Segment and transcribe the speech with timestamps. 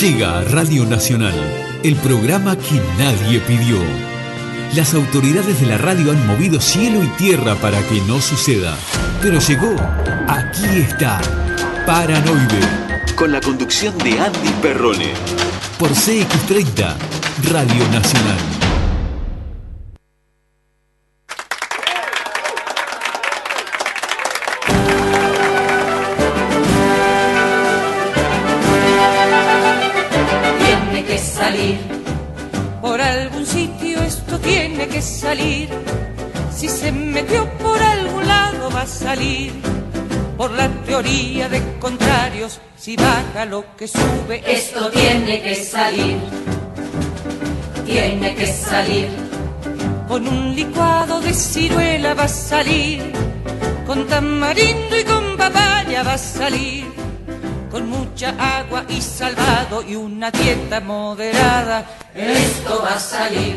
[0.00, 1.34] Llega a Radio Nacional
[1.82, 3.76] el programa que nadie pidió.
[4.74, 8.78] Las autoridades de la radio han movido cielo y tierra para que no suceda.
[9.20, 9.76] Pero llegó.
[10.26, 11.20] Aquí está.
[11.84, 12.60] Paranoide.
[13.14, 15.12] Con la conducción de Andy Perrone.
[15.78, 16.94] Por CX30,
[17.50, 18.69] Radio Nacional.
[41.10, 46.18] De contrarios, si baja lo que sube, esto tiene que salir.
[47.84, 49.08] Tiene que salir.
[50.06, 53.12] Con un licuado de ciruela va a salir.
[53.86, 56.86] Con tamarindo y con papaya va a salir.
[57.72, 63.56] Con mucha agua y salvado y una dieta moderada, esto va a salir.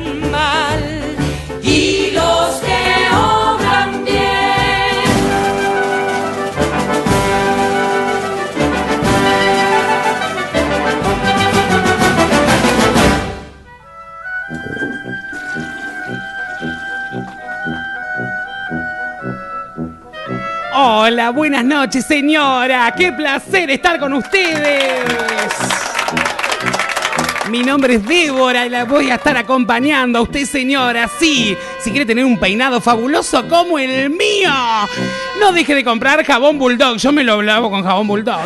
[0.00, 1.16] mal
[1.62, 2.82] y los que.
[20.74, 22.94] Hola, buenas noches, señora.
[22.96, 25.71] Qué placer estar con ustedes.
[27.50, 31.08] Mi nombre es Débora y la voy a estar acompañando a usted, señora.
[31.18, 34.50] Sí, si quiere tener un peinado fabuloso como el mío,
[35.40, 36.98] no deje de comprar jabón Bulldog.
[36.98, 38.40] Yo me lo lavo con jabón Bulldog.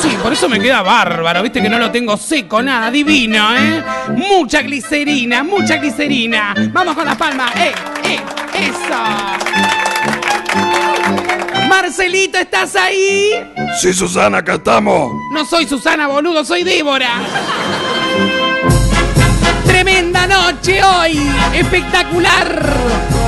[0.00, 1.42] Sí, por eso me queda bárbaro.
[1.42, 3.82] Viste que no lo tengo seco, nada, divino, ¿eh?
[4.14, 6.54] Mucha glicerina, mucha glicerina.
[6.72, 7.54] Vamos con las palmas.
[7.56, 7.72] ¡Eh,
[8.04, 8.20] eh!
[8.54, 9.48] ¡Eso!
[11.68, 13.30] Marcelito, ¿estás ahí?
[13.80, 15.12] Sí, Susana, acá estamos.
[15.32, 17.10] No soy Susana, boludo, soy Débora.
[20.28, 21.18] Noche hoy,
[21.54, 22.62] espectacular,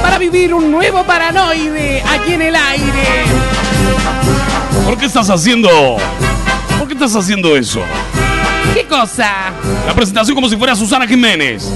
[0.03, 3.25] para vivir un nuevo paranoide aquí en el aire.
[4.85, 5.97] ¿Por qué estás haciendo?
[6.79, 7.81] ¿Por qué estás haciendo eso?
[8.75, 9.53] ¿Qué cosa?
[9.87, 11.71] La presentación como si fuera Susana Jiménez.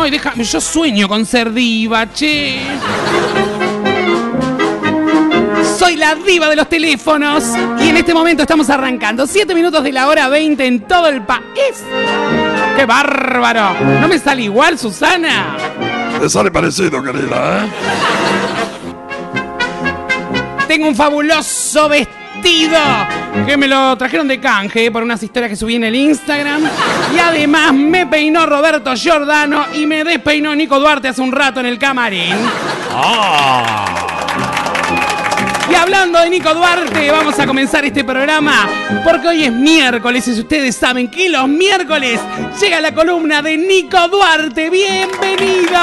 [0.00, 2.60] Ay, déjame, yo sueño con ser diva, che.
[5.98, 7.42] La diva de los teléfonos
[7.80, 11.22] y en este momento estamos arrancando 7 minutos de la hora 20 en todo el
[11.22, 11.42] país.
[12.76, 13.74] ¡Qué bárbaro!
[14.00, 15.56] ¿No me sale igual, Susana?
[16.20, 17.68] Te sale parecido, querida, ¿eh?
[20.68, 22.78] Tengo un fabuloso vestido
[23.44, 26.62] que me lo trajeron de canje por unas historias que subí en el Instagram.
[27.12, 31.66] Y además me peinó Roberto Giordano y me despeinó Nico Duarte hace un rato en
[31.66, 32.36] el camarín.
[32.94, 33.97] Ah.
[35.70, 38.68] Y hablando de Nico Duarte, vamos a comenzar este programa
[39.04, 42.18] porque hoy es miércoles y ustedes saben que los miércoles
[42.60, 44.70] llega la columna de Nico Duarte.
[44.70, 45.76] ¡Bienvenido!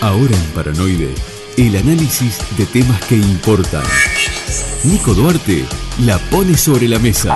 [0.00, 1.14] Ahora en Paranoide,
[1.56, 3.82] el análisis de temas que importan.
[4.84, 5.64] Nico Duarte
[6.04, 7.34] la pone sobre la mesa,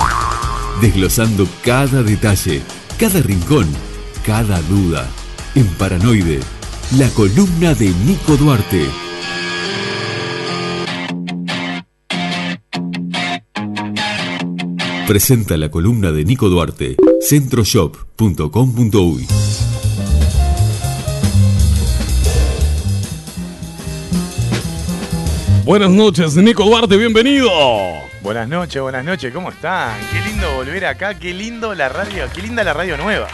[0.81, 2.63] desglosando cada detalle,
[2.99, 3.67] cada rincón,
[4.25, 5.09] cada duda.
[5.55, 6.41] En Paranoide,
[6.97, 8.87] la columna de Nico Duarte.
[15.07, 19.27] Presenta la columna de Nico Duarte, centroshop.com.uy.
[25.65, 27.51] Buenas noches, Nico Duarte, bienvenido.
[28.23, 29.99] Buenas noches, buenas noches, ¿cómo están?
[30.13, 33.27] Qué lindo volver acá, qué lindo la radio, qué linda la radio nueva.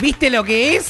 [0.00, 0.88] ¿Viste lo que es?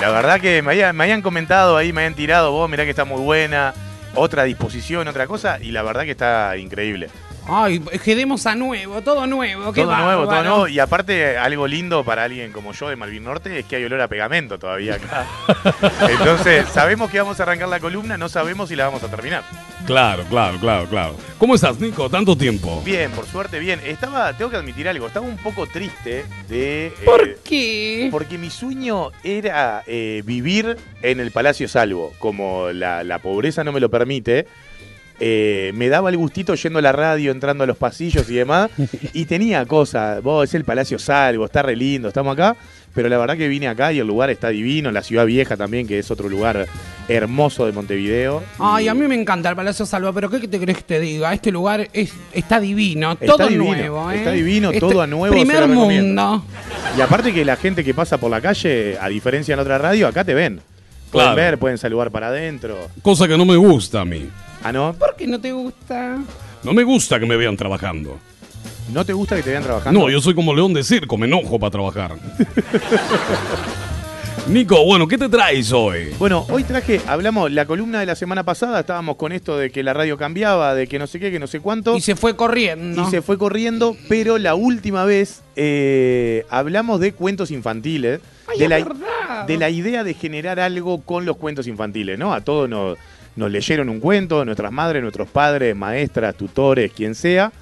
[0.00, 2.90] La verdad que me, había- me habían comentado ahí, me habían tirado, vos mirá que
[2.90, 3.74] está muy buena,
[4.14, 7.10] otra disposición, otra cosa, y la verdad que está increíble.
[7.52, 10.48] Ay, quedemos a nuevo, todo nuevo, qué todo nuevo, todo bárbaro.
[10.50, 13.84] nuevo, y aparte algo lindo para alguien como yo de Malvin Norte es que hay
[13.84, 15.26] olor a pegamento todavía acá.
[16.08, 19.42] Entonces, sabemos que vamos a arrancar la columna, no sabemos si la vamos a terminar.
[19.86, 21.16] Claro, claro, claro, claro.
[21.38, 22.08] ¿Cómo estás, Nico?
[22.08, 22.82] Tanto tiempo.
[22.84, 23.80] Bien, por suerte, bien.
[23.84, 26.86] Estaba, tengo que admitir algo, estaba un poco triste de.
[26.88, 28.08] eh, ¿Por qué?
[28.10, 32.12] Porque mi sueño era eh, vivir en el Palacio Salvo.
[32.18, 34.46] Como la, la pobreza no me lo permite,
[35.20, 38.70] eh, me daba el gustito yendo a la radio, entrando a los pasillos y demás.
[39.12, 40.22] y tenía cosas.
[40.22, 42.56] Vos, es el Palacio Salvo, está re lindo, estamos acá.
[42.92, 44.90] Pero la verdad que vine acá y el lugar está divino.
[44.90, 46.66] La ciudad vieja también, que es otro lugar
[47.08, 48.42] hermoso de Montevideo.
[48.58, 51.00] Ay, Y a mí me encanta el Palacio Salva, pero ¿qué te crees que te
[51.00, 51.32] diga?
[51.32, 54.16] Este lugar es, está divino, Está todo divino, nuevo, ¿eh?
[54.16, 56.44] está divino, Este- todo a nuevo, Primer mundo.
[56.96, 60.08] Y aparte que la gente que pasa por la calle, a diferencia en otra radio,
[60.08, 60.60] acá te ven.
[61.12, 61.36] Pueden Claro.
[61.36, 62.88] ver, pueden saludar para adentro.
[63.02, 64.28] Cosa que no me gusta a mí.
[64.62, 64.92] Ah, ¿no?
[64.92, 66.18] ¿Por qué no te gusta?
[66.62, 68.18] No me gusta que me vean trabajando.
[68.92, 69.98] ¿No te gusta que te vean trabajando?
[70.00, 72.16] No, yo soy como león de circo, me enojo para trabajar.
[74.48, 76.08] Nico, bueno, ¿qué te traes hoy?
[76.18, 79.82] Bueno, hoy traje, hablamos, la columna de la semana pasada, estábamos con esto de que
[79.84, 81.96] la radio cambiaba, de que no sé qué, que no sé cuánto.
[81.96, 83.06] Y se fue corriendo.
[83.06, 88.64] y se fue corriendo, pero la última vez eh, hablamos de cuentos infantiles, Ay, de,
[88.64, 89.46] es la, verdad.
[89.46, 92.32] de la idea de generar algo con los cuentos infantiles, ¿no?
[92.34, 92.98] A todos nos,
[93.36, 97.52] nos leyeron un cuento, nuestras madres, nuestros padres, maestras, tutores, quien sea.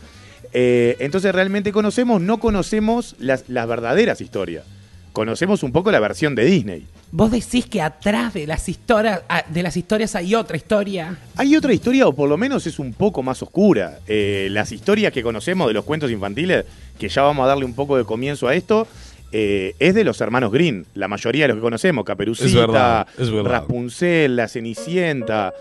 [0.53, 4.65] Eh, entonces realmente conocemos, no conocemos las, las verdaderas historias.
[5.13, 6.87] Conocemos un poco la versión de Disney.
[7.11, 11.17] Vos decís que atrás de las historias de las historias hay otra historia.
[11.37, 13.99] Hay otra historia, o por lo menos es un poco más oscura.
[14.07, 16.67] Eh, las historias que conocemos de los cuentos infantiles,
[16.99, 18.87] que ya vamos a darle un poco de comienzo a esto,
[19.33, 20.87] eh, es de los hermanos Green.
[20.95, 23.51] La mayoría de los que conocemos, Caperucita, Es verdad, es verdad.
[23.51, 25.53] Rapunzel, La Cenicienta.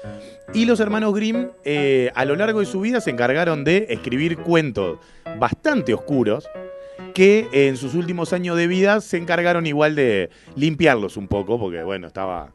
[0.54, 4.38] Y los hermanos Grimm, eh, a lo largo de su vida, se encargaron de escribir
[4.38, 5.00] cuentos
[5.38, 6.48] bastante oscuros
[7.14, 11.84] que en sus últimos años de vida se encargaron igual de limpiarlos un poco, porque
[11.84, 12.52] bueno, estaba...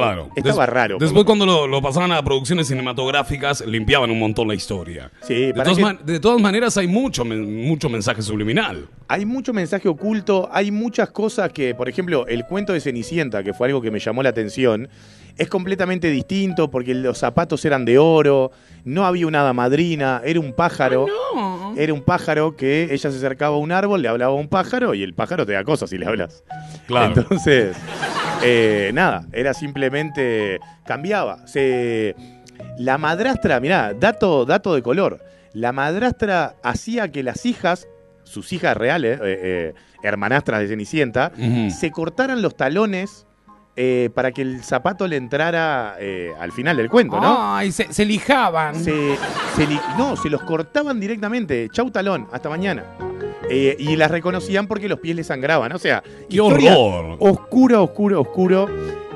[0.00, 0.30] Claro.
[0.36, 0.96] Estaba raro.
[0.98, 5.10] Después cuando lo, lo pasaban a producciones cinematográficas, limpiaban un montón la historia.
[5.22, 8.86] Sí, De para todas, que- man- de todas maneras hay mucho, men- mucho mensaje subliminal.
[9.08, 13.54] Hay mucho mensaje oculto, hay muchas cosas que, por ejemplo, el cuento de Cenicienta, que
[13.54, 14.88] fue algo que me llamó la atención,
[15.36, 18.50] es completamente distinto porque los zapatos eran de oro,
[18.84, 21.06] no había una hada madrina, era un pájaro.
[21.06, 21.74] No.
[21.76, 24.94] Era un pájaro que ella se acercaba a un árbol, le hablaba a un pájaro
[24.94, 26.42] y el pájaro te da cosas si le hablas.
[26.88, 27.14] Claro.
[27.16, 27.76] Entonces,
[28.42, 30.60] eh, nada, era simplemente.
[30.84, 31.46] cambiaba.
[31.46, 32.14] Se,
[32.78, 35.20] la madrastra, mirá, dato, dato de color.
[35.52, 37.88] La madrastra hacía que las hijas,
[38.24, 41.70] sus hijas reales, eh, eh, hermanastras de Cenicienta, Ujú.
[41.70, 43.26] se cortaran los talones
[43.76, 47.54] eh, para que el zapato le entrara eh, al final del cuento, ¿no?
[47.54, 48.74] Ay, se, se lijaban.
[48.74, 49.16] Se,
[49.54, 51.68] se li- no, se los cortaban directamente.
[51.72, 52.82] Chau talón, hasta mañana.
[53.50, 55.72] Eh, y las reconocían porque los pies les sangraban.
[55.72, 57.16] O sea, ¡Qué horror!
[57.18, 58.68] Oscuro, oscuro, oscuro.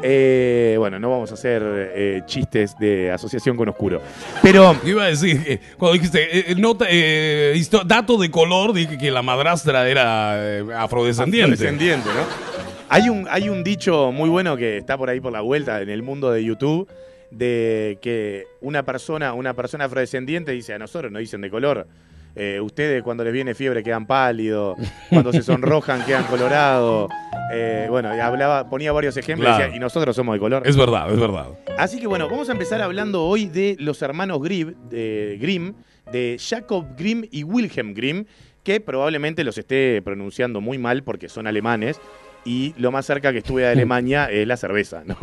[0.03, 4.01] Eh, bueno, no vamos a hacer eh, chistes de asociación con oscuro.
[4.43, 7.55] Pero Yo Iba a decir, que cuando dijiste eh, eh, nota, eh,
[7.87, 11.53] dato de color, dije que la madrastra era afrodescendiente.
[11.53, 12.63] descendiente, ¿no?
[12.89, 15.89] Hay un, hay un dicho muy bueno que está por ahí por la vuelta en
[15.89, 16.89] el mundo de YouTube
[17.31, 21.87] de que una persona, una persona afrodescendiente dice a nosotros nos dicen de color.
[22.35, 24.77] Eh, ustedes cuando les viene fiebre quedan pálidos,
[25.09, 27.11] cuando se sonrojan quedan colorados.
[27.53, 30.63] Eh, bueno, y hablaba, ponía varios ejemplos y decía, y nosotros somos de color.
[30.65, 31.49] Es verdad, es verdad.
[31.79, 35.75] Así que bueno, vamos a empezar hablando hoy de los hermanos Grimm, de, Grimm,
[36.11, 38.25] de Jacob Grimm y Wilhelm Grimm,
[38.65, 42.01] que probablemente los esté pronunciando muy mal porque son alemanes.
[42.45, 45.17] Y lo más cerca que estuve de Alemania es la cerveza, ¿no?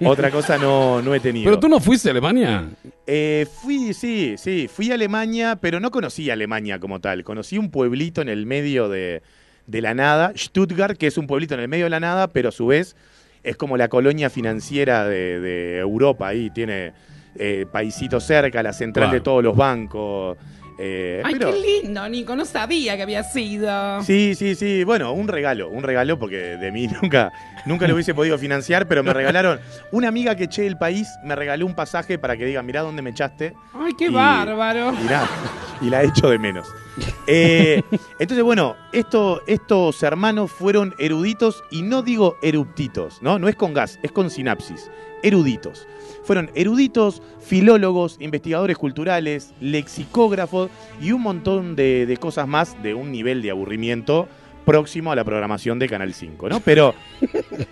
[0.08, 1.44] Otra cosa no, no he tenido.
[1.46, 2.68] Pero tú no fuiste a Alemania.
[3.06, 7.24] Eh, fui, sí, sí, fui a Alemania, pero no conocí Alemania como tal.
[7.24, 9.22] Conocí un pueblito en el medio de,
[9.66, 12.50] de la nada, Stuttgart, que es un pueblito en el medio de la nada, pero
[12.50, 12.94] a su vez
[13.42, 16.28] es como la colonia financiera de, de Europa.
[16.28, 16.92] Ahí tiene
[17.36, 19.14] eh, paisito cerca, la central Claro.
[19.18, 20.38] de todos los bancos.
[20.78, 22.34] Eh, Ay, pero- qué lindo, Nico.
[22.36, 24.02] No sabía que había sido.
[24.02, 24.84] Sí, sí, sí.
[24.84, 27.32] Bueno, un regalo, un regalo porque de mí nunca,
[27.66, 29.60] nunca lo hubiese podido financiar, pero me regalaron.
[29.92, 33.02] Una amiga que eché del país me regaló un pasaje para que diga, mirá dónde
[33.02, 33.54] me echaste.
[33.72, 34.92] Ay, qué Y- bárbaro.
[34.92, 35.28] Nada,
[35.80, 36.68] y la echo de menos.
[37.26, 37.82] Eh,
[38.18, 43.38] entonces, bueno, esto- estos hermanos fueron eruditos, y no digo eruptitos, ¿no?
[43.38, 44.90] No es con gas, es con sinapsis.
[45.22, 45.86] Eruditos.
[46.24, 53.12] Fueron eruditos, filólogos, investigadores culturales, lexicógrafos y un montón de, de cosas más de un
[53.12, 54.28] nivel de aburrimiento
[54.64, 56.60] próximo a la programación de Canal 5, ¿no?
[56.60, 56.94] Pero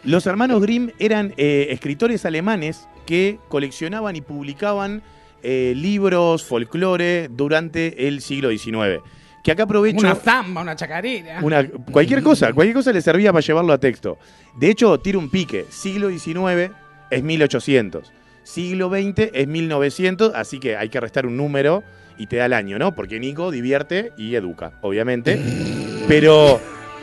[0.04, 5.02] los hermanos Grimm eran eh, escritores alemanes que coleccionaban y publicaban
[5.42, 9.00] eh, libros, folclore durante el siglo XIX.
[9.42, 9.99] Que acá aprovecho.
[9.99, 11.40] Una zamba, una chacarera.
[11.42, 14.18] Una- cualquier cosa, cualquier cosa le servía para llevarlo a texto.
[14.54, 15.64] De hecho, tiro un pique.
[15.71, 16.71] Siglo XIX
[17.11, 18.12] es 1800.
[18.43, 21.83] Siglo XX es 1900, así que hay que restar un número
[22.19, 22.95] y te da el año, ¿no?
[22.95, 25.41] Porque Nico divierte y educa, obviamente.
[26.09, 26.61] Pero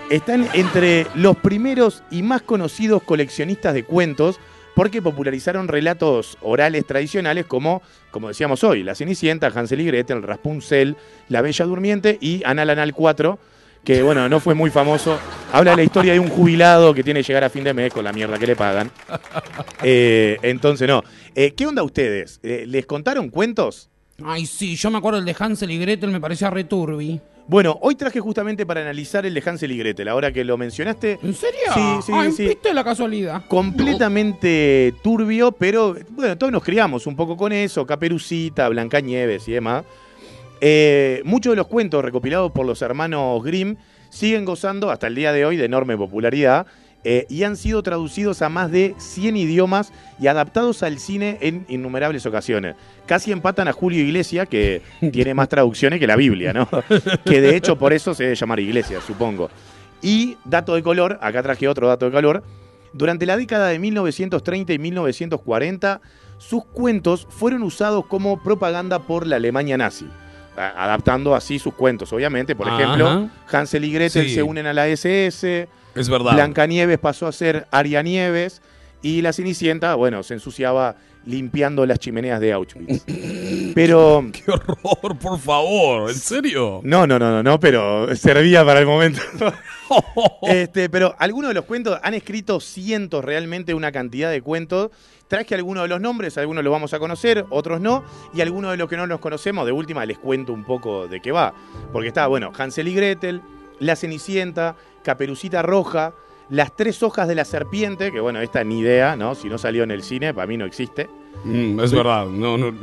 [0.09, 4.39] están entre los primeros y más conocidos coleccionistas de cuentos
[4.75, 7.81] porque popularizaron relatos orales tradicionales como,
[8.11, 10.95] como decíamos hoy, La Cenicienta, Hansel y Gretel, Rapunzel,
[11.27, 13.39] La Bella Durmiente y Anal Anal 4,
[13.83, 15.17] que bueno, no fue muy famoso.
[15.51, 17.91] Habla de la historia de un jubilado que tiene que llegar a fin de mes
[17.91, 18.91] con la mierda que le pagan.
[19.81, 21.03] Eh, entonces, no.
[21.35, 22.39] Eh, ¿Qué onda ustedes?
[22.43, 23.89] Eh, ¿Les contaron cuentos?
[24.23, 27.21] Ay, sí, yo me acuerdo el de Hansel y Gretel, me parecía returbi.
[27.47, 31.17] Bueno, hoy traje justamente para analizar el de Hansel y Gretel, ahora que lo mencionaste.
[31.23, 31.59] ¿En serio?
[31.73, 32.47] Sí, sí, Ay, sí.
[32.47, 33.43] ¿Viste la casualidad?
[33.47, 39.83] Completamente turbio, pero bueno, todos nos criamos un poco con eso, Caperucita, Blancanieves y demás.
[40.61, 43.77] Eh, muchos de los cuentos recopilados por los hermanos Grimm
[44.09, 46.67] siguen gozando hasta el día de hoy de enorme popularidad
[47.05, 51.65] eh, y han sido traducidos a más de 100 idiomas y adaptados al cine en
[51.69, 52.75] innumerables ocasiones.
[53.05, 54.81] Casi empatan a Julio Iglesias, que
[55.13, 56.67] tiene más traducciones que la Biblia, ¿no?
[57.25, 59.49] que de hecho por eso se debe llamar Iglesia, supongo.
[60.01, 62.43] Y dato de color, acá traje otro dato de color.
[62.91, 66.01] Durante la década de 1930 y 1940,
[66.37, 70.07] sus cuentos fueron usados como propaganda por la Alemania nazi.
[70.59, 72.55] Adaptando así sus cuentos, obviamente.
[72.55, 72.81] Por Ajá.
[72.81, 74.35] ejemplo, Hansel y Gretel Sí.
[74.35, 76.33] se unen a la SS, Es verdad.
[76.33, 78.61] Blancanieves pasó a ser Aria Nieves
[79.01, 83.03] y la Cenicienta, bueno, se ensuciaba limpiando las chimeneas de Auschwitz.
[83.75, 86.09] Pero Qué horror, por favor.
[86.09, 86.81] ¿En serio?
[86.83, 89.21] no, no, no, no, no, pero servía para el momento.
[90.43, 94.91] este, pero algunos de los cuentos han escrito cientos realmente, una cantidad de cuentos.
[95.29, 98.77] Traje algunos de los nombres, algunos los vamos a conocer, otros no, y algunos de
[98.77, 101.53] los que no los conocemos, de última les cuento un poco de qué va.
[101.93, 103.43] Porque está, bueno, Hansel y Gretel,
[103.79, 106.13] La Cenicienta, Caperucita Roja,
[106.49, 109.35] Las Tres Hojas de la Serpiente, que bueno, esta ni idea, ¿no?
[109.35, 111.07] Si no salió en el cine, para mí no existe.
[111.43, 112.25] Mm, es verdad.
[112.25, 112.73] No, no.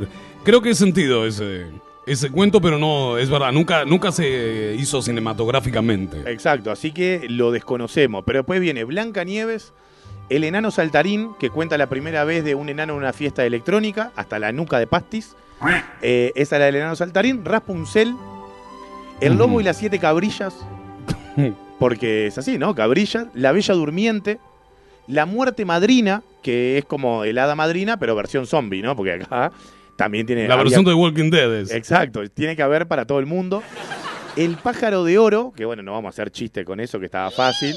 [0.45, 1.67] Creo que es sentido ese,
[2.05, 3.51] ese cuento, pero no, es verdad.
[3.51, 6.21] Nunca, nunca se hizo cinematográficamente.
[6.31, 8.23] Exacto, así que lo desconocemos.
[8.25, 9.73] Pero después viene Blanca Nieves,
[10.29, 14.11] el enano saltarín, que cuenta la primera vez de un enano en una fiesta electrónica,
[14.15, 15.35] hasta la nuca de pastis.
[16.01, 17.43] Eh, esa es la del enano saltarín.
[17.45, 18.13] Rapunzel,
[19.21, 20.53] el lobo y las siete cabrillas,
[21.79, 22.75] porque es así, ¿no?
[22.75, 24.39] Cabrillas, la bella durmiente,
[25.07, 28.95] la muerte madrina, que es como el hada madrina, pero versión zombie, ¿no?
[28.95, 29.51] Porque acá
[29.95, 30.47] también tiene...
[30.47, 31.71] La había- versión de Walking Dead es.
[31.71, 33.63] Exacto, tiene que haber para todo el mundo.
[34.35, 37.31] El pájaro de oro, que bueno, no vamos a hacer chiste con eso, que estaba
[37.31, 37.75] fácil.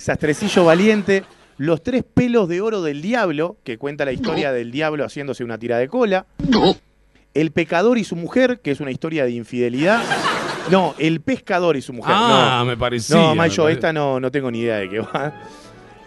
[0.00, 1.24] Sastrecillo valiente.
[1.58, 5.58] Los tres pelos de oro del diablo, que cuenta la historia del diablo haciéndose una
[5.58, 6.26] tira de cola.
[7.34, 10.02] El pecador y su mujer, que es una historia de infidelidad.
[10.70, 12.14] No, el pescador y su mujer.
[12.16, 12.64] ah, no.
[12.66, 13.16] me parecía.
[13.16, 15.32] No, Mayo, pare- esta no, no tengo ni idea de qué va.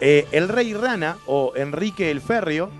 [0.00, 2.70] Eh, el rey rana o Enrique el Férreo.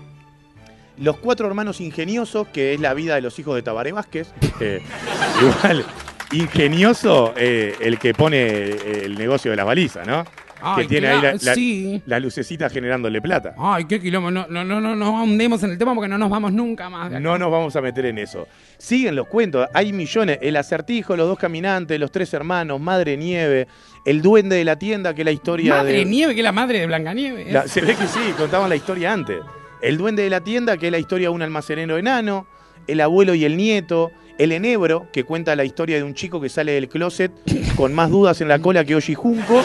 [0.97, 4.31] Los cuatro hermanos ingeniosos, que es la vida de los hijos de Tabaré Vázquez.
[4.59, 4.81] que
[5.41, 5.85] igual,
[6.31, 10.23] ingenioso eh, el que pone eh, el negocio de las balizas, ¿no?
[10.63, 12.01] Ay, que tiene ahí la, claro, la- sí.
[12.05, 13.53] la lucecita generándole plata.
[13.57, 14.31] Ay, qué quilombo.
[14.31, 17.11] No, no, no, no, no ahondemos en el tema porque no nos vamos nunca más.
[17.11, 17.19] de.
[17.19, 18.47] No nos vamos a meter en eso.
[18.77, 20.39] Siguen los cuentos, hay millones.
[20.41, 23.67] El acertijo, los dos caminantes, los tres hermanos, Madre Nieve,
[24.05, 26.05] el duende de la tienda, que es la historia Madre de.
[26.05, 27.51] Nieve, que es la madre de Blancanieves.
[27.51, 29.37] La- se ve que sí, contaban la historia antes.
[29.81, 32.47] El duende de la tienda, que es la historia de un almacenero enano.
[32.87, 34.11] El abuelo y el nieto.
[34.37, 37.31] El enebro, que cuenta la historia de un chico que sale del closet
[37.75, 39.61] con más dudas en la cola que Oji Junco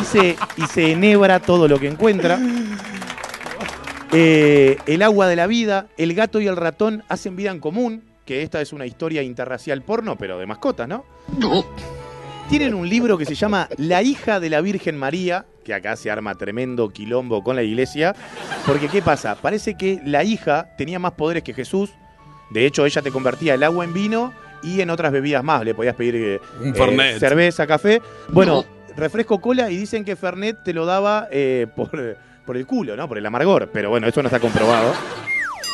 [0.00, 2.38] y se, y se enebra todo lo que encuentra.
[4.12, 8.02] Eh, el agua de la vida, el gato y el ratón hacen vida en común,
[8.24, 11.04] que esta es una historia interracial porno, pero de mascotas, ¿no?
[12.48, 16.10] Tienen un libro que se llama La hija de la Virgen María, que acá se
[16.10, 18.16] arma tremendo quilombo con la iglesia,
[18.66, 19.36] porque ¿qué pasa?
[19.36, 21.90] Parece que la hija tenía más poderes que Jesús,
[22.50, 25.74] de hecho ella te convertía el agua en vino y en otras bebidas más, le
[25.74, 28.64] podías pedir eh, Un eh, cerveza, café, bueno,
[28.96, 33.08] refresco cola y dicen que Fernet te lo daba eh, por, por el culo, ¿no?
[33.08, 34.92] Por el amargor, pero bueno, eso no está comprobado.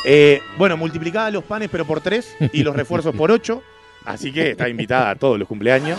[0.05, 3.63] Eh, bueno, multiplicaba los panes pero por tres y los refuerzos por ocho,
[4.05, 5.99] así que está invitada a todos los cumpleaños.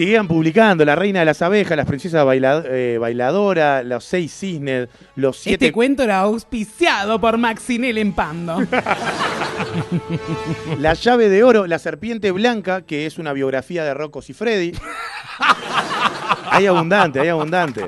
[0.00, 4.88] Seguían publicando La Reina de las Abejas, Las Princesas baila- eh, Bailadora, Los Seis Cisnes,
[5.14, 5.66] Los Siete...
[5.66, 8.62] Este cuento era auspiciado por Maxinel en Pando.
[10.78, 14.72] La Llave de Oro, La Serpiente Blanca, que es una biografía de Rocco y Freddy.
[16.50, 17.84] hay abundante, hay abundante.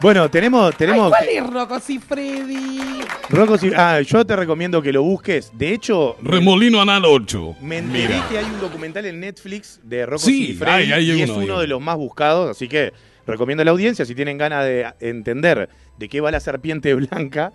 [0.00, 0.74] Bueno, tenemos...
[0.76, 2.80] tenemos ¿Cuál es Rocco Freddy?
[3.28, 5.50] Rocco Cif- Ah, yo te recomiendo que lo busques.
[5.52, 6.16] De hecho...
[6.22, 7.56] Remolino Anal 8.
[7.60, 8.26] Me enteré Mira.
[8.30, 11.28] que hay un documental en Netflix de Rocco Sí, y Freddy hay- hay y es
[11.30, 12.94] uno, hay de los más buscados, así que
[13.26, 17.52] recomiendo a la audiencia, si tienen ganas de entender de qué va la serpiente blanca,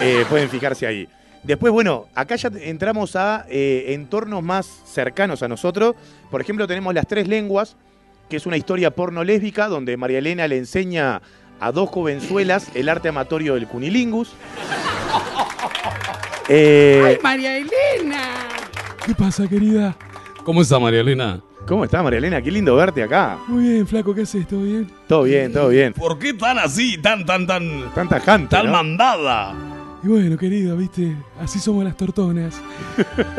[0.00, 1.06] eh, pueden fijarse ahí.
[1.42, 5.94] Después, bueno, acá ya entramos a eh, entornos más cercanos a nosotros.
[6.30, 7.76] Por ejemplo, tenemos Las Tres Lenguas,
[8.30, 11.20] que es una historia porno lésbica donde María Elena le enseña
[11.62, 14.32] a dos jovenzuelas el arte amatorio del cunilingus.
[16.48, 18.48] Eh, ¡Ay, María Elena!
[19.06, 19.96] ¿Qué pasa, querida?
[20.44, 21.40] ¿Cómo está, María Elena?
[21.66, 22.42] ¿Cómo está María Elena?
[22.42, 23.38] Qué lindo verte acá.
[23.46, 24.46] Muy bien, flaco, ¿qué haces?
[24.48, 24.90] ¿Todo bien?
[25.06, 25.92] Todo bien, todo bien.
[25.92, 28.72] ¿Por qué tan así, tan, tan, tan, Tan tajante, tan ¿no?
[28.72, 29.54] mandada?
[30.02, 32.60] Y bueno, querido, viste, así somos las tortonas.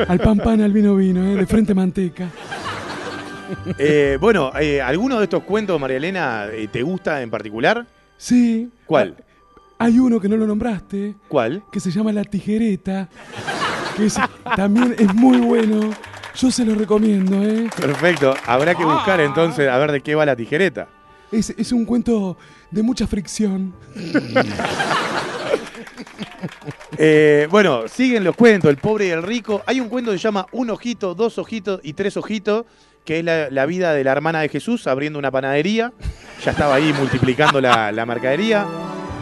[0.07, 1.35] Al pan pan, al vino vino, ¿eh?
[1.35, 2.29] de frente manteca.
[3.77, 7.85] Eh, bueno, eh, ¿alguno de estos cuentos, María Elena, eh, te gusta en particular?
[8.17, 8.69] Sí.
[8.85, 9.15] ¿Cuál?
[9.79, 11.63] Hay uno que no lo nombraste, ¿Cuál?
[11.71, 13.09] que se llama La Tijereta,
[13.97, 14.17] que es-
[14.55, 15.89] también es muy bueno.
[16.35, 17.69] Yo se lo recomiendo, ¿eh?
[17.75, 18.33] Perfecto.
[18.47, 20.87] Habrá que buscar entonces a ver de qué va la tijereta.
[21.31, 22.37] Es, es un cuento
[22.71, 23.73] de mucha fricción.
[26.97, 29.63] Eh, bueno, siguen los cuentos, el pobre y el rico.
[29.65, 32.65] Hay un cuento que se llama Un ojito, dos ojitos y tres ojitos,
[33.05, 35.91] que es la, la vida de la hermana de Jesús abriendo una panadería.
[36.43, 38.65] Ya estaba ahí multiplicando la, la mercadería.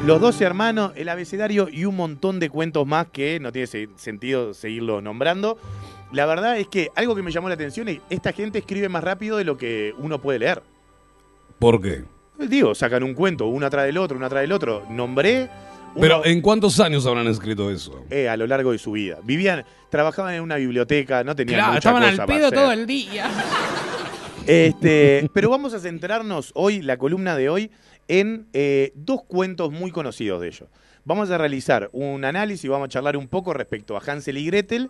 [0.06, 3.90] Los doce hermanos, el abecedario y un montón de cuentos más que no tiene se-
[3.98, 5.58] sentido seguirlo nombrando.
[6.12, 9.04] La verdad es que algo que me llamó la atención es esta gente escribe más
[9.04, 10.64] rápido de lo que uno puede leer.
[11.60, 12.04] ¿Por qué?
[12.40, 14.84] Digo, sacan un cuento, uno atrás del otro, uno atrás del otro.
[14.90, 15.48] Nombré.
[16.00, 18.06] Pero, ¿en cuántos años habrán escrito eso?
[18.10, 19.18] eh, a lo largo de su vida.
[19.24, 22.60] Vivían, trabajaban en una biblioteca, no tenían Claro, mucha estaban cosa al para pedo hacer.
[22.60, 23.30] todo el día.
[24.48, 27.72] Este, pero vamos a centrarnos hoy, la columna de hoy,
[28.08, 30.70] en eh, dos cuentos muy conocidos de ellos.
[31.04, 34.90] Vamos a realizar un análisis, vamos a charlar un poco respecto a Hansel y Gretel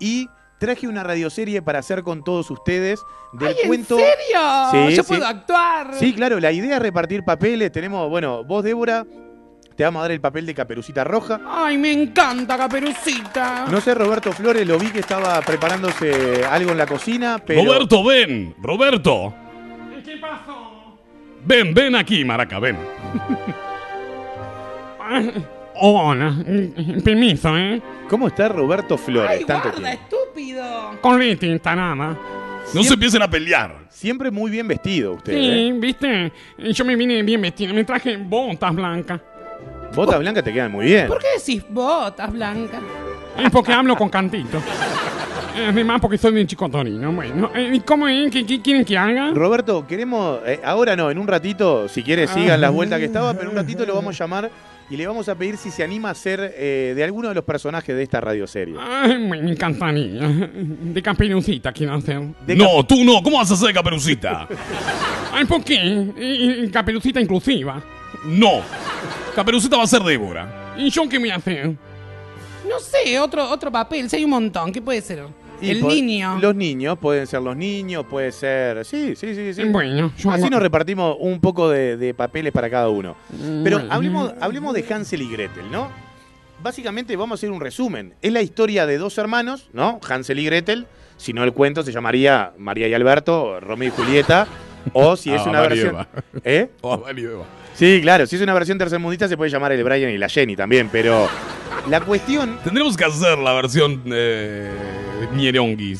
[0.00, 0.26] y
[0.58, 3.00] traje una radioserie para hacer con todos ustedes
[3.32, 3.96] del Ay, ¿en cuento.
[3.96, 4.40] serio?
[4.90, 5.08] Sí, Yo sí.
[5.08, 5.94] puedo actuar.
[5.98, 7.70] Sí, claro, la idea es repartir papeles.
[7.72, 9.04] Tenemos, bueno, vos, Débora,
[9.76, 11.40] te vamos a dar el papel de Caperucita Roja.
[11.46, 13.66] Ay, me encanta, Caperucita.
[13.70, 17.64] No sé, Roberto Flores, lo vi que estaba preparándose algo en la cocina, pero.
[17.64, 18.54] Roberto, ven.
[18.60, 19.34] Roberto.
[20.04, 20.98] ¿Qué pasó?
[21.44, 22.76] Ven, ven aquí, Maraca, ven.
[25.74, 26.36] Hola,
[27.02, 27.80] permiso, ¿eh?
[28.08, 29.30] ¿Cómo está Roberto Flores?
[29.30, 30.16] Ay, Tanto guarda, tiempo.
[30.16, 31.00] estúpido.
[31.00, 32.18] Con tinta nada.
[32.74, 33.86] No se empiecen a pelear.
[33.90, 35.32] Siempre muy bien vestido usted.
[35.32, 35.72] Sí, ¿eh?
[35.76, 39.20] viste, yo me vine bien vestido, me traje botas blancas.
[39.94, 41.06] Botas blancas te quedan muy bien.
[41.06, 42.80] ¿Por qué decís botas blancas?
[43.38, 44.60] Es porque hablo con cantito.
[45.68, 47.12] Además, porque soy de Chico Torino.
[47.12, 48.30] Bueno, eh, ¿y ¿cómo es?
[48.30, 49.32] ¿Qué, qué quieren que haga?
[49.34, 50.40] Roberto, queremos.
[50.46, 53.50] eh, ahora no, en un ratito, si quiere, sigan las vueltas que estaba, pero en
[53.50, 54.50] un ratito lo vamos a llamar
[54.88, 57.44] y le vamos a pedir si se anima a ser eh, de alguno de los
[57.44, 58.76] personajes de esta radioserie.
[58.80, 60.26] Ay, me, me encantaría.
[60.26, 62.20] De caperucita quiero hacer.
[62.46, 63.22] De no, tú no.
[63.22, 64.48] ¿Cómo vas a hacer caperucita?
[65.34, 65.74] Ay, ¿por qué?
[66.18, 67.82] Y- y Caperucita inclusiva.
[68.24, 68.60] No.
[69.34, 70.74] Caperucita va a ser Débora.
[70.76, 71.66] ¿Y yo qué a hacer?
[72.68, 74.72] No sé, otro, otro papel, si hay un montón.
[74.72, 75.24] ¿Qué puede ser?
[75.60, 76.38] Y El niño.
[76.40, 78.84] Los niños, pueden ser los niños, puede ser.
[78.84, 79.64] Sí, sí, sí, sí.
[79.64, 83.14] Bueno, yo Así hago- nos repartimos un poco de, de papeles para cada uno.
[83.62, 83.92] Pero Bueno.
[83.94, 85.88] hablemos, hablemos de Hansel y Gretel, ¿no?
[86.62, 88.14] Básicamente vamos a hacer un resumen.
[88.22, 90.00] Es la historia de dos hermanos, ¿no?
[90.08, 90.86] Hansel y Gretel.
[91.16, 94.46] Si no, el cuento se llamaría María y Alberto, Romeo y Julieta.
[94.92, 95.88] O si es Ah, una versión.
[95.94, 96.08] Eva.
[96.44, 96.68] ¿Eh?
[96.80, 97.44] Oh, vale, Eva.
[97.74, 98.26] Sí, claro.
[98.26, 100.88] Si es una versión tercermundista, se puede llamar el Brian y la Jenny también.
[100.92, 101.28] Pero
[101.88, 102.58] la cuestión.
[102.62, 104.70] Tendremos que hacer la versión eh.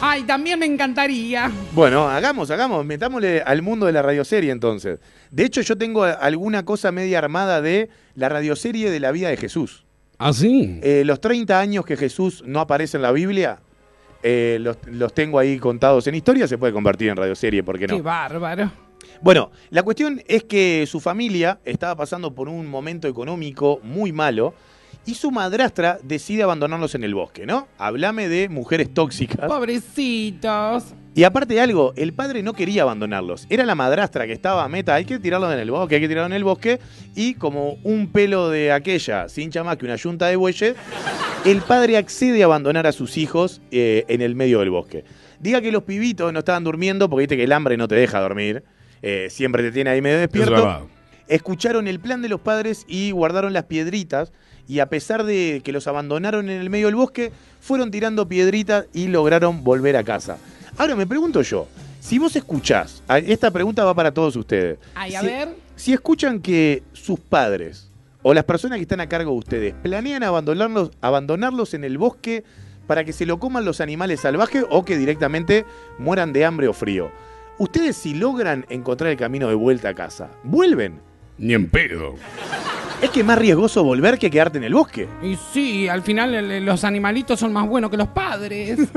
[0.00, 1.50] Ay, también me encantaría.
[1.72, 5.00] Bueno, hagamos, hagamos, metámosle al mundo de la radioserie entonces.
[5.30, 9.36] De hecho, yo tengo alguna cosa media armada de la radioserie de la vida de
[9.36, 9.84] Jesús.
[10.18, 10.78] ¿Ah, sí?
[10.82, 13.60] Eh, los 30 años que Jesús no aparece en la Biblia,
[14.22, 17.86] eh, los, los tengo ahí contados en historia, se puede convertir en radioserie, ¿por qué
[17.86, 18.02] Qué no?
[18.02, 18.70] bárbaro.
[19.20, 24.54] Bueno, la cuestión es que su familia estaba pasando por un momento económico muy malo
[25.06, 27.66] y su madrastra decide abandonarlos en el bosque, ¿no?
[27.78, 29.46] Hablame de mujeres tóxicas.
[29.46, 30.94] Pobrecitos.
[31.18, 33.48] Y aparte de algo, el padre no quería abandonarlos.
[33.50, 36.30] Era la madrastra que estaba meta, hay que tirarlos en el bosque, hay que tirarlos
[36.30, 36.78] en el bosque.
[37.16, 40.76] Y como un pelo de aquella, sin más que una yunta de bueyes,
[41.44, 45.02] el padre accede a abandonar a sus hijos eh, en el medio del bosque.
[45.40, 48.20] Diga que los pibitos no estaban durmiendo, porque viste que el hambre no te deja
[48.20, 48.62] dormir.
[49.02, 50.88] eh, siempre te tiene ahí medio Es despierto
[51.26, 54.32] escucharon el plan de los padres y guardaron las piedritas.
[54.68, 58.86] Y a pesar de que los abandonaron en el medio del bosque, fueron tirando piedritas
[58.92, 60.38] y lograron volver a casa.
[60.78, 61.66] Ahora me pregunto yo,
[62.00, 64.78] si vos escuchás, esta pregunta va para todos ustedes.
[64.94, 65.48] Ay, a Si- ver.
[65.76, 67.90] Si escuchan que sus padres
[68.22, 72.42] o las personas que están a cargo de ustedes planean abandonarlos, abandonarlos en el bosque
[72.86, 75.64] para que se lo coman los animales salvajes o que directamente
[75.98, 77.10] mueran de hambre o frío.
[77.58, 81.00] Ustedes si logran encontrar el camino de vuelta a casa, ¿vuelven?
[81.38, 82.14] Ni en pedo.
[83.02, 85.06] Es que es más riesgoso volver que quedarte en el bosque.
[85.22, 88.78] Y sí, al final el- los animalitos son más buenos que los padres.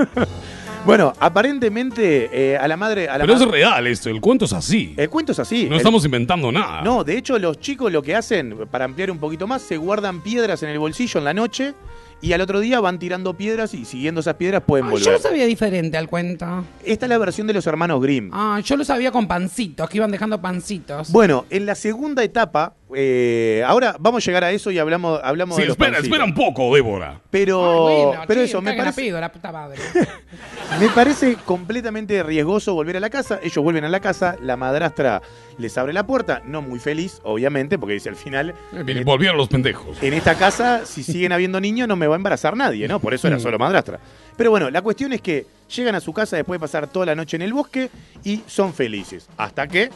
[0.84, 3.08] Bueno, aparentemente eh, a la madre.
[3.08, 4.94] A la Pero es real esto, el cuento es así.
[4.98, 5.66] el cuento es así.
[5.66, 6.82] No El- estamos inventando nada.
[6.82, 10.22] No, de hecho, los chicos lo que hacen, para ampliar un poquito más, se guardan
[10.22, 11.76] piedras en el bolsillo en la noche
[12.20, 15.06] y al otro día van tirando piedras y siguiendo esas piedras pueden Ay, volver.
[15.06, 16.66] yo lo sabía diferente al cuento.
[16.84, 18.30] Esta es la versión de los hermanos Grimm.
[18.34, 21.12] Ah, yo lo sabía con pancitos, que iban dejando pancitos.
[21.12, 25.56] Bueno, en la segunda etapa, eh, ahora vamos a llegar a eso y hablamos, hablamos
[25.56, 26.08] Sí, de los espera, pancitos.
[26.18, 27.22] espera un poco, Débora.
[27.30, 29.80] Pero, Ay, bueno, pero che, eso, me cagan a parece, pedo, la puta madre.
[30.80, 33.40] me parece completamente riesgoso volver a la casa.
[33.44, 35.22] Ellos vuelven a la casa, la madrastra
[35.58, 39.48] les abre la puerta, no muy feliz, obviamente, porque dice al final, Eh, Volvieron los
[39.48, 40.02] pendejos.
[40.02, 43.00] en esta casa, si siguen habiendo niños, no me va a embarazar nadie, ¿no?
[43.00, 44.00] Por eso era solo madrastra.
[44.38, 47.16] Pero bueno, la cuestión es que llegan a su casa después de pasar toda la
[47.16, 47.90] noche en el bosque
[48.24, 49.28] y son felices.
[49.38, 49.90] Hasta que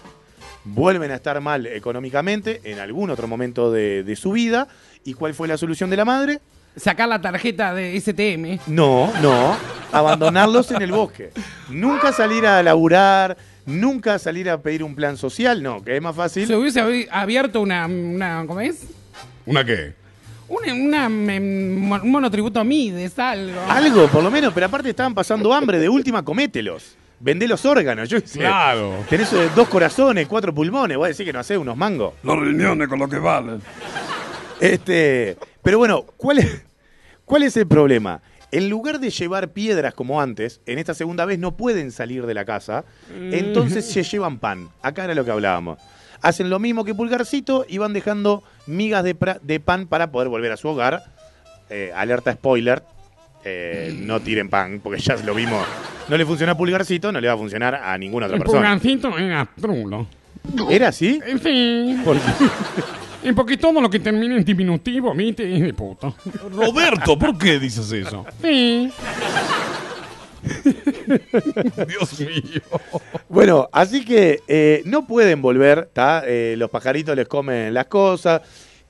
[0.65, 4.67] vuelven a estar mal económicamente en algún otro momento de, de su vida.
[5.04, 6.39] ¿Y cuál fue la solución de la madre?
[6.75, 8.60] Sacar la tarjeta de STM.
[8.73, 9.56] No, no.
[9.91, 11.30] Abandonarlos en el bosque.
[11.69, 16.15] Nunca salir a laburar, nunca salir a pedir un plan social, no, que es más
[16.15, 16.45] fácil.
[16.47, 18.82] Se hubiese abi- abierto una, una ¿cómo es?
[19.45, 19.93] ¿Una qué?
[20.49, 23.60] Una, una, em, un monotributo Mides, algo.
[23.69, 26.95] Algo, por lo menos, pero aparte estaban pasando hambre, de última comételos.
[27.19, 28.39] Vendé los órganos, yo sé.
[28.39, 28.93] Claro.
[29.10, 32.13] Tenés eh, dos corazones, cuatro pulmones, voy a decir que no hace unos mangos.
[32.23, 33.62] Los riñones con lo que valen.
[34.60, 36.63] Este, pero bueno, ¿cuál es,
[37.25, 38.21] ¿cuál es el problema?
[38.51, 42.34] En lugar de llevar piedras como antes, en esta segunda vez no pueden salir de
[42.34, 44.69] la casa, entonces se llevan pan.
[44.82, 45.80] Acá era lo que hablábamos.
[46.21, 50.30] Hacen lo mismo que Pulgarcito y van dejando migas de, pra- de pan para poder
[50.30, 51.04] volver a su hogar.
[51.69, 52.84] Eh, alerta spoiler,
[53.45, 55.65] eh, no tiren pan, porque ya lo vimos.
[56.10, 58.62] No le funciona a Pulgarcito, no le va a funcionar a ninguna otra El persona.
[58.62, 60.08] pulgancito era trulo.
[60.69, 61.19] ¿Era así?
[61.25, 62.01] En fin.
[62.03, 62.21] ¿Por qué?
[63.23, 66.15] Y porque todo lo que termina en diminutivo, viste, es de puto.
[66.51, 68.23] Roberto, ¿por qué dices eso?
[68.39, 68.91] Sí.
[71.88, 72.62] Dios mío.
[73.27, 76.21] Bueno, así que eh, no pueden volver, ¿tá?
[76.25, 78.41] Eh, los pajaritos les comen las cosas,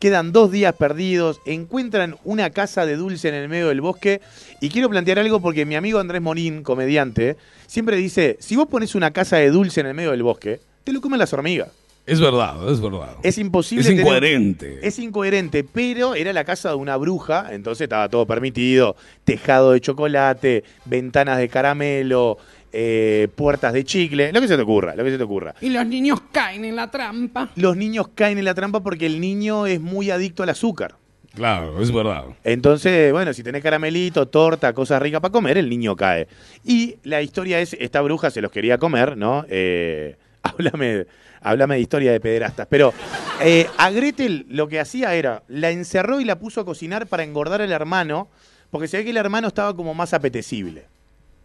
[0.05, 4.21] quedan dos días perdidos, encuentran una casa de dulce en el medio del bosque
[4.61, 8.93] y quiero plantear algo porque mi amigo Andrés Morín, comediante, siempre dice, si vos pones
[8.93, 11.69] una casa de dulce en el medio del bosque, te lo comen las hormigas.
[12.05, 13.15] Es verdad, es verdad.
[13.23, 13.81] Es imposible.
[13.81, 14.87] Es tener- incoherente.
[14.87, 18.95] Es incoherente, pero era la casa de una bruja, entonces estaba todo permitido.
[19.23, 22.37] Tejado de chocolate, ventanas de caramelo,
[22.77, 25.55] eh, puertas de chicle, lo que se te ocurra, lo que se te ocurra.
[25.61, 27.49] Y los niños caen en la trampa.
[27.55, 30.95] Los niños caen en la trampa porque el niño es muy adicto al azúcar.
[31.33, 32.25] Claro, es verdad.
[32.43, 36.27] Entonces, bueno, si tenés caramelito, torta, cosas ricas para comer, el niño cae.
[36.65, 39.45] Y la historia es, esta bruja se los quería comer, ¿no?
[39.47, 41.05] Eh, háblame,
[41.39, 42.67] háblame de historia de pederastas.
[42.69, 42.93] Pero
[43.41, 47.23] eh, a Gretel lo que hacía era, la encerró y la puso a cocinar para
[47.23, 48.27] engordar al hermano,
[48.69, 50.87] porque se ve que el hermano estaba como más apetecible.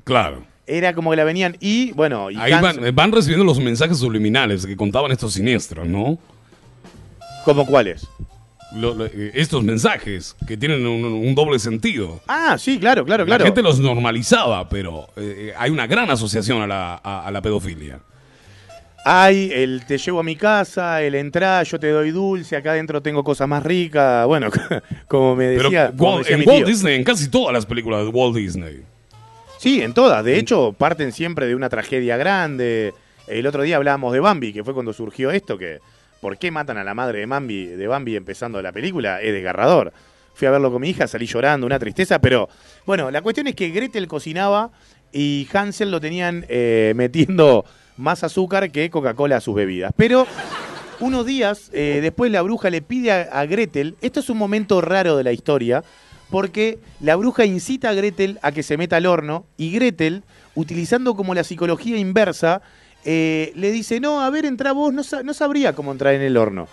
[0.03, 0.45] Claro.
[0.67, 3.99] Era como que la venían y, bueno, y Ahí Hans- van, van recibiendo los mensajes
[3.99, 6.19] subliminales que contaban estos siniestros, ¿no?
[7.45, 8.07] ¿Como cuáles?
[8.77, 12.21] Lo- lo- eh, estos mensajes que tienen un, un doble sentido.
[12.29, 13.43] Ah, sí, claro, claro, claro.
[13.43, 17.43] La gente los normalizaba, pero eh, hay una gran asociación a la, a- a la
[17.43, 17.99] pedofilia.
[19.05, 23.01] Hay el te llevo a mi casa, el entrá, yo te doy dulce, acá adentro
[23.03, 24.27] tengo cosas más ricas.
[24.29, 24.51] Bueno,
[25.09, 26.67] como me Pero decía, como Walt- decía en mi Walt tío.
[26.67, 28.83] Disney, en casi todas las películas de Walt Disney.
[29.61, 30.25] Sí, en todas.
[30.25, 32.95] De hecho, parten siempre de una tragedia grande.
[33.27, 35.81] El otro día hablábamos de Bambi, que fue cuando surgió esto, que
[36.23, 39.21] ¿por qué matan a la madre de Bambi, de Bambi empezando la película?
[39.21, 39.93] Es desgarrador.
[40.33, 42.49] Fui a verlo con mi hija, salí llorando, una tristeza, pero
[42.87, 44.71] bueno, la cuestión es que Gretel cocinaba
[45.13, 47.67] y Hansel lo tenían eh, metiendo
[47.99, 49.93] más azúcar que Coca-Cola a sus bebidas.
[49.95, 50.27] Pero
[51.01, 54.81] unos días eh, después la bruja le pide a, a Gretel, esto es un momento
[54.81, 55.85] raro de la historia,
[56.31, 60.23] porque la bruja incita a Gretel a que se meta al horno y Gretel,
[60.55, 62.63] utilizando como la psicología inversa,
[63.05, 66.23] eh, le dice, no, a ver, entra vos, no, sa- no sabría cómo entrar en
[66.23, 66.69] el horno.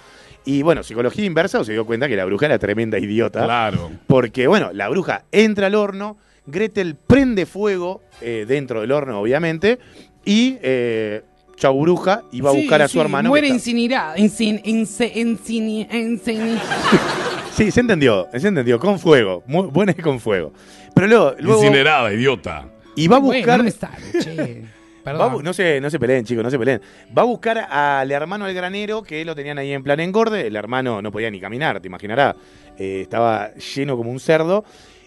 [0.45, 3.43] Y bueno, psicología inversa, o se dio cuenta que la bruja era tremenda idiota.
[3.43, 3.91] Claro.
[4.07, 9.77] Porque, bueno, la bruja entra al horno, Gretel prende fuego eh, dentro del horno, obviamente,
[10.23, 11.23] y eh,
[11.57, 13.29] chau bruja, va a Sí, buscar a su hermano.
[13.29, 14.17] Muere incinerada.
[14.17, 16.59] Incin, incini- incini-
[17.57, 19.43] Sí, se entendió, se entendió, con fuego.
[19.47, 20.53] Muy buena y con fuego.
[20.93, 22.65] Pero luego, luego Incinerada, idiota.
[22.95, 23.57] y va a Bueno, buscar.
[23.57, 24.61] no me sale, che.
[25.07, 25.33] va a Perdón.
[25.35, 26.81] bu- no, se, no se peleen, chicos, no se peleen.
[27.17, 30.47] Va a buscar al hermano del granero, que lo tenían ahí en plan engorde.
[30.47, 32.35] El hermano no podía ni caminar, te imaginarás.
[32.77, 34.63] Eh, estaba lleno como un cerdo.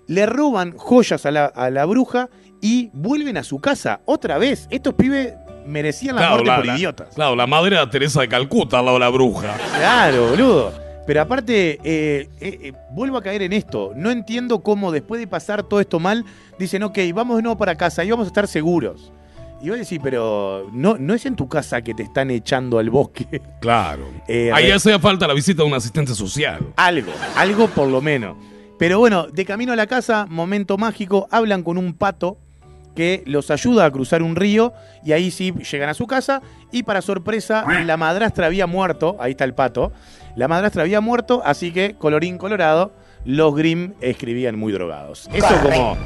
[0.06, 2.28] Le roban joyas a la, a la bruja
[2.60, 4.66] y vuelven a su casa otra vez.
[4.70, 5.34] Estos pibes
[5.66, 7.14] merecían la Claro, muerte la, por la- idiotas.
[7.14, 9.54] claro, la madre era Teresa de Calcuta al lado de la bruja.
[9.76, 10.72] Claro, boludo.
[11.06, 13.92] Pero aparte, eh, eh, eh, vuelvo a caer en esto.
[13.96, 16.24] No entiendo cómo después de pasar todo esto mal,
[16.58, 19.12] dicen, ok, vamos de nuevo para casa y vamos a estar seguros.
[19.62, 22.90] Y vos decís, pero no, no es en tu casa que te están echando al
[22.90, 23.26] bosque.
[23.60, 24.08] Claro.
[24.26, 26.66] Eh, Ahí hace falta la visita de un asistente social.
[26.76, 28.36] Algo, algo por lo menos.
[28.78, 32.38] Pero bueno, de camino a la casa, momento mágico, hablan con un pato
[32.94, 34.72] que los ayuda a cruzar un río
[35.04, 36.40] y ahí sí llegan a su casa
[36.72, 39.92] y para sorpresa la madrastra había muerto, ahí está el pato,
[40.40, 42.94] la madrastra había muerto, así que colorín colorado,
[43.26, 45.28] los Grimm escribían muy drogados.
[45.34, 45.98] Eso como...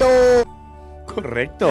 [1.07, 1.71] Correcto.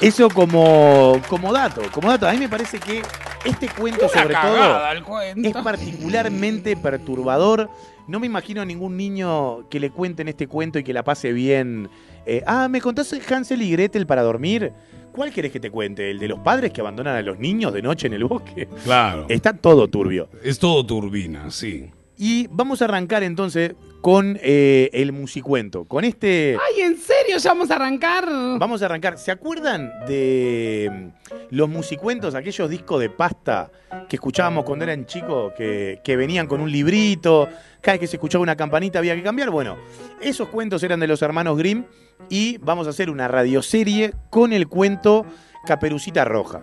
[0.00, 2.26] Eso como, como dato, como dato.
[2.26, 3.02] A mí me parece que
[3.44, 5.62] este cuento sobre todo el es cuento.
[5.62, 7.68] particularmente perturbador.
[8.08, 11.32] No me imagino a ningún niño que le cuenten este cuento y que la pase
[11.32, 11.88] bien.
[12.24, 14.72] Eh, ah, ¿me contás Hansel y Gretel para dormir?
[15.12, 16.10] ¿Cuál querés que te cuente?
[16.10, 18.68] ¿El de los padres que abandonan a los niños de noche en el bosque?
[18.84, 19.26] Claro.
[19.28, 20.28] Está todo turbio.
[20.42, 21.90] Es todo turbina, sí.
[22.18, 25.84] Y vamos a arrancar entonces con eh, el musicuento.
[25.84, 26.56] Con este...
[26.68, 27.38] Ay, ¿en serio?
[27.38, 28.26] ¿Ya vamos a arrancar?
[28.58, 29.18] Vamos a arrancar.
[29.18, 33.70] ¿Se acuerdan de mm, los musicuentos, aquellos discos de pasta
[34.08, 37.48] que escuchábamos cuando eran chicos, que, que venían con un librito?
[37.80, 39.50] Cada vez que se escuchaba una campanita había que cambiar.
[39.50, 39.76] Bueno,
[40.20, 41.84] esos cuentos eran de los hermanos Grimm
[42.28, 45.26] y vamos a hacer una radioserie con el cuento
[45.66, 46.62] Caperucita Roja.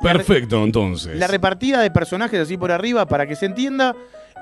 [0.00, 1.16] Perfecto, entonces.
[1.16, 3.96] La repartida de personajes así por arriba para que se entienda.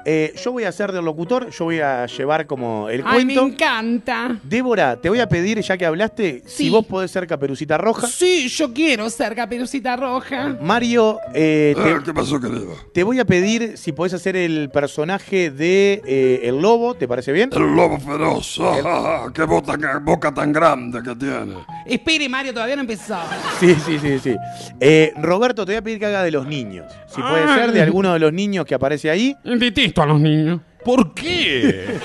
[0.08, 3.34] Eh, yo voy a ser del locutor, yo voy a llevar como el Ay, me
[3.34, 3.52] cuento.
[3.54, 4.38] encanta.
[4.44, 8.06] Débora, te voy a pedir, ya que hablaste, si vos podés ser Caperucita Roja.
[8.06, 10.56] Sí, yo quiero ser caperucita roja.
[10.62, 12.74] Mario, eh, te, Ah, ¿Qué pasó, querido?
[12.94, 17.32] te voy a pedir si podés hacer el personaje de eh, El Lobo, ¿te parece
[17.32, 17.50] bien?
[17.52, 18.60] El lobo feroz.
[18.62, 21.56] Ah, qué bota- qué boca tan grande que tiene.
[21.84, 23.16] Espere, Mario, todavía no empezó.
[23.58, 24.36] Sí, sí, sí, sí.
[24.80, 26.86] Eh, Roberto, te voy a pedir que haga de los niños.
[27.08, 27.58] Si puede Ay.
[27.58, 29.34] ser de alguno de los niños que aparece ahí.
[29.44, 30.60] Detesto a los niños.
[30.84, 31.98] ¿Por qué?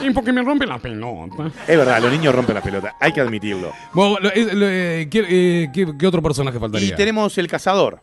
[0.00, 1.50] Y porque me rompe la pelota.
[1.68, 3.72] Es verdad, los niños rompen la pelota, hay que admitirlo.
[3.92, 6.88] Bueno, lo- eh, lo- eh, ¿qué, eh, qué- qué otro personaje faltaría?
[6.88, 8.00] Y tenemos el cazador.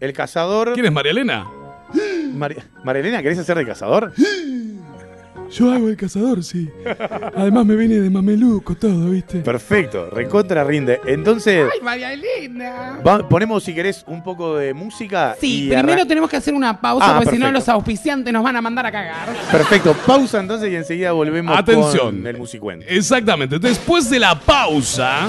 [0.00, 0.72] El cazador.
[0.74, 1.46] ¿Quién es María Elena?
[2.34, 4.12] Mari- Marilena, ¿querés hacer de cazador?
[5.50, 6.68] Yo hago el cazador, sí.
[7.34, 9.38] Además me viene de mameluco todo, ¿viste?
[9.38, 11.00] Perfecto, recontra rinde.
[11.06, 12.98] Entonces, Ay, María Elena.
[13.06, 15.36] va- ponemos si querés un poco de música.
[15.40, 17.58] Sí, y primero tenemos que hacer una pausa Ah, porque si no perfecto.
[17.60, 19.28] los auspiciantes nos van a mandar a cagar.
[19.50, 22.16] Perfecto, pausa entonces y enseguida volvemos Atención.
[22.16, 22.84] con el musicuento.
[22.88, 23.58] Exactamente.
[23.58, 25.28] Después de la pausa,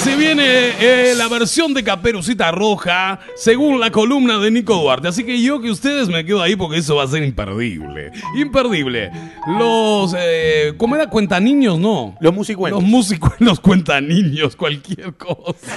[0.00, 0.44] se viene
[0.80, 5.08] eh, la versión de Caperucita Roja según la columna de Nico Duarte.
[5.08, 8.10] Así que yo que ustedes me quedo ahí porque eso va a ser imperdible.
[8.34, 9.10] Imperdible.
[9.46, 10.14] Los...
[10.16, 11.10] Eh, ¿Cómo era?
[11.10, 12.16] Cuentaniños, no.
[12.18, 12.82] Los musicuentos.
[12.82, 15.76] Los músicos, los cuentaniños, cualquier cosa.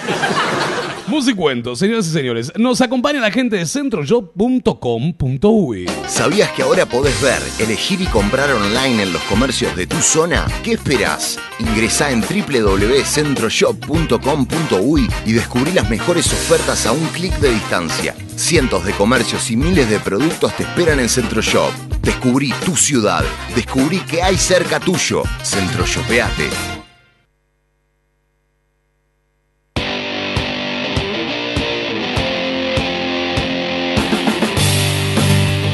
[1.13, 2.51] Musicuentos, señoras y señores.
[2.57, 5.85] Nos acompaña la gente de centroshop.com.uy.
[6.07, 10.47] ¿Sabías que ahora podés ver, elegir y comprar online en los comercios de tu zona?
[10.63, 11.37] ¿Qué esperás?
[11.59, 18.15] Ingresá en www.centroshop.com.uy y descubrí las mejores ofertas a un clic de distancia.
[18.35, 21.71] Cientos de comercios y miles de productos te esperan en Centroshop.
[22.01, 23.23] Descubrí tu ciudad.
[23.53, 25.21] Descubrí que hay cerca tuyo.
[25.43, 26.82] Centroshopeate.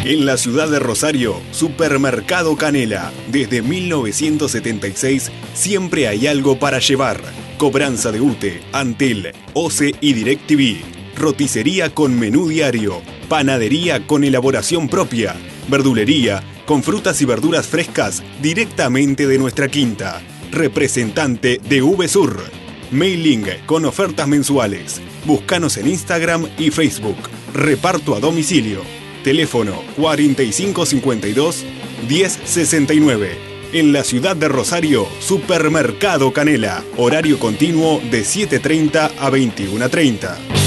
[0.09, 3.11] En la ciudad de Rosario, Supermercado Canela.
[3.27, 7.21] Desde 1976 siempre hay algo para llevar.
[7.59, 10.81] Cobranza de UTE, Antel, OCE y DirecTV.
[11.15, 13.03] Roticería con menú diario.
[13.27, 15.35] Panadería con elaboración propia.
[15.67, 20.23] Verdulería con frutas y verduras frescas directamente de nuestra quinta.
[20.51, 22.45] Representante de VSUR.
[22.89, 25.01] Mailing con ofertas mensuales.
[25.25, 27.17] Búscanos en Instagram y Facebook.
[27.53, 28.98] Reparto a domicilio.
[29.23, 31.65] Teléfono 4552
[32.07, 33.49] 1069.
[33.71, 36.83] En la ciudad de Rosario, Supermercado Canela.
[36.97, 40.59] Horario continuo de 7.30 a 21.30.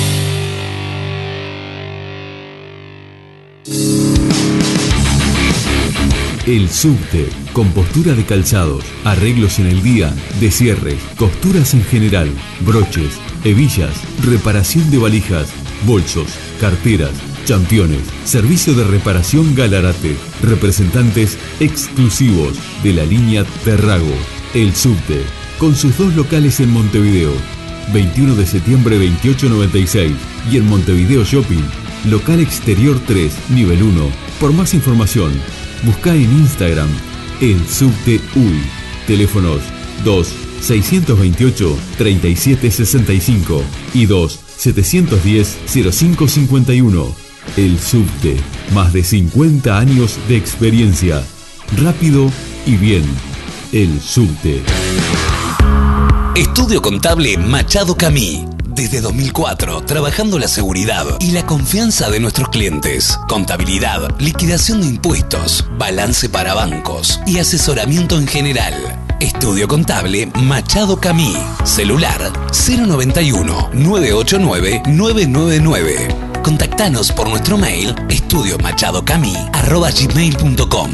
[6.47, 13.95] El subte, compostura de calzados, arreglos en el día, descierres, costuras en general, broches, hebillas,
[14.25, 15.53] reparación de valijas,
[15.87, 16.27] bolsos,
[16.61, 17.13] carteras,
[17.45, 24.15] championes, servicio de reparación Galarate, representantes exclusivos de la línea Terrago.
[24.55, 25.23] El subte,
[25.59, 27.33] con sus dos locales en Montevideo,
[27.93, 30.13] 21 de septiembre 2896
[30.51, 31.63] y en Montevideo Shopping,
[32.11, 34.11] local exterior 3, nivel 1.
[34.41, 35.33] Por más información,
[35.85, 36.89] busca en Instagram
[37.41, 38.63] el subte UI.
[39.07, 39.63] Teléfonos
[40.05, 43.63] 2 628 3765
[43.95, 47.22] y 2 710 0551.
[47.57, 48.37] El subte,
[48.73, 51.23] más de 50 años de experiencia.
[51.77, 52.31] Rápido
[52.65, 53.05] y bien.
[53.73, 54.63] El subte.
[56.35, 58.47] Estudio Contable Machado Camí.
[58.67, 63.19] Desde 2004, trabajando la seguridad y la confianza de nuestros clientes.
[63.29, 68.75] Contabilidad, liquidación de impuestos, balance para bancos y asesoramiento en general.
[69.21, 71.37] Estudio Contable Machado Camí.
[71.65, 76.32] Celular 091 989 999.
[76.43, 80.91] Contactanos por nuestro mail estudiomachadocamí.com.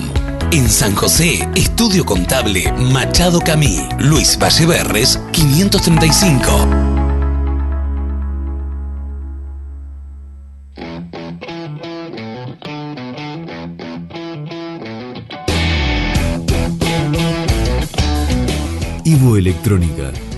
[0.50, 3.86] En San José, Estudio Contable Machado Camí.
[3.98, 6.98] Luis Valleverres, 535.
[19.04, 20.12] Ivo Electrónica,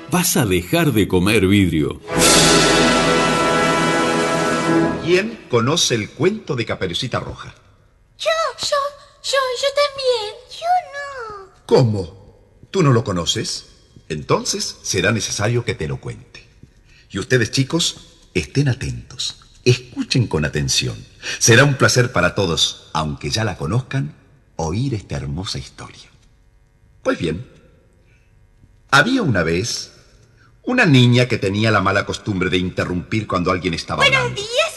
[0.09, 1.99] Vas a dejar de comer vidrio.
[5.03, 7.53] ¿Quién conoce el cuento de Caperucita Roja?
[8.17, 8.77] Yo, yo,
[9.23, 10.35] yo, yo también.
[10.49, 11.51] Yo no.
[11.65, 12.57] ¿Cómo?
[12.71, 13.65] ¿Tú no lo conoces?
[14.09, 16.47] Entonces será necesario que te lo cuente.
[17.09, 17.97] Y ustedes, chicos,
[18.33, 19.39] estén atentos.
[19.65, 20.95] Escuchen con atención.
[21.39, 24.15] Será un placer para todos, aunque ya la conozcan,
[24.55, 26.09] oír esta hermosa historia.
[27.03, 27.45] Pues bien,
[28.89, 29.91] había una vez
[30.63, 34.41] una niña que tenía la mala costumbre de interrumpir cuando alguien estaba Buenos hablando.
[34.41, 34.71] días, aquí estoy.
[34.71, 34.72] ¿Cómo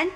[0.00, 0.08] están?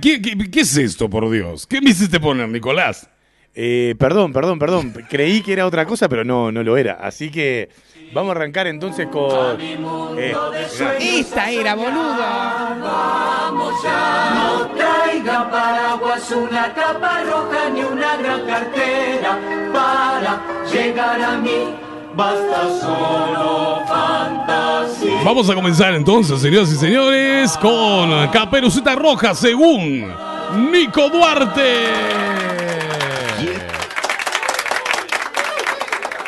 [0.00, 1.66] ¿Qué, qué, qué es esto, por Dios?
[1.66, 3.08] ¿Qué me hiciste poner, Nicolás?
[3.54, 4.92] Eh, perdón, perdón, perdón.
[5.08, 6.94] Creí que era otra cosa, pero no, no lo era.
[6.94, 7.70] Así que
[8.12, 9.58] vamos a arrancar entonces con.
[10.18, 10.34] eh.
[11.00, 12.18] Esta era, boludo.
[12.18, 19.38] Vamos ya, no traiga paraguas, una capa roja ni una gran cartera
[19.72, 21.74] para llegar a mí.
[22.18, 25.22] Basta solo fantasía.
[25.24, 30.12] Vamos a comenzar entonces, señoras y señores, con Caperucita Roja según
[30.72, 31.84] Nico Duarte.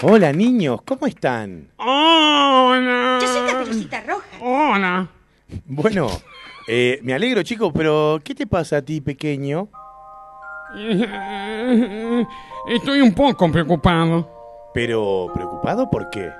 [0.02, 1.72] Hola, niños, ¿cómo están?
[1.76, 3.18] Hola.
[3.20, 4.26] Yo soy Caperucita Roja.
[4.40, 5.08] Hola.
[5.66, 6.06] Bueno,
[6.68, 9.66] eh, me alegro, chicos, pero ¿qué te pasa a ti, pequeño?
[12.68, 14.39] Estoy un poco preocupado.
[14.72, 16.30] Pero, ¿preocupado por qué?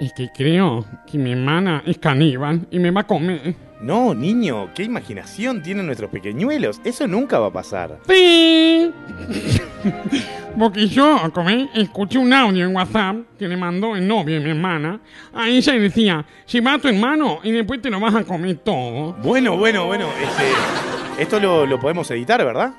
[0.00, 3.54] Es que creo que mi hermana es caníbal y me va a comer.
[3.80, 6.80] No, niño, qué imaginación tienen nuestros pequeñuelos.
[6.84, 7.98] Eso nunca va a pasar.
[8.08, 8.90] Sí.
[10.58, 14.50] Porque yo, como escuché un audio en WhatsApp que le mandó el novio de mi
[14.50, 15.00] hermana
[15.34, 18.56] a ella y decía, lleva a tu hermano y después te lo vas a comer
[18.56, 19.12] todo.
[19.22, 20.06] Bueno, bueno, bueno.
[20.20, 22.72] Este, esto lo, lo podemos editar, ¿verdad?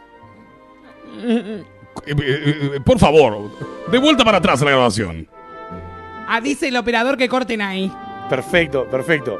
[2.05, 3.49] Eh, eh, eh, por favor,
[3.91, 5.27] de vuelta para atrás la grabación.
[6.27, 7.91] Ah, dice el operador que corten ahí.
[8.29, 9.39] Perfecto, perfecto.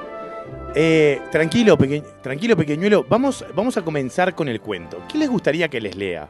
[0.76, 3.06] Eh, tranquilo, peque- tranquilo, pequeñuelo.
[3.10, 5.02] Vamos, vamos a comenzar con el cuento.
[5.12, 6.28] ¿Qué les gustaría que les lea?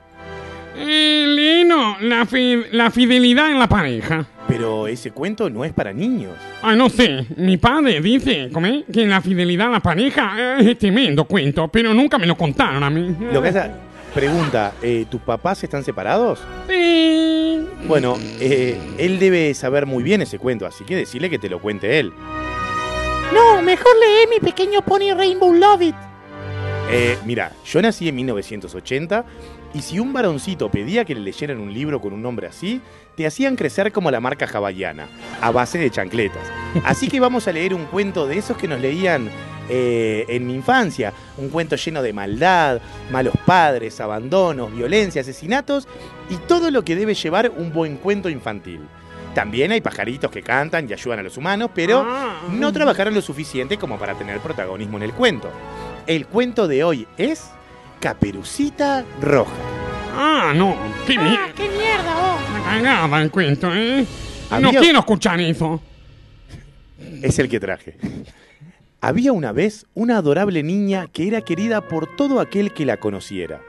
[0.75, 4.25] Eh, Lino, la, fi- la fidelidad en la pareja.
[4.47, 6.33] Pero ese cuento no es para niños.
[6.61, 8.49] Ay, no sé, mi padre dice
[8.93, 12.89] que la fidelidad en la pareja es tremendo cuento, pero nunca me lo contaron a
[12.89, 13.13] mí.
[13.33, 13.71] Lo que pasa,
[14.17, 16.39] pregunta, eh, ¿tus papás están separados?
[16.67, 17.67] Sí.
[17.85, 21.61] Bueno, eh, él debe saber muy bien ese cuento, así que decirle que te lo
[21.61, 22.11] cuente él.
[23.31, 25.95] No, mejor lee mi pequeño pony Rainbow Love It.
[26.89, 29.23] Eh, mira, yo nací en 1980
[29.75, 32.81] y si un varoncito pedía que le leyeran un libro con un nombre así,
[33.17, 35.07] te hacían crecer como la marca hawaiana,
[35.41, 36.43] a base de chancletas.
[36.85, 39.31] Así que vamos a leer un cuento de esos que nos leían
[39.69, 41.11] eh, en mi infancia.
[41.37, 42.79] Un cuento lleno de maldad,
[43.11, 45.87] malos padres, abandonos, violencia, asesinatos
[46.29, 48.81] y todo lo que debe llevar un buen cuento infantil.
[49.33, 52.05] También hay pajaritos que cantan y ayudan a los humanos, pero
[52.51, 55.49] no trabajaron lo suficiente como para tener protagonismo en el cuento.
[56.05, 57.49] El cuento de hoy es
[57.99, 59.76] Caperucita Roja.
[60.17, 60.75] Ah, no.
[61.05, 61.53] Qué Ah, mierda.
[61.55, 62.63] qué mierda, vos.
[62.65, 64.05] Cagada el cuento, ¿eh?
[64.49, 65.81] No Había- quiero escuchar eso.
[67.21, 67.97] Es el que traje.
[69.01, 73.61] Había una vez una adorable niña que era querida por todo aquel que la conociera,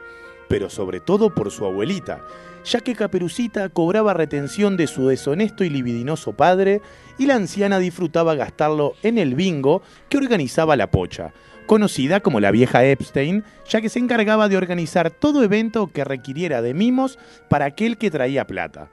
[0.49, 2.23] pero sobre todo por su abuelita,
[2.65, 6.81] ya que Caperucita cobraba retención de su deshonesto y libidinoso padre
[7.19, 11.33] y la anciana disfrutaba gastarlo en el bingo que organizaba la pocha,
[11.69, 16.63] conocida como la vieja Epstein, ya que se encargaba de organizar todo evento que requiriera
[16.63, 18.89] de mimos para aquel que traía plata.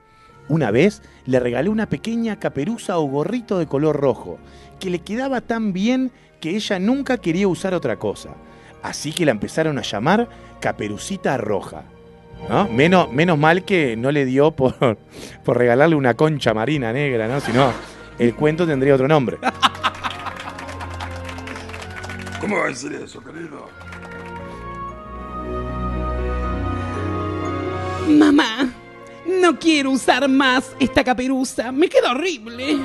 [0.47, 4.38] Una vez le regalé una pequeña caperuza o gorrito de color rojo,
[4.80, 8.30] que le quedaba tan bien que ella nunca quería usar otra cosa.
[8.84, 10.28] Así que la empezaron a llamar
[10.59, 11.86] Caperucita Roja.
[12.49, 12.67] ¿no?
[12.67, 14.76] Menos, menos mal que no le dio por,
[15.43, 17.39] por regalarle una concha marina negra, ¿no?
[17.39, 17.71] Si no,
[18.19, 19.38] el cuento tendría otro nombre.
[22.40, 23.70] ¿Cómo va a decir eso, querido?
[28.08, 28.70] Mamá,
[29.26, 31.72] no quiero usar más esta caperuza.
[31.72, 32.78] Me queda horrible.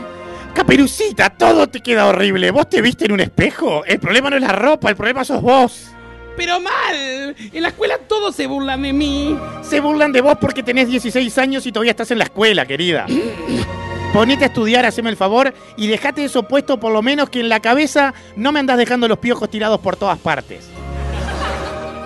[0.54, 2.50] Caperucita, todo te queda horrible.
[2.50, 3.84] ¿Vos te viste en un espejo?
[3.84, 5.90] El problema no es la ropa, el problema sos vos.
[6.36, 7.36] Pero mal.
[7.52, 9.38] En la escuela todos se burlan de mí.
[9.62, 13.06] Se burlan de vos porque tenés 16 años y todavía estás en la escuela, querida.
[14.12, 17.48] Ponete a estudiar, haceme el favor, y dejate eso puesto por lo menos que en
[17.48, 20.68] la cabeza no me andás dejando los piojos tirados por todas partes.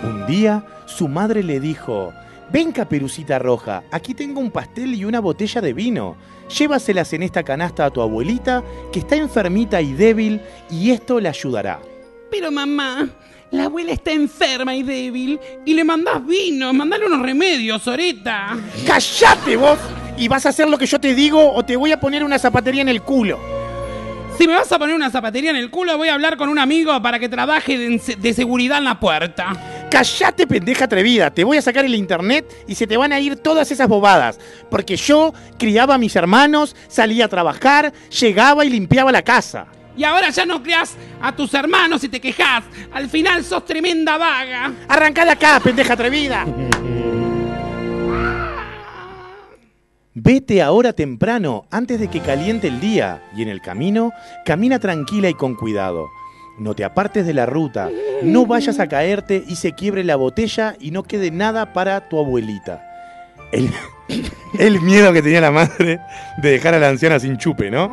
[0.02, 2.12] Un día, su madre le dijo,
[2.52, 6.16] ven caperucita roja, aquí tengo un pastel y una botella de vino.
[6.58, 11.30] Llévaselas en esta canasta a tu abuelita, que está enfermita y débil, y esto le
[11.30, 11.80] ayudará.
[12.30, 13.08] Pero mamá,
[13.54, 15.38] la abuela está enferma y débil.
[15.64, 16.72] Y le mandás vino.
[16.72, 18.56] Mandale unos remedios, Oreta.
[18.86, 19.78] ¡Cállate vos!
[20.18, 22.38] Y vas a hacer lo que yo te digo o te voy a poner una
[22.38, 23.38] zapatería en el culo.
[24.36, 26.58] Si me vas a poner una zapatería en el culo, voy a hablar con un
[26.58, 29.86] amigo para que trabaje de, de seguridad en la puerta.
[29.88, 31.30] Cállate, pendeja atrevida.
[31.30, 34.40] Te voy a sacar el internet y se te van a ir todas esas bobadas.
[34.68, 39.68] Porque yo criaba a mis hermanos, salía a trabajar, llegaba y limpiaba la casa.
[39.96, 42.64] Y ahora ya no creas a tus hermanos y te quejas.
[42.92, 44.72] Al final sos tremenda vaga.
[44.88, 46.44] Arrancá de acá, pendeja atrevida.
[50.16, 54.12] Vete ahora temprano, antes de que caliente el día, y en el camino,
[54.44, 56.06] camina tranquila y con cuidado.
[56.56, 57.90] No te apartes de la ruta,
[58.22, 62.20] no vayas a caerte y se quiebre la botella y no quede nada para tu
[62.20, 62.80] abuelita.
[63.50, 63.70] El,
[64.60, 65.98] el miedo que tenía la madre
[66.40, 67.90] de dejar a la anciana sin chupe, ¿no?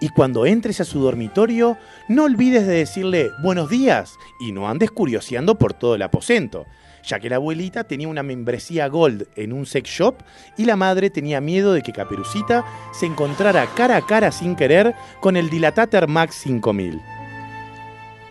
[0.00, 1.76] Y cuando entres a su dormitorio,
[2.08, 6.66] no olvides de decirle buenos días y no andes curioseando por todo el aposento,
[7.04, 10.22] ya que la abuelita tenía una membresía gold en un sex shop
[10.56, 14.94] y la madre tenía miedo de que Caperucita se encontrara cara a cara sin querer
[15.20, 17.00] con el Dilatater Max 5000.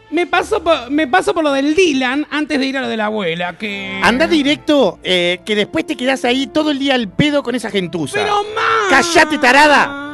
[0.10, 2.96] Me paso, por, me paso por lo del Dylan antes de ir a lo de
[2.96, 4.00] la abuela, que...
[4.02, 7.70] Anda directo, eh, que después te quedás ahí todo el día al pedo con esa
[7.70, 8.18] gentuza.
[8.18, 8.90] ¡Pero más!
[8.90, 10.07] ¡Cállate, tarada!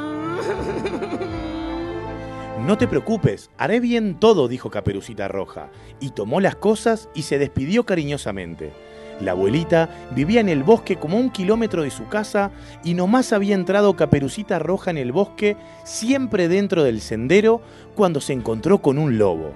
[2.65, 7.37] No te preocupes, haré bien todo, dijo Caperucita Roja, y tomó las cosas y se
[7.37, 8.71] despidió cariñosamente.
[9.19, 12.51] La abuelita vivía en el bosque como un kilómetro de su casa
[12.81, 17.59] y nomás había entrado Caperucita Roja en el bosque, siempre dentro del sendero,
[17.95, 19.51] cuando se encontró con un lobo.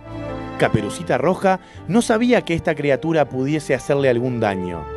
[0.60, 4.97] Caperucita Roja no sabía que esta criatura pudiese hacerle algún daño.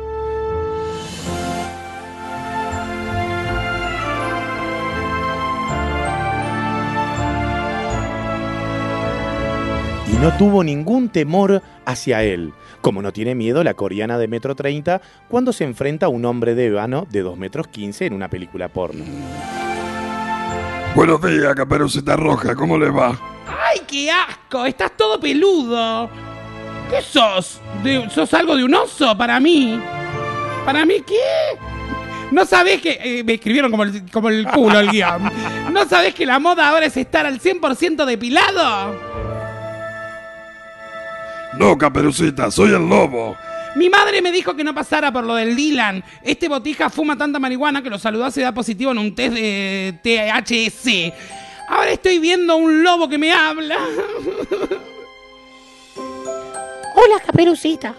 [10.11, 14.55] Y no tuvo ningún temor hacia él, como no tiene miedo la coreana de metro
[14.55, 18.29] 30 cuando se enfrenta a un hombre de vano de 2 metros 15 en una
[18.29, 19.03] película porno.
[20.95, 23.17] Buenos días, Caperucita Roja, ¿cómo le va?
[23.47, 24.65] ¡Ay, qué asco!
[24.65, 26.09] Estás todo peludo.
[26.89, 27.61] ¿Qué sos?
[27.83, 29.79] ¿De- ¿Sos algo de un oso para mí?
[30.65, 31.15] ¿Para mí qué?
[32.31, 32.99] ¿No sabés que...
[33.01, 35.31] eh, me escribieron como el, como el culo el guion.
[35.71, 38.93] ¿No sabés que la moda ahora es estar al 100% depilado?
[41.57, 43.35] No, Caperucita, soy el lobo.
[43.75, 46.03] Mi madre me dijo que no pasara por lo del Dylan.
[46.23, 49.97] Este botija fuma tanta marihuana que lo saludó se da positivo en un test de
[50.03, 51.13] THC.
[51.69, 53.77] Ahora estoy viendo un lobo que me habla.
[56.95, 57.95] Hola, Caperucita.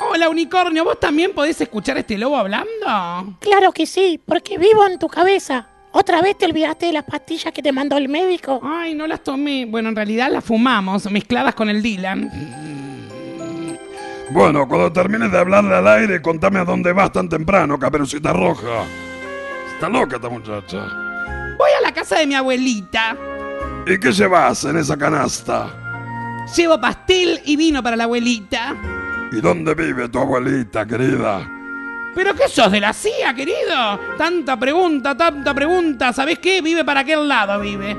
[0.00, 0.84] Hola, unicornio.
[0.84, 3.36] ¿Vos también podés escuchar a este lobo hablando?
[3.40, 5.68] Claro que sí, porque vivo en tu cabeza.
[5.92, 8.60] ¿Otra vez te olvidaste de las pastillas que te mandó el médico?
[8.64, 9.66] Ay, no las tomé.
[9.66, 12.81] Bueno, en realidad las fumamos, mezcladas con el Dylan.
[14.32, 18.84] Bueno, cuando termines de hablarle al aire, contame a dónde vas tan temprano, Caperucita Roja.
[19.74, 20.86] Está loca esta muchacha.
[21.58, 23.14] Voy a la casa de mi abuelita.
[23.86, 26.46] ¿Y qué llevas en esa canasta?
[26.56, 28.74] Llevo pastel y vino para la abuelita.
[29.32, 31.46] ¿Y dónde vive tu abuelita, querida?
[32.14, 34.00] ¿Pero qué sos de la CIA, querido?
[34.16, 36.10] Tanta pregunta, tanta pregunta.
[36.14, 36.62] ¿Sabés qué?
[36.62, 37.98] Vive para aquel lado, vive.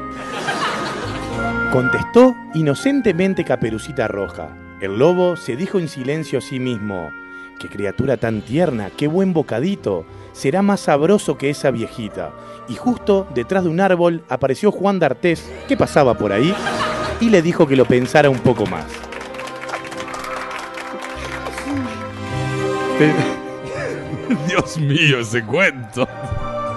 [1.72, 4.63] Contestó inocentemente Caperucita Roja.
[4.84, 7.10] El lobo se dijo en silencio a sí mismo.
[7.58, 10.06] Qué criatura tan tierna, qué buen bocadito.
[10.34, 12.34] Será más sabroso que esa viejita.
[12.68, 16.54] Y justo detrás de un árbol apareció Juan D'Artés, que pasaba por ahí,
[17.22, 18.88] y le dijo que lo pensara un poco más.
[24.50, 26.06] Dios mío, ese cuento.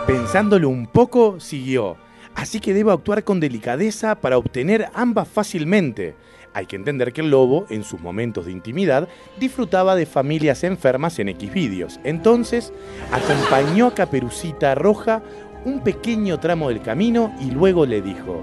[0.07, 1.97] Pensándolo un poco, siguió.
[2.37, 6.15] Así que debo actuar con delicadeza para obtener ambas fácilmente.
[6.57, 11.19] Hay que entender que el lobo, en sus momentos de intimidad, disfrutaba de familias enfermas
[11.19, 12.01] en Xvideos.
[12.03, 12.73] Entonces,
[13.13, 15.21] acompañó a Caperucita Roja
[15.67, 18.43] un pequeño tramo del camino y luego le dijo: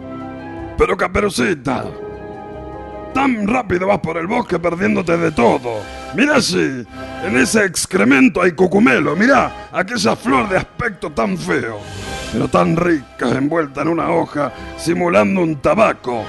[0.77, 1.85] Pero Caperucita,
[3.15, 5.79] tan rápido vas por el bosque perdiéndote de todo.
[6.13, 6.85] Mira si
[7.25, 9.15] en ese excremento hay cucumelo.
[9.15, 11.79] Mira aquella flor de aspecto tan feo,
[12.31, 16.23] pero tan rica envuelta en una hoja simulando un tabaco.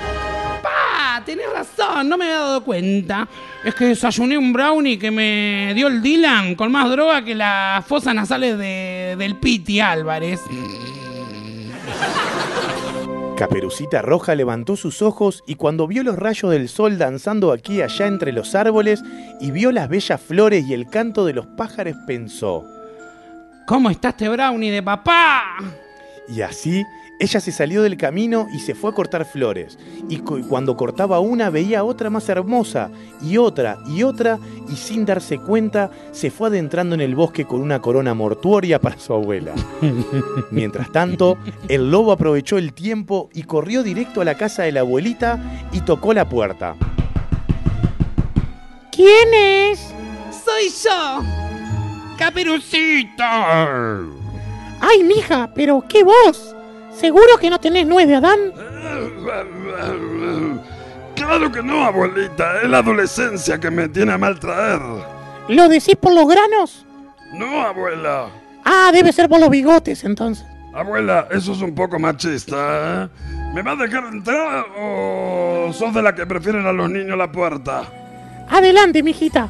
[1.24, 3.28] Tenés razón, no me había dado cuenta.
[3.64, 7.84] Es que desayuné un brownie que me dio el Dylan con más droga que las
[7.86, 10.40] fosas nasales de, del Piti Álvarez.
[13.36, 17.82] Caperucita Roja levantó sus ojos y cuando vio los rayos del sol danzando aquí y
[17.82, 19.02] allá entre los árboles
[19.40, 22.64] y vio las bellas flores y el canto de los pájaros pensó.
[23.66, 25.56] ¿Cómo está este brownie de papá?
[26.28, 26.84] Y así
[27.20, 29.78] ella se salió del camino y se fue a cortar flores.
[30.08, 32.90] Y cu- cuando cortaba una veía otra más hermosa,
[33.22, 34.38] y otra, y otra,
[34.68, 38.98] y sin darse cuenta se fue adentrando en el bosque con una corona mortuoria para
[38.98, 39.52] su abuela.
[40.50, 41.38] Mientras tanto,
[41.68, 45.38] el lobo aprovechó el tiempo y corrió directo a la casa de la abuelita
[45.72, 46.74] y tocó la puerta.
[48.92, 49.92] ¿Quién es?
[50.44, 51.22] Soy yo.
[52.16, 53.98] Caperucita.
[54.80, 56.54] Ay, mija, pero qué voz.
[56.98, 58.38] ¿Seguro que no tenés nuez de Adán?
[61.14, 62.62] Claro que no, abuelita.
[62.62, 64.80] Es la adolescencia que me tiene a mal traer.
[65.48, 66.86] ¿Lo decís por los granos?
[67.32, 68.28] No, abuela.
[68.64, 70.46] Ah, debe ser por los bigotes entonces.
[70.72, 73.08] Abuela, eso es un poco machista, ¿eh?
[73.54, 77.16] ¿Me vas a dejar entrar o sos de la que prefieren a los niños a
[77.16, 77.84] la puerta?
[78.48, 79.48] Adelante, mijita.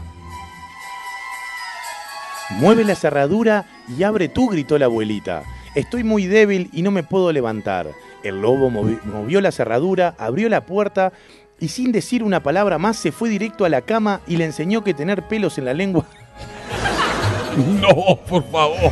[2.51, 5.43] Mueve la cerradura y abre tú, gritó la abuelita.
[5.75, 7.89] Estoy muy débil y no me puedo levantar.
[8.23, 11.13] El lobo movi- movió la cerradura, abrió la puerta
[11.61, 14.83] y sin decir una palabra más se fue directo a la cama y le enseñó
[14.85, 16.05] que tener pelos en la lengua
[17.81, 18.91] No, por favor.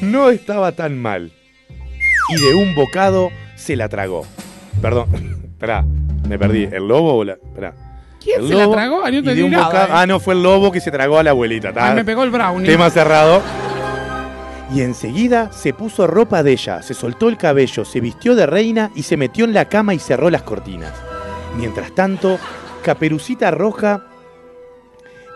[0.00, 1.32] no estaba tan mal.
[2.28, 4.24] Y de un bocado se la tragó.
[4.80, 5.08] Perdón,
[5.52, 5.84] esperá,
[6.28, 6.64] me perdí.
[6.64, 7.32] ¿El lobo o la.?
[7.34, 7.74] Esperá.
[8.22, 9.00] ¿Quién El se la tragó?
[9.04, 9.92] Ah, no y entendí de un nada, bocado- eh.
[9.94, 11.72] Ah, no, fue el lobo que se tragó a la abuelita.
[11.72, 11.88] ta.
[11.90, 12.66] Ay, me pegó el brownie.
[12.66, 13.42] Tema cerrado.
[14.72, 18.92] Y enseguida se puso ropa de ella, se soltó el cabello, se vistió de reina
[18.94, 20.92] y se metió en la cama y cerró las cortinas.
[21.56, 22.38] Mientras tanto,
[22.84, 24.06] Caperucita Roja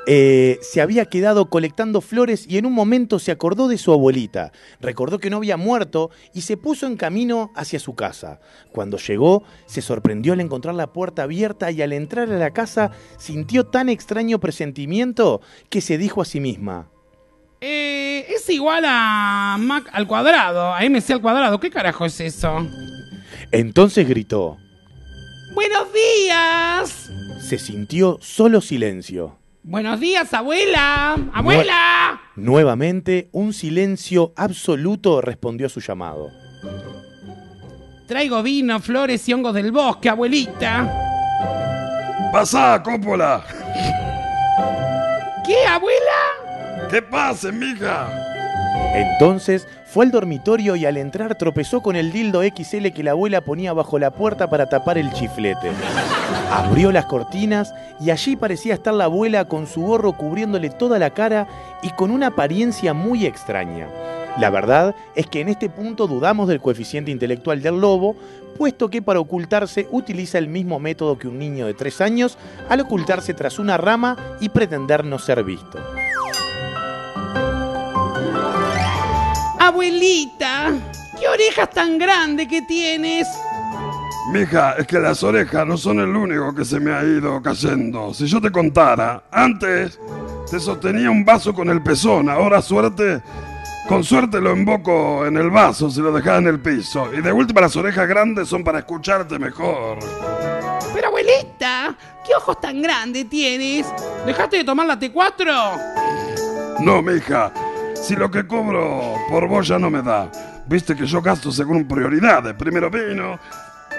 [0.06, 4.52] eh, se había quedado colectando flores y en un momento se acordó de su abuelita.
[4.80, 8.40] Recordó que no había muerto y se puso en camino hacia su casa.
[8.70, 12.92] Cuando llegó, se sorprendió al encontrar la puerta abierta y al entrar a la casa
[13.18, 16.93] sintió tan extraño presentimiento que se dijo a sí misma.
[17.66, 21.58] Eh, es igual a Mac al cuadrado, a MC al cuadrado.
[21.58, 22.68] ¿Qué carajo es eso?
[23.52, 24.58] Entonces gritó.
[25.54, 27.10] ¡Buenos días!
[27.40, 29.38] Se sintió solo silencio.
[29.62, 31.16] ¡Buenos días, abuela!
[31.32, 32.20] ¡Abuela!
[32.36, 36.30] Nuevamente, un silencio absoluto respondió a su llamado.
[38.06, 40.92] Traigo vino, flores y hongos del bosque, abuelita.
[42.30, 43.42] ¡Pasá, Cópola!
[45.46, 46.43] ¿Qué, abuela?
[46.90, 48.08] ¿Qué pasa, mija?
[48.94, 53.40] Entonces fue al dormitorio y al entrar tropezó con el dildo XL que la abuela
[53.40, 55.70] ponía bajo la puerta para tapar el chiflete.
[56.50, 61.10] Abrió las cortinas y allí parecía estar la abuela con su gorro cubriéndole toda la
[61.10, 61.48] cara
[61.82, 63.88] y con una apariencia muy extraña.
[64.38, 68.16] La verdad es que en este punto dudamos del coeficiente intelectual del lobo,
[68.58, 72.80] puesto que para ocultarse utiliza el mismo método que un niño de 3 años al
[72.80, 75.78] ocultarse tras una rama y pretender no ser visto.
[79.64, 80.72] Abuelita,
[81.18, 83.26] ¿qué orejas tan grandes que tienes?
[84.30, 88.12] Mija, es que las orejas no son el único que se me ha ido cayendo.
[88.12, 89.98] Si yo te contara, antes
[90.50, 93.22] te sostenía un vaso con el pezón, ahora suerte,
[93.88, 97.08] con suerte lo emboco en el vaso si lo dejas en el piso.
[97.14, 99.98] Y de última las orejas grandes son para escucharte mejor.
[100.92, 103.86] Pero abuelita, ¿qué ojos tan grandes tienes?
[104.26, 106.80] ¿Dejaste de tomar la T4?
[106.80, 107.50] No, mija.
[108.06, 110.30] Si lo que cobro por vos ya no me da.
[110.66, 112.54] Viste que yo gasto según prioridades.
[112.54, 113.38] Primero vino,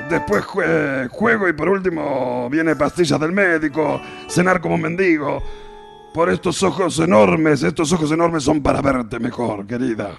[0.10, 5.42] después jue- juego y por último viene pastillas del médico, cenar como mendigo.
[6.14, 10.12] Por estos ojos enormes, estos ojos enormes son para verte mejor, querida.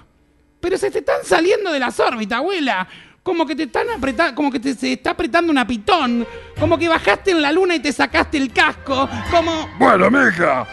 [0.59, 2.87] Pero se te están saliendo de las órbitas, abuela.
[3.23, 6.25] Como que te están apretando, como que te, se está apretando una pitón.
[6.59, 9.09] Como que bajaste en la luna y te sacaste el casco.
[9.31, 9.69] Como...
[9.79, 10.65] Bueno, mija,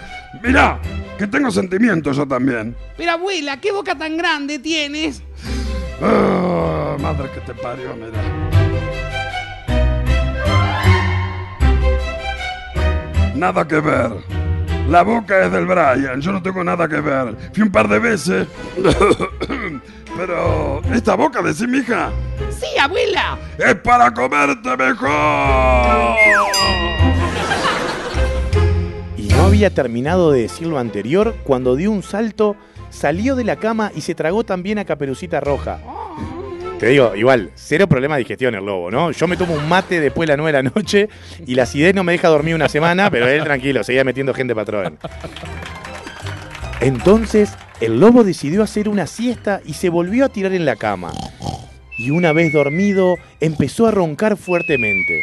[0.43, 0.79] mirá,
[1.19, 2.77] que tengo sentimientos yo también.
[2.97, 5.23] Pero abuela, ¿qué boca tan grande tienes?
[6.03, 8.21] Ah, madre que te parió, mira.
[13.35, 14.13] Nada que ver.
[14.89, 17.37] La boca es del Brian, yo no tengo nada que ver.
[17.53, 18.47] Fui un par de veces.
[20.17, 22.11] Pero, ¿esta boca de sí, mija?
[22.51, 23.37] Sí, abuela.
[23.59, 26.17] ¡Es para comerte mejor!
[29.37, 32.57] No había terminado de decir lo anterior cuando dio un salto,
[32.91, 35.81] salió de la cama y se tragó también a Caperucita Roja.
[36.79, 39.11] Te digo, igual, cero problema de digestión el lobo, ¿no?
[39.11, 41.09] Yo me tomo un mate después de las 9 de la noche
[41.47, 44.55] y la acidez no me deja dormir una semana, pero él tranquilo, seguía metiendo gente
[44.55, 44.99] patrón.
[46.81, 51.13] Entonces, el lobo decidió hacer una siesta y se volvió a tirar en la cama.
[51.97, 55.23] Y una vez dormido, empezó a roncar fuertemente.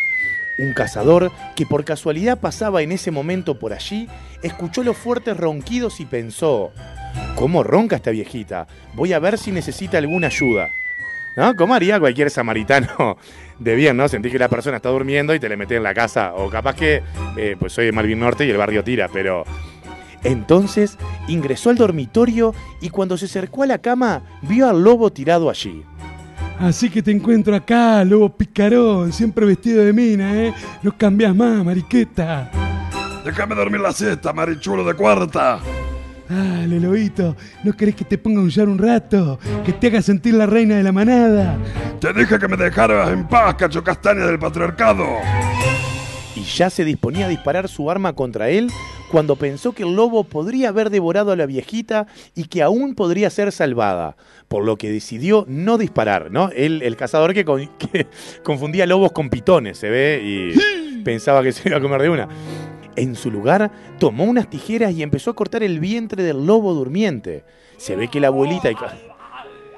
[0.61, 4.07] Un cazador que por casualidad pasaba en ese momento por allí,
[4.43, 6.71] escuchó los fuertes ronquidos y pensó,
[7.35, 8.67] ¿cómo ronca esta viejita?
[8.93, 10.69] Voy a ver si necesita alguna ayuda.
[11.35, 11.55] ¿No?
[11.55, 13.17] ¿Cómo haría cualquier samaritano
[13.59, 14.07] de bien, no?
[14.07, 16.33] Sentí que la persona está durmiendo y te le metés en la casa.
[16.35, 17.01] O capaz que,
[17.37, 19.45] eh, pues soy de Malvin Norte y el barrio tira, pero...
[20.23, 25.49] Entonces ingresó al dormitorio y cuando se acercó a la cama vio al lobo tirado
[25.49, 25.83] allí.
[26.61, 30.53] Así que te encuentro acá, lobo picarón, siempre vestido de mina, ¿eh?
[30.83, 32.51] No cambias más, mariqueta.
[33.25, 35.59] Déjame dormir la siesta, marichulo de cuarta.
[36.29, 39.39] Dale, lobito, ¿no querés que te ponga a huyar un rato?
[39.65, 41.57] Que te haga sentir la reina de la manada.
[41.99, 45.05] Te dije que me dejaras en paz, cacho castaña del patriarcado.
[46.35, 48.69] Y ya se disponía a disparar su arma contra él
[49.11, 53.29] cuando pensó que el lobo podría haber devorado a la viejita y que aún podría
[53.29, 54.15] ser salvada,
[54.47, 56.49] por lo que decidió no disparar, ¿no?
[56.55, 58.07] Él, el cazador que, con- que
[58.43, 62.29] confundía lobos con pitones, se ve, y pensaba que se iba a comer de una.
[62.95, 67.43] En su lugar, tomó unas tijeras y empezó a cortar el vientre del lobo durmiente.
[67.77, 68.75] Se ve que la abuelita y...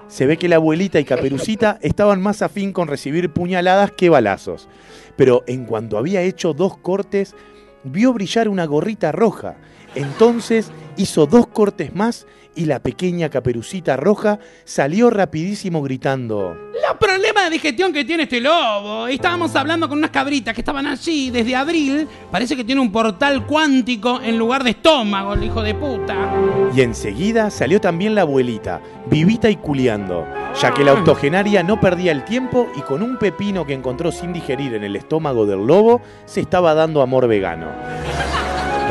[0.07, 4.67] Se ve que la abuelita y Caperucita estaban más afín con recibir puñaladas que balazos.
[5.15, 7.35] Pero en cuanto había hecho dos cortes,
[7.83, 9.57] vio brillar una gorrita roja.
[9.95, 12.25] Entonces hizo dos cortes más
[12.55, 16.55] y la pequeña Caperucita roja salió rapidísimo gritando.
[16.73, 19.07] Los problemas de digestión que tiene este lobo.
[19.07, 22.07] Estábamos hablando con unas cabritas que estaban allí desde abril.
[22.31, 26.33] Parece que tiene un portal cuántico en lugar de estómago, el hijo de puta.
[26.75, 30.27] Y enseguida salió también la abuelita, vivita y culiando,
[30.59, 34.33] ya que la octogenaria no perdía el tiempo y con un pepino que encontró sin
[34.33, 37.67] digerir en el estómago del lobo, se estaba dando amor vegano.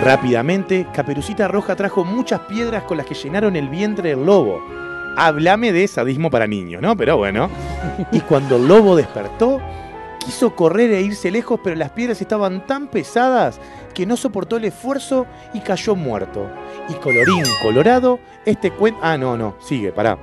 [0.02, 4.60] Rápidamente, Caperucita Roja trajo muchas piedras con las que llenaron el vientre del lobo.
[5.16, 6.96] Háblame de sadismo para niños, ¿no?
[6.96, 7.48] Pero bueno.
[8.10, 9.60] Y cuando el lobo despertó,
[10.24, 13.60] quiso correr e irse lejos, pero las piedras estaban tan pesadas
[13.94, 16.50] que no soportó el esfuerzo y cayó muerto.
[16.88, 18.98] Y colorín colorado, este cuento...
[19.02, 20.18] Ah, no, no, sigue, pará.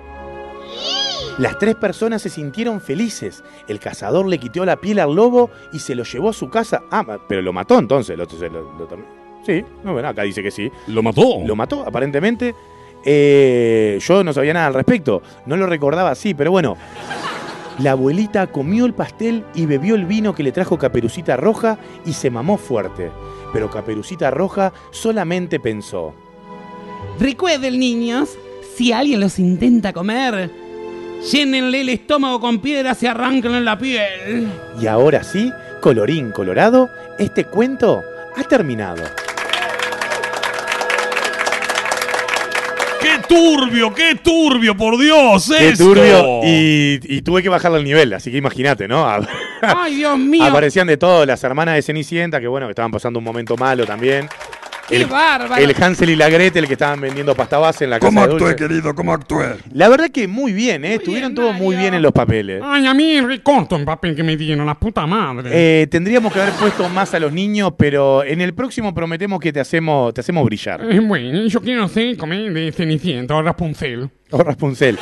[1.38, 3.46] Las tres personas se sintieron felices.
[3.70, 6.82] El cazador le quitó la piel al lobo y se lo llevó a su casa.
[6.92, 8.18] Ah, pero lo mató entonces.
[8.18, 10.72] Lo, lo- lo sí, no, bueno, acá dice que sí.
[10.88, 11.40] ¿Lo mató?
[11.46, 12.54] Lo mató, aparentemente.
[13.04, 15.22] Eh, yo no sabía nada al respecto.
[15.46, 16.78] No lo recordaba así, pero bueno.
[17.80, 22.12] La abuelita comió el pastel y bebió el vino que le trajo Caperucita Roja y
[22.12, 23.10] se mamó fuerte.
[23.54, 26.14] Pero Caperucita Roja solamente pensó.
[27.20, 28.38] Recuerden, niños,
[28.76, 30.52] si alguien los intenta comer,
[31.32, 34.50] llénenle el estómago con piedras y arránquenle la piel.
[34.80, 38.02] Y ahora sí, colorín colorado, este cuento
[38.36, 39.04] ha terminado.
[43.00, 45.52] ¡Qué turbio, qué turbio, por Dios!
[45.58, 45.86] Qué esto!
[45.86, 46.42] turbio.
[46.44, 49.08] Y, y tuve que bajarle el nivel, así que imagínate, ¿no?
[49.62, 50.44] Ay, Dios mío.
[50.50, 53.86] Aparecían de todo, las hermanas de Cenicienta, que bueno, que estaban pasando un momento malo
[53.86, 54.28] también.
[54.90, 55.64] ¡Qué el, bárbaro!
[55.64, 58.34] el Hansel y la Gretel que estaban vendiendo pasta base en la casa ¿Cómo de
[58.34, 58.56] actué, Dulce.
[58.56, 58.96] querido?
[58.96, 59.56] ¿Cómo actué?
[59.72, 60.96] La verdad que muy bien, ¿eh?
[60.96, 62.62] Estuvieron todos muy bien en los papeles.
[62.66, 65.50] Ay, a mí recorto el papel que me dieron, la puta madre.
[65.54, 69.54] Eh, tendríamos que haber puesto más a los niños, pero en el próximo prometemos que
[69.54, 70.82] te hacemos, te hacemos brillar.
[70.90, 74.10] Eh, bueno, yo quiero hacer comer de Cenicienta o Rapunzel.
[74.32, 74.98] O Rapunzel.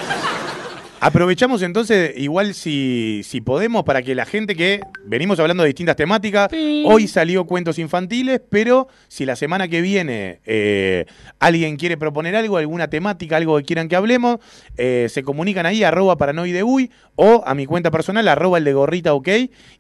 [1.00, 5.96] Aprovechamos entonces, igual si, si podemos, para que la gente que venimos hablando de distintas
[5.96, 6.50] temáticas,
[6.86, 11.06] hoy salió cuentos infantiles, pero si la semana que viene eh,
[11.40, 14.40] alguien quiere proponer algo, alguna temática, algo que quieran que hablemos,
[14.76, 19.14] eh, se comunican ahí, arroba paranoideuy, o a mi cuenta personal, arroba el de gorrita
[19.14, 19.30] ok,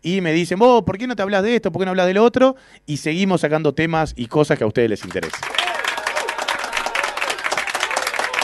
[0.04, 1.72] y me dicen, vos, ¿por qué no te hablas de esto?
[1.72, 2.56] ¿Por qué no hablas de lo otro?
[2.86, 5.57] Y seguimos sacando temas y cosas que a ustedes les interesen.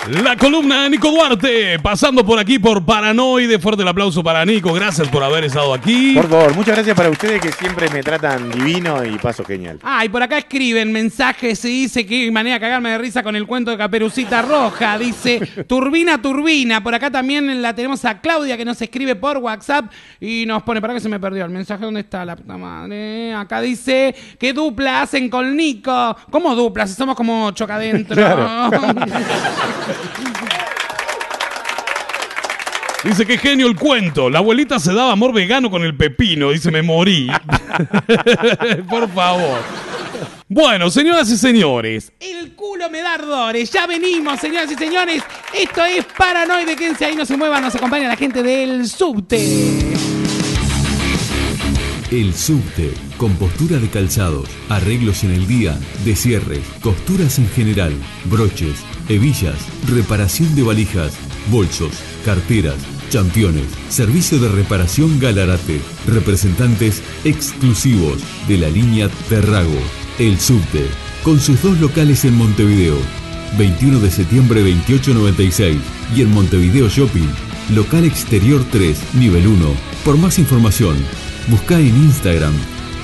[0.09, 3.57] La columna de Nico Duarte, pasando por aquí por Paranoide.
[3.57, 4.73] Fuerte el aplauso para Nico.
[4.73, 6.15] Gracias por haber estado aquí.
[6.15, 9.79] Por favor, muchas gracias para ustedes que siempre me tratan divino y paso genial.
[9.81, 13.37] Ah, y por acá escriben mensajes y dice que manera de cagarme de risa con
[13.37, 14.97] el cuento de Caperucita Roja.
[14.97, 16.83] Dice, turbina, turbina.
[16.83, 19.89] Por acá también la tenemos a Claudia que nos escribe por WhatsApp
[20.19, 23.33] y nos pone, para que se me perdió el mensaje, ¿dónde está la puta madre?
[23.33, 26.17] Acá dice, ¿qué dupla hacen con Nico?
[26.29, 26.87] ¿Cómo dupla?
[26.87, 28.21] Si somos como chocadentro.
[33.03, 34.29] Dice que genio el cuento.
[34.29, 36.51] La abuelita se daba amor vegano con el pepino.
[36.51, 37.29] Dice, me morí.
[38.89, 39.59] por favor.
[40.47, 42.13] Bueno, señoras y señores.
[42.19, 43.71] El culo me da ardores.
[43.71, 45.21] Ya venimos, señoras y señores.
[45.53, 46.75] Esto es Paranoide.
[46.75, 47.63] Quédense ahí, no se muevan.
[47.63, 49.93] Nos acompaña la gente del subte.
[52.11, 55.75] El subte, con postura de calzados, arreglos en el día,
[56.05, 57.91] descierres, costuras en general,
[58.25, 58.75] broches,
[59.09, 59.55] hebillas,
[59.87, 61.13] reparación de valijas,
[61.49, 61.91] bolsos,
[62.25, 62.75] carteras,
[63.09, 69.79] championes, servicio de reparación Galarate, representantes exclusivos de la línea Terrago.
[70.19, 70.87] El subte,
[71.23, 72.97] con sus dos locales en Montevideo,
[73.57, 75.77] 21 de septiembre 2896
[76.15, 77.29] y en Montevideo Shopping,
[77.73, 79.65] local exterior 3, nivel 1.
[80.03, 80.95] Por más información,
[81.47, 82.53] busca en Instagram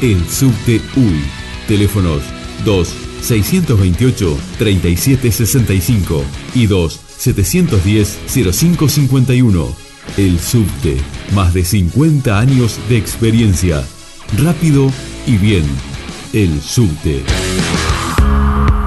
[0.01, 1.23] el subte UI.
[1.67, 2.23] Teléfonos
[2.65, 6.24] 2 628 3765
[6.55, 9.89] y 2 710 0551.
[10.17, 10.97] El subte,
[11.34, 13.84] más de 50 años de experiencia.
[14.38, 14.91] Rápido
[15.28, 15.63] y bien.
[16.34, 17.24] El subte.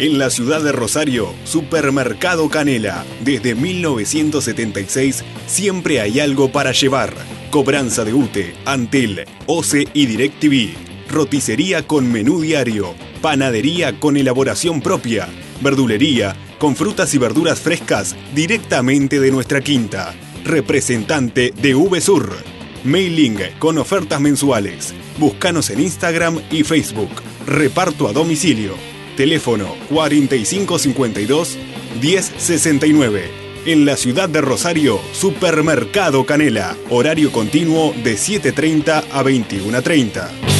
[0.00, 3.04] En la ciudad de Rosario, Supermercado Canela.
[3.22, 7.12] Desde 1976 siempre hay algo para llevar.
[7.50, 10.70] Cobranza de UTE, Antel, OCE y DirecTV.
[11.10, 12.94] Roticería con menú diario.
[13.20, 15.28] Panadería con elaboración propia.
[15.60, 20.14] Verdulería con frutas y verduras frescas directamente de nuestra quinta.
[20.46, 22.38] Representante de VSUR.
[22.84, 24.94] Mailing con ofertas mensuales.
[25.18, 27.10] Búscanos en Instagram y Facebook.
[27.46, 28.99] Reparto a domicilio.
[29.20, 31.58] Teléfono 4552
[32.00, 33.30] 1069.
[33.66, 36.74] En la ciudad de Rosario, Supermercado Canela.
[36.88, 40.59] Horario continuo de 7.30 a 21.30.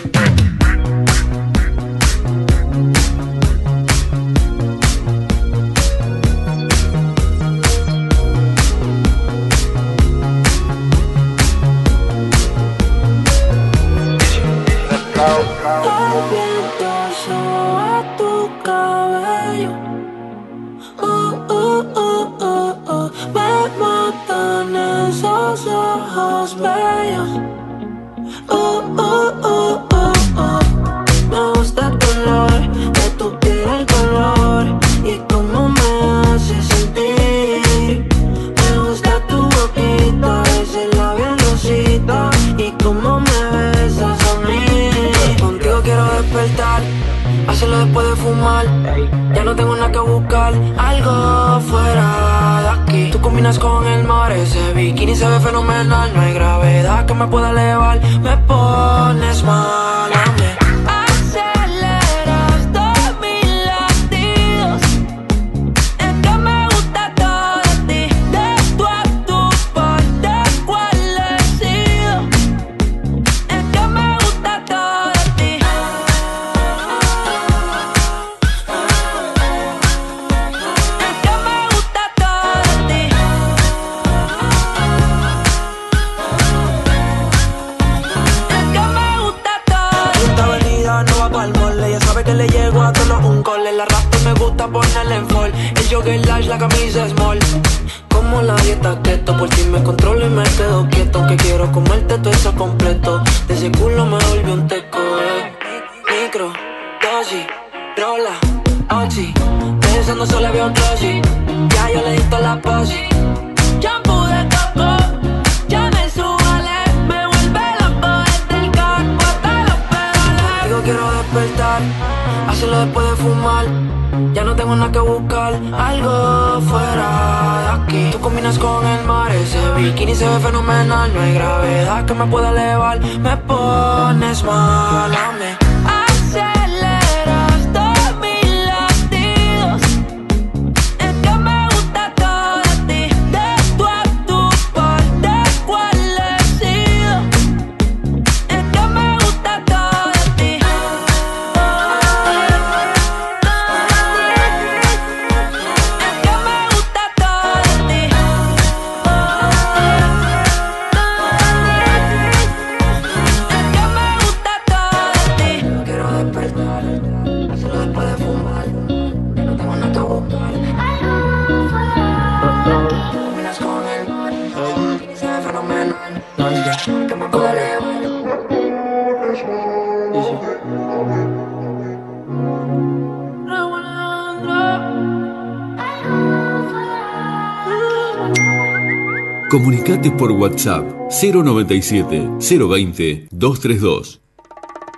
[190.41, 194.21] WhatsApp 097 020 232.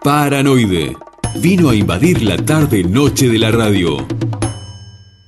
[0.01, 0.95] Paranoide.
[1.35, 4.07] Vino a invadir la tarde noche de la radio.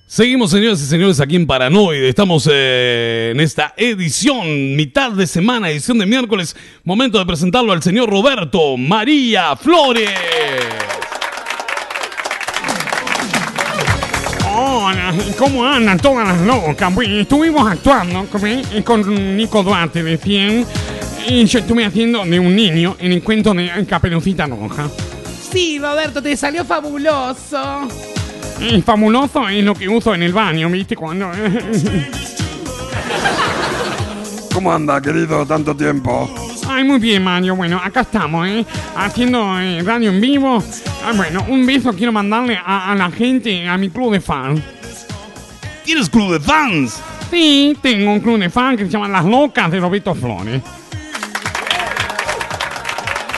[0.07, 2.07] Seguimos, señoras y señores, aquí en Paranoide.
[2.07, 6.55] Estamos eh, en esta edición, mitad de semana, edición de miércoles.
[6.85, 10.11] Momento de presentarlo al señor Roberto María Flores.
[15.45, 16.91] ¿Cómo andan todas las locas?
[16.93, 20.65] Pues estuvimos actuando con, eh, con Nico Duarte de 100
[21.27, 24.89] y yo estuve haciendo de un niño en el cuento de Caperucita Roja.
[25.51, 27.87] Sí, Roberto, te salió fabuloso.
[28.59, 30.95] Y fabuloso es lo que uso en el baño, ¿viste?
[30.95, 31.29] Cuando...
[34.53, 35.45] ¿Cómo anda, querido?
[35.45, 36.33] Tanto tiempo.
[36.67, 37.55] Ay, muy bien, Mario.
[37.55, 38.65] Bueno, acá estamos, ¿eh?
[38.95, 40.63] Haciendo eh, radio en vivo.
[41.05, 44.61] Ah, bueno, un beso quiero mandarle a, a la gente, a mi club de fans.
[45.85, 46.99] ¿Tienes club de fans?
[47.29, 50.61] Sí, tengo un club de fans que se llama Las Locas de Roberto Flores.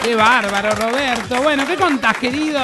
[0.01, 1.43] Qué bárbaro, Roberto.
[1.43, 2.61] Bueno, ¿qué contás, querido?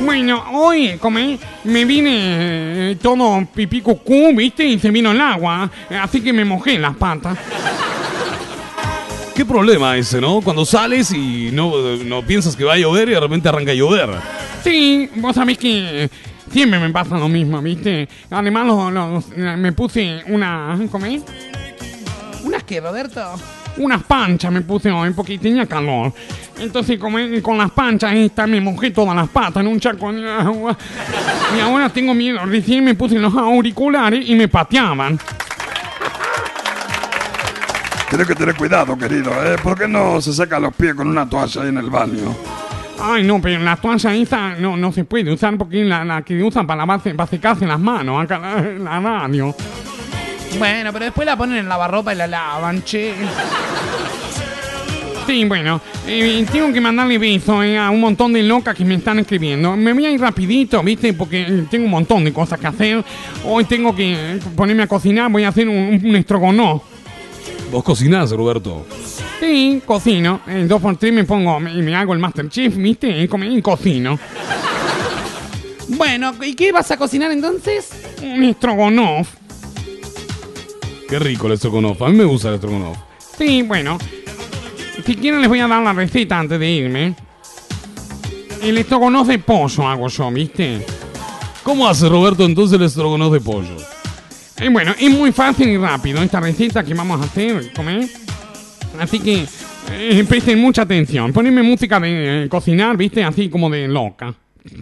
[0.00, 1.18] Bueno, hoy, como
[1.64, 4.64] me vine eh, todo pipí cucú, ¿viste?
[4.64, 7.36] Y se vino el agua, eh, así que me mojé las patas.
[9.34, 10.40] ¿Qué problema ese, no?
[10.40, 11.72] Cuando sales y no,
[12.04, 14.10] no piensas que va a llover y de repente arranca a llover.
[14.62, 16.08] Sí, vos sabés que
[16.54, 18.08] siempre me pasa lo mismo, ¿viste?
[18.30, 19.22] Además, lo- lo-
[19.58, 20.78] me puse una...
[20.90, 21.20] ¿Cómo es?
[22.44, 23.20] ¿Unas qué, Roberto?
[23.76, 26.12] Unas panchas me puse hoy porque tenía calor.
[26.60, 30.12] Entonces, como con las panchas, ahí está, me mojé todas las patas en un charco
[30.12, 30.78] de agua.
[31.56, 32.38] Y ahora tengo miedo.
[32.46, 35.18] Recién me puse los auriculares y me pateaban.
[38.08, 39.56] Tienes que tener cuidado, querido, ¿eh?
[39.60, 42.36] ¿Por qué no se seca los pies con una toalla ahí en el baño?
[43.06, 46.42] Ay, no, pero la toalla esa no, no se puede usar porque la, la que
[46.42, 49.54] usan para lavarse, para secarse las manos, acá en la, la radio.
[50.58, 53.12] Bueno, pero después la ponen en lavarropa y la lavan, che.
[55.26, 58.94] Sí, bueno, eh, tengo que mandarle besos eh, a un montón de locas que me
[58.94, 59.76] están escribiendo.
[59.76, 61.12] Me voy a ir rapidito, ¿viste?
[61.12, 63.04] Porque eh, tengo un montón de cosas que hacer.
[63.44, 66.16] Hoy tengo que ponerme a cocinar, voy a hacer un, un.
[67.70, 68.86] Vos cocinás, Roberto.
[69.40, 70.40] Sí, cocino.
[70.46, 73.08] En dos por tres me pongo y me hago el Masterchef, ¿viste?
[73.08, 74.18] Y cocino.
[75.88, 77.90] Bueno, ¿y qué vas a cocinar entonces?
[78.22, 79.28] Un estrogonoff.
[81.08, 82.00] Qué rico el estrogonoff.
[82.02, 82.96] A mí me gusta el estrogonoff.
[83.36, 83.98] Sí, bueno.
[85.04, 87.14] Si quieren les voy a dar la receta antes de irme.
[88.62, 90.86] El estrogonoff de pollo hago yo, ¿viste?
[91.62, 93.76] ¿Cómo hace Roberto entonces el estrogonoff de pollo?
[94.70, 98.08] Bueno, es muy fácil y rápido esta receta que vamos a hacer, comer.
[98.98, 99.46] Así que
[99.92, 101.32] eh, presten mucha atención.
[101.32, 103.24] Poneme música de eh, cocinar, ¿viste?
[103.24, 104.32] Así como de loca.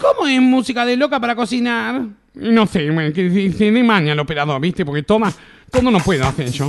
[0.00, 2.02] ¿Cómo es música de loca para cocinar?
[2.34, 4.84] No sé, bueno, que se, se dé maña el operador, ¿viste?
[4.84, 5.32] Porque toda,
[5.70, 6.68] todo no puedo hacer yo.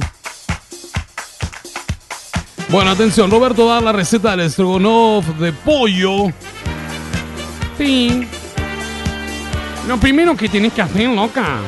[2.70, 6.26] Bueno, atención, Roberto da la receta del estrogonoff de pollo.
[7.78, 8.28] Sí.
[9.88, 11.60] Lo primero que tienes que hacer, loca,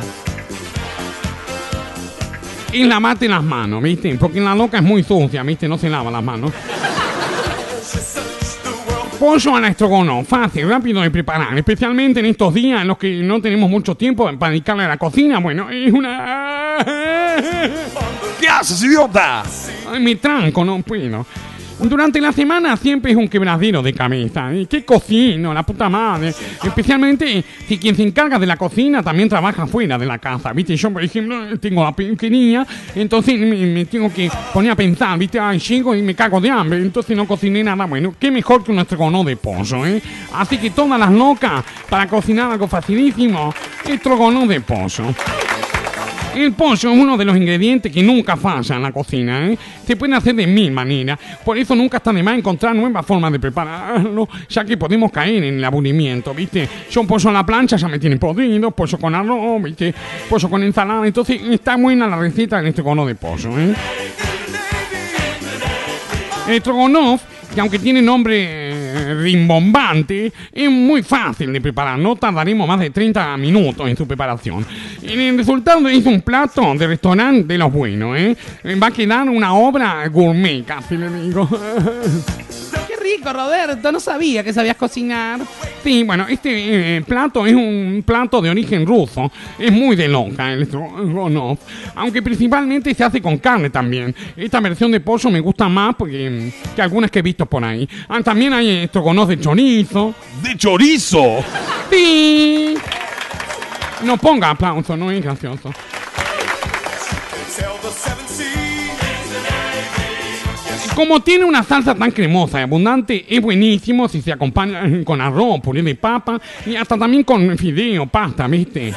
[2.74, 4.14] es lavarte las manos, ¿viste?
[4.16, 5.70] Porque la loca es muy sucia, ¿viste?
[5.70, 6.52] No se lava las manos.
[9.18, 13.22] Pollo a la estrogonoff, fácil, rápido de preparar, especialmente en estos días en los que
[13.24, 15.40] no tenemos mucho tiempo para dedicarle a la cocina.
[15.40, 16.78] Bueno, es una...
[18.40, 19.44] ¿Qué haces, idiota?
[19.92, 21.26] Ay, me tranco, no puedo.
[21.82, 24.54] Durante la semana siempre es un quebradero de cabeza.
[24.54, 25.54] ¿Y qué cocino?
[25.54, 26.34] La puta madre.
[26.64, 30.52] Especialmente si quien se encarga de la cocina también trabaja fuera de la casa.
[30.52, 30.76] ¿Viste?
[30.76, 35.40] Yo, por ejemplo, tengo la pequeña, entonces me, tengo que poner a pensar, ¿viste?
[35.40, 37.86] Ay, llego y me cago de hambre, entonces no cociné nada.
[37.86, 40.02] Bueno, qué mejor que un estrogonoff de pollo, ¿eh?
[40.34, 43.54] Así que todas las locas para cocinar algo facilísimo,
[43.88, 45.06] estrogonoff de pollo.
[46.36, 49.58] El pollo es uno de los ingredientes que nunca falla en la cocina, ¿eh?
[49.86, 51.20] Se puede hacer de mil maneras.
[51.44, 55.44] Por eso nunca está de más encontrar nuevas formas de prepararlo, ya que podemos caer
[55.44, 56.70] en el aburrimiento, ¿viste?
[56.92, 59.94] Yo un pollo a la plancha ya me tiene podrido, pollo con arroz, ¿viste?
[60.30, 61.06] Pollo con ensalada.
[61.06, 63.74] Entonces está buena la receta en este cono de pollo, ¿eh?
[66.48, 67.22] El estrogonoff,
[67.54, 71.98] que aunque tiene nombre eh, rimbombante, es muy fácil de preparar.
[72.00, 74.66] No tardaremos más de 30 minutos en su preparación.
[75.10, 78.38] Y el resultado es un plato de restaurante de los buenos, ¿eh?
[78.82, 81.50] Va a quedar una obra gourmet, casi le digo.
[82.88, 83.92] Qué rico, Roberto.
[83.92, 85.40] No sabía que sabías cocinar.
[85.84, 89.32] Sí, bueno, este eh, plato es un plato de origen ruso.
[89.58, 91.60] Es muy de loca el estrogonoff.
[91.96, 94.14] Aunque principalmente se hace con carne también.
[94.38, 97.64] Esta versión de pollo me gusta más porque, mm, que algunas que he visto por
[97.64, 97.90] ahí.
[98.08, 100.14] Ah, también hay estrogonoff de chorizo.
[100.44, 101.44] ¿De chorizo?
[101.90, 102.76] Sí.
[104.04, 105.72] No ponga aplauso, no es gracioso.
[110.96, 115.62] Como tiene una salsa tan cremosa y abundante, es buenísimo si se acompaña con arroz,
[115.62, 118.94] puré de papa y hasta también con fideo, pasta, ¿viste?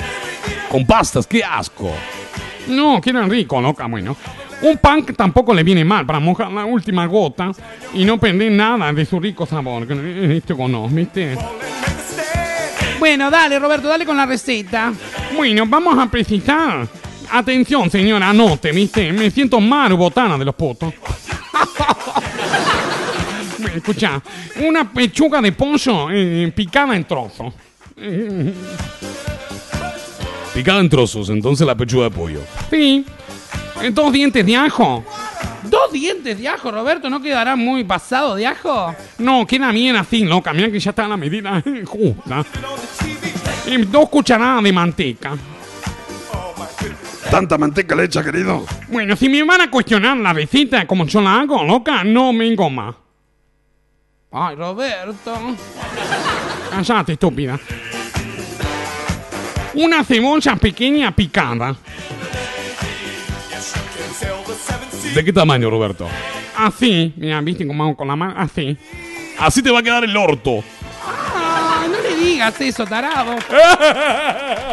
[0.69, 1.93] Con pastas, qué asco.
[2.67, 4.17] No, queda rico, loca, bueno.
[4.63, 7.53] Un pan que tampoco le viene mal para mojar la última gota
[7.95, 9.87] y no perder nada de su rico sabor.
[9.87, 11.37] que es Este cono, ¿viste?
[13.03, 14.93] Bueno, dale, Roberto, dale con la receta.
[15.35, 16.87] Bueno, vamos a precisar.
[17.33, 19.13] Atención, señora, anote, ¿viste?
[19.13, 20.95] Me siento Maru Botana de los putos.
[23.75, 24.23] Escucha,
[24.65, 27.53] una pechuga de pollo eh, picada en trozos.
[30.55, 32.41] Picada en trozos, entonces la pechuga de pollo.
[32.71, 33.05] Sí.
[33.93, 35.05] Dos dientes de ajo.
[35.65, 37.09] ¿Dos dientes de ajo, Roberto?
[37.09, 38.95] ¿No quedará muy pasado de ajo?
[39.19, 40.53] No, queda bien así, loca.
[40.53, 42.45] Mira que ya está la medida justa.
[43.67, 45.37] Y dos cucharadas de manteca.
[47.31, 48.67] ¿Tanta manteca le echa, querido?
[48.89, 52.69] Bueno, si me van a cuestionar la receta como yo la hago, loca, no vengo
[52.69, 52.95] más.
[54.31, 55.35] Ay, Roberto.
[56.71, 57.59] Cállate, estúpida.
[59.75, 61.75] Una cebolla pequeña picada.
[65.15, 66.09] ¿De qué tamaño, Roberto?
[66.57, 68.77] Así, mira, viste cómo hago con la mano, así.
[69.39, 70.63] Así te va a quedar el orto.
[71.05, 73.37] Ay, no le digas eso, tarado.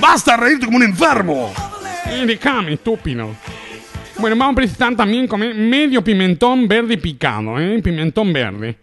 [0.00, 1.52] ¡Basta reírte como un enfermo!
[2.06, 3.30] Eh, Déjame, estúpido.
[4.18, 7.80] Bueno, vamos a precisar también comer medio pimentón verde picado, ¿eh?
[7.82, 8.76] Pimentón verde.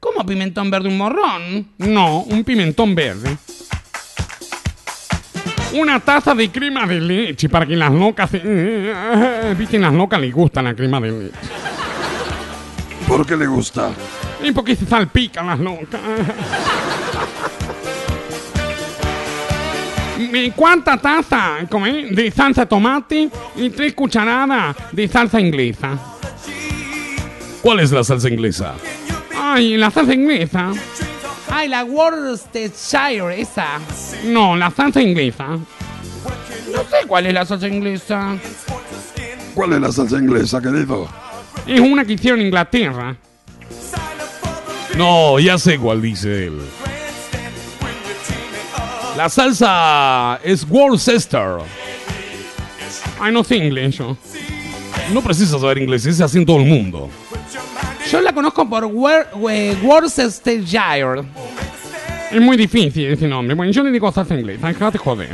[0.00, 1.68] ¿Cómo pimentón verde un morrón?
[1.78, 3.36] No, un pimentón verde.
[5.72, 8.30] Una taza de crema de leche para que las locas...
[8.30, 11.36] se- Viste, las locas les gusta la crema de leche.
[13.08, 13.90] ¿Por qué le gusta?
[14.42, 16.00] Y porque se salpican las locas.
[20.18, 25.98] ¿Y ¿Cuánta taza como es, de salsa tomate y tres cucharadas de salsa inglesa?
[27.60, 28.74] ¿Cuál es la salsa inglesa?
[29.40, 30.70] Ay, la salsa inglesa.
[31.54, 33.78] Ay, la Worcestershire, esa.
[34.24, 35.48] No, la salsa inglesa.
[35.48, 38.38] No sé cuál es la salsa inglesa.
[39.54, 41.06] ¿Cuál es la salsa inglesa, querido?
[41.66, 43.16] Es una que hicieron en Inglaterra.
[44.96, 46.58] No, ya sé cuál dice él.
[49.18, 51.58] La salsa es Worcester.
[53.20, 54.16] Ay, no sé inglés yo.
[55.12, 57.10] No precisa saber inglés, ese así en todo el mundo.
[58.12, 61.22] Yo la conozco por we- Worcestershire.
[62.30, 63.54] Es muy difícil ese nombre.
[63.54, 65.30] Bueno, yo le digo salsa inglesa, déjate joder.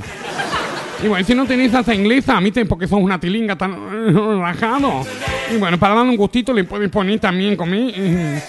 [1.02, 3.72] Y bueno, si no tenés salsa inglesa, a mí te porque sos una tilinga tan
[3.72, 5.04] eh, rajado.
[5.52, 8.40] Y bueno, para darle un gustito le puedes poner también con mi eh,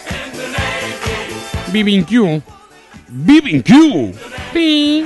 [1.73, 2.43] BBQ.
[3.09, 4.13] BBQ.
[4.53, 5.05] Sí.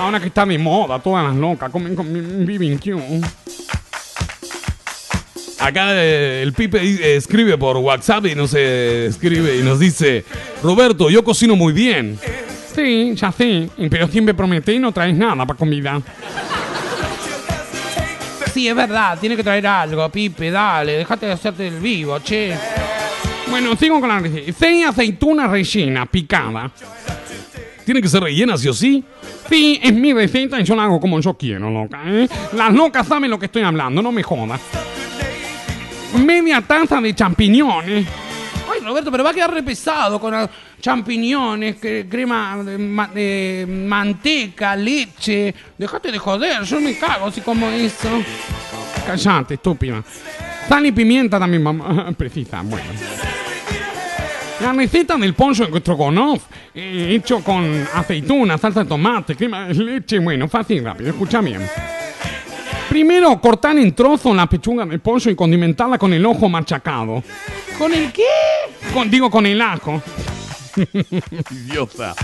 [0.00, 3.24] Ahora que está de moda, todas las locas comen con BBQ.
[5.64, 10.22] Acá eh, el Pipe eh, escribe por WhatsApp y nos eh, escribe y nos dice,
[10.62, 12.18] Roberto, yo cocino muy bien.
[12.74, 16.02] Sí, ya sé, pero siempre prometí y no traes nada para comida.
[18.52, 22.54] Sí, es verdad, tiene que traer algo, Pipe, dale, déjate de hacerte el vivo, che.
[23.48, 24.52] Bueno, sigo con la receta.
[24.52, 26.72] Seis aceitunas rellenas, picadas.
[27.86, 29.02] ¿Tiene que ser rellena, sí o sí?
[29.48, 32.28] Sí, es mi receta y yo la hago como yo quiero, loca, ¿eh?
[32.52, 34.60] Las locas saben lo que estoy hablando, no me jodas.
[36.14, 38.06] Media taza de champiñones.
[38.72, 40.34] Ay, Roberto, pero va a quedar re pesado con
[40.80, 42.56] champiñones, cre- crema
[43.14, 45.54] de manteca, leche.
[45.76, 48.08] Déjate de joder, yo me cago si como eso.
[49.06, 50.02] Callate, estúpida.
[50.68, 52.84] Sal y pimienta también mamá, precisa, bueno.
[54.60, 56.44] La receta del pollo en strogonoff,
[56.74, 61.60] eh, hecho con aceituna, salsa de tomate, crema leche, bueno, fácil rápido, escucha bien.
[62.94, 67.24] Primero, cortar en trozos la pechuga de pollo y condimentarla con el ojo machacado.
[67.76, 68.22] ¿Con el qué?
[68.92, 70.00] Con- digo, con el ajo.
[71.50, 72.14] Idiota.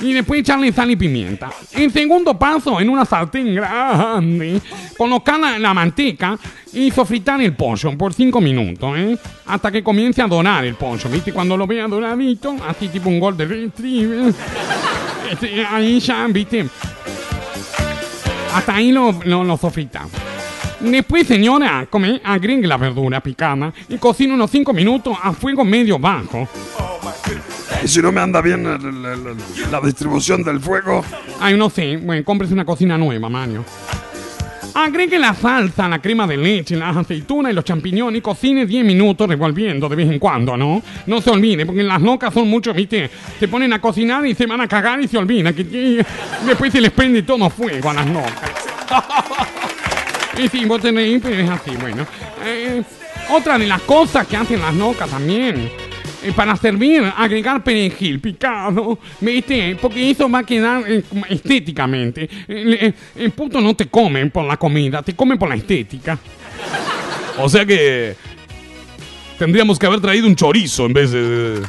[0.00, 1.50] Y después echarle sal y pimienta.
[1.74, 4.58] En segundo paso, en una sartén grande,
[4.96, 6.38] colocar la, la manteca
[6.72, 9.18] y sofritar el pollo por 5 minutos, ¿eh?
[9.44, 11.30] Hasta que comience a dorar el pollo, ¿viste?
[11.30, 14.32] Cuando lo vea doradito, así tipo un gol de retriever.
[15.30, 16.66] este, ahí ya, ¿viste?
[18.54, 20.06] Hasta ahí lo, lo, lo sofrita.
[20.80, 25.98] Después, señora, come, agregue la verdura picada y cocina unos 5 minutos a fuego medio
[25.98, 26.48] bajo.
[27.82, 31.04] Y si no me anda bien el- el- el- la distribución del fuego,
[31.40, 31.98] Ay, no sé.
[31.98, 33.62] Bueno, cómprese una cocina nueva, Mario.
[34.78, 38.84] Agregue la salsa, la crema de leche, las aceitunas y los champiñones y cocine 10
[38.84, 40.82] minutos revolviendo de vez en cuando, ¿no?
[41.06, 43.08] No se olvide, porque las locas son mucho, ¿viste?
[43.40, 46.04] Se ponen a cocinar y se van a cagar y se olvidan que
[46.44, 48.50] después se les prende todo fuego a las locas.
[50.44, 52.06] y sí, vos tenéis, pero es así, bueno.
[52.44, 52.82] Eh,
[53.30, 55.70] otra de las cosas que hacen las locas también
[56.22, 59.76] eh, para servir, agregar perejil picado, ¿viste?
[59.80, 62.28] Porque eso va a quedar eh, estéticamente.
[62.48, 66.18] El, el- puto no te comen por la comida, te comen por la estética.
[67.38, 68.16] o sea que
[69.38, 71.62] tendríamos que haber traído un chorizo en vez de...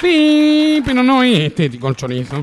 [0.00, 2.42] Sí, pero no es estético el chorizo.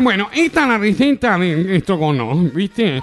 [0.00, 3.02] Bueno, esta es la receta de esto no, ¿viste?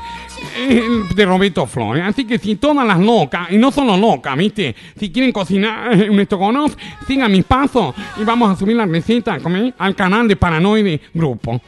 [0.57, 2.03] Eh, De Roberto Flores.
[2.05, 4.76] Así que si todas las locas, y no solo locas, ¿viste?
[4.99, 6.76] Si quieren cocinar eh, un estrogonoff,
[7.07, 9.38] sigan mis pasos y vamos a subir la receta
[9.77, 11.61] al canal de Paranoide Grupo.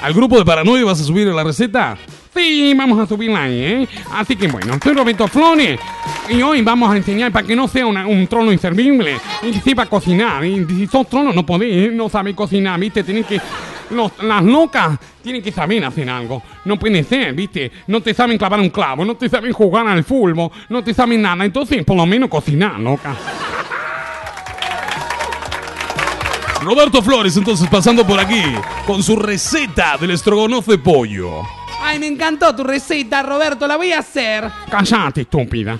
[0.00, 1.96] ¿Al grupo de Paranoia vas a subir la receta?
[2.38, 3.88] Sí, vamos a subirla ahí, ¿eh?
[4.12, 5.80] Así que bueno, soy Roberto Flores
[6.28, 9.60] y hoy vamos a enseñar para que no sea una- un trono inservible y que
[9.60, 10.44] sepa cocinar.
[10.44, 11.90] Y si sos trono no podés, ¿eh?
[11.92, 13.02] no sabés cocinar, ¿viste?
[13.02, 13.40] Tienen que...
[13.90, 16.40] los- las locas tienen que saber hacer algo.
[16.64, 17.72] No pueden ser, ¿viste?
[17.88, 21.20] No te saben clavar un clavo, no te saben jugar al fútbol, no te saben
[21.22, 21.44] nada.
[21.44, 23.16] Entonces, por lo menos cocinar, loca.
[26.62, 28.42] Roberto Flores, entonces pasando por aquí
[28.86, 31.42] con su receta del estrogonoff de pollo.
[31.80, 34.50] Ay, me encantó tu receta, Roberto, la voy a hacer.
[34.70, 35.78] Callate, estúpida.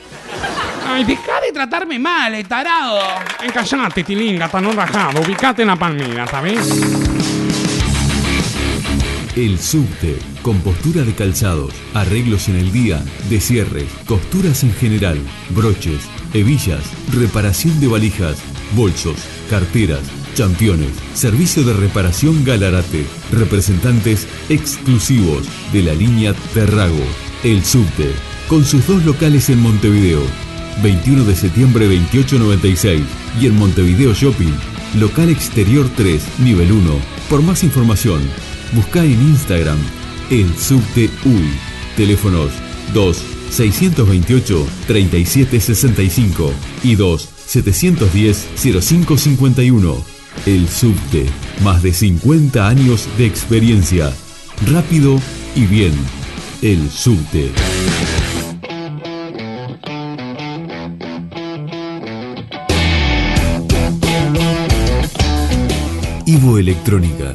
[0.86, 2.98] Ay, deja de tratarme mal, eh, tarado.
[3.42, 5.20] Eh, callate, tilinga, tan rajado.
[5.20, 6.58] Ubicate en la palmera, ¿sabes?
[9.36, 15.20] El subte, compostura de calzados, arreglos en el día, descierres, costuras en general,
[15.50, 18.38] broches, hebillas, reparación de valijas,
[18.74, 19.16] bolsos,
[19.48, 20.00] carteras,
[20.38, 27.02] championes, servicio de reparación Galarate, representantes exclusivos de la línea Terrago.
[27.42, 28.12] El subte,
[28.48, 30.22] con sus dos locales en Montevideo,
[30.80, 33.02] 21 de septiembre 2896
[33.40, 34.54] y en Montevideo Shopping,
[35.00, 36.88] local exterior 3, nivel 1.
[37.28, 38.20] Por más información,
[38.74, 39.78] busca en Instagram
[40.30, 41.50] el subte UI.
[41.96, 42.52] Teléfonos
[42.94, 46.52] 2 628 3765
[46.84, 50.17] y 2 710 0551.
[50.46, 51.26] El subte,
[51.62, 54.12] más de 50 años de experiencia.
[54.66, 55.20] Rápido
[55.54, 55.92] y bien.
[56.62, 57.50] El subte.
[66.26, 67.34] Ivo Electrónica,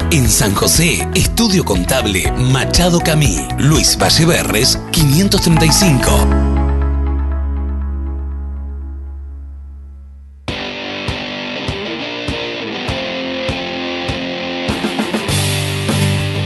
[0.09, 6.54] En San José, Estudio Contable Machado Camí, Luis Valleverres, 535.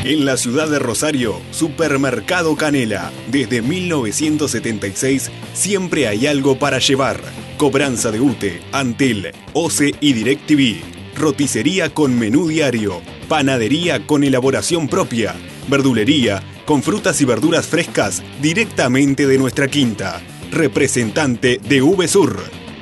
[0.10, 3.12] En la ciudad de Rosario, Supermercado Canela.
[3.28, 7.22] Desde 1976 siempre hay algo para llevar.
[7.58, 10.82] Cobranza de UTE, Antel, OCE y DirecTV.
[11.16, 13.04] Roticería con menú diario.
[13.28, 15.36] Panadería con elaboración propia.
[15.68, 20.24] Verdulería con frutas y verduras frescas directamente de nuestra quinta.
[20.50, 22.36] Representante de VSUR.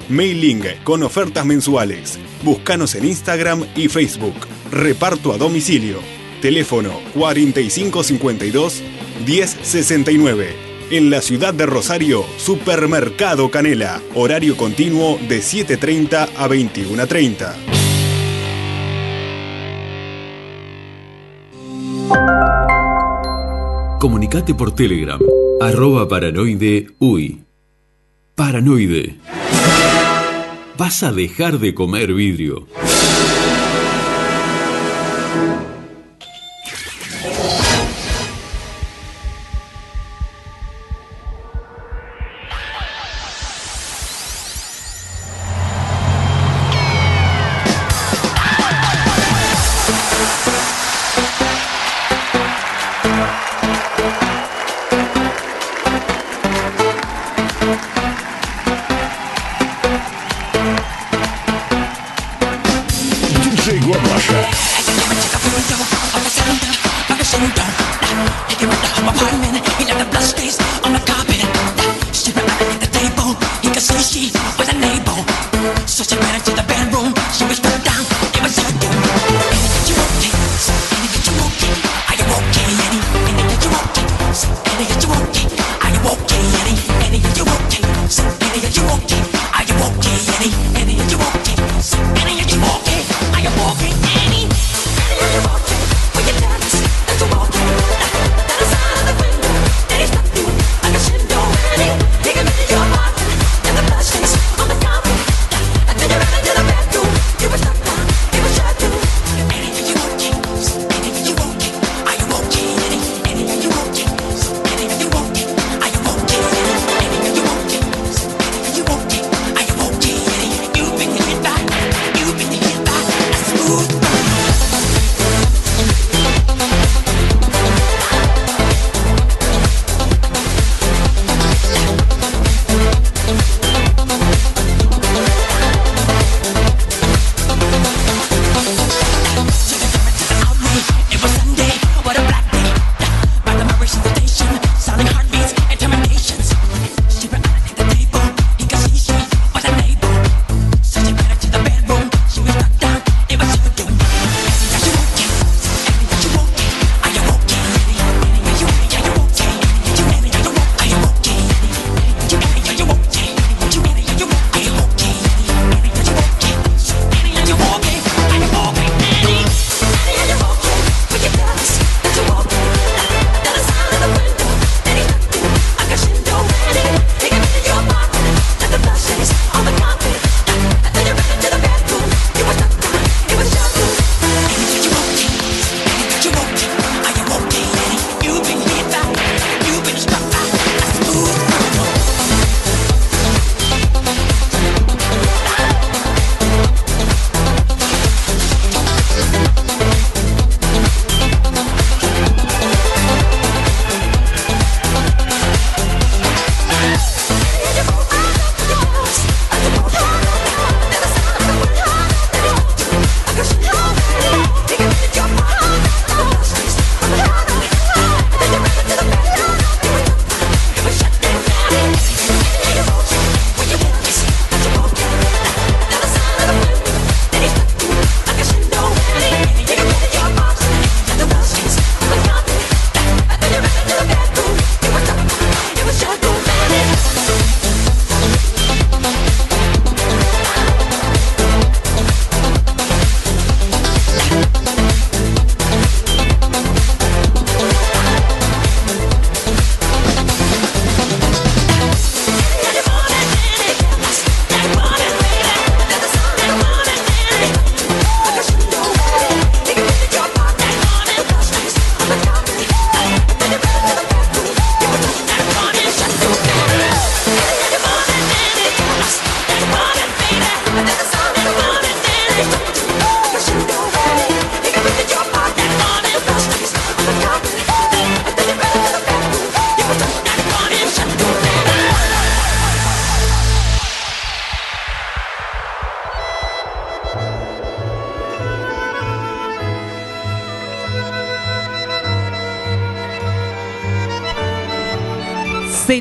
[0.08, 2.20] Mailing con ofertas mensuales.
[2.42, 4.48] Búscanos en Instagram y Facebook.
[4.72, 6.17] Reparto a domicilio.
[6.42, 8.84] Teléfono 4552
[9.26, 10.68] 1069.
[10.90, 14.02] En la ciudad de Rosario, Supermercado Canela.
[14.16, 17.78] Horario continuo de 7.30 a 21.30.
[24.00, 25.20] Comunicate por Telegram,
[25.60, 27.42] arroba paranoide uy.
[28.36, 29.16] Paranoide.
[30.78, 32.68] Vas a dejar de comer vidrio.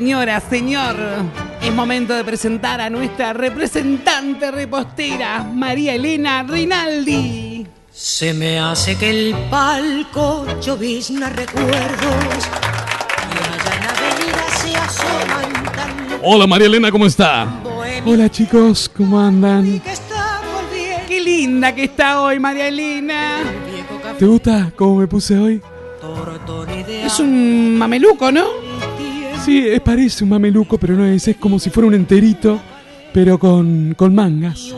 [0.07, 0.95] Señora, señor,
[1.61, 7.67] es momento de presentar a nuestra representante repostera, María Elena Rinaldi.
[7.91, 12.47] Se me hace que el palco llovizna recuerdos
[13.19, 17.45] y allá en la avenida se asoman tan Hola María Elena, ¿cómo está?
[18.05, 19.81] Hola chicos, ¿cómo andan?
[21.05, 23.39] Qué linda que está hoy, María Elena.
[24.17, 25.61] ¿Te gusta cómo me puse hoy?
[26.87, 28.66] Es un mameluco, ¿no?
[29.47, 32.59] Sí, es, parece un mameluco, pero no es, es como si fuera un enterito,
[33.13, 34.73] pero con, con mangas.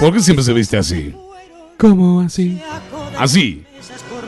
[0.00, 1.14] ¿Por qué siempre se viste así?
[1.76, 2.58] ¿Cómo así?
[3.18, 3.62] Así.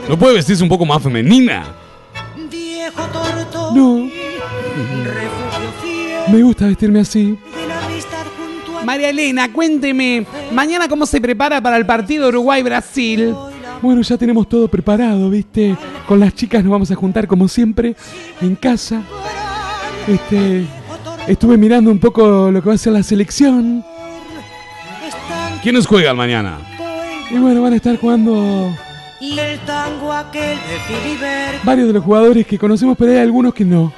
[0.07, 1.65] ¿No puede vestirse un poco más femenina?
[3.75, 4.07] No.
[6.31, 7.39] Me gusta vestirme así.
[8.85, 13.35] María Elena, cuénteme, mañana cómo se prepara para el partido Uruguay-Brasil.
[13.81, 15.77] Bueno, ya tenemos todo preparado, ¿viste?
[16.07, 17.95] Con las chicas nos vamos a juntar como siempre
[18.41, 19.03] en casa.
[20.07, 20.67] Este,
[21.27, 23.85] estuve mirando un poco lo que va a ser la selección.
[25.63, 26.59] ¿Quiénes juegan mañana?
[27.31, 28.73] Y bueno, van a estar jugando
[29.21, 33.65] y el tango aquel de varios de los jugadores que conocemos, pero hay algunos que
[33.65, 33.93] no.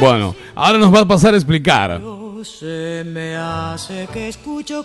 [0.00, 2.00] Bueno, ahora nos va a pasar a explicar.
[2.42, 4.84] Se me hace que escucho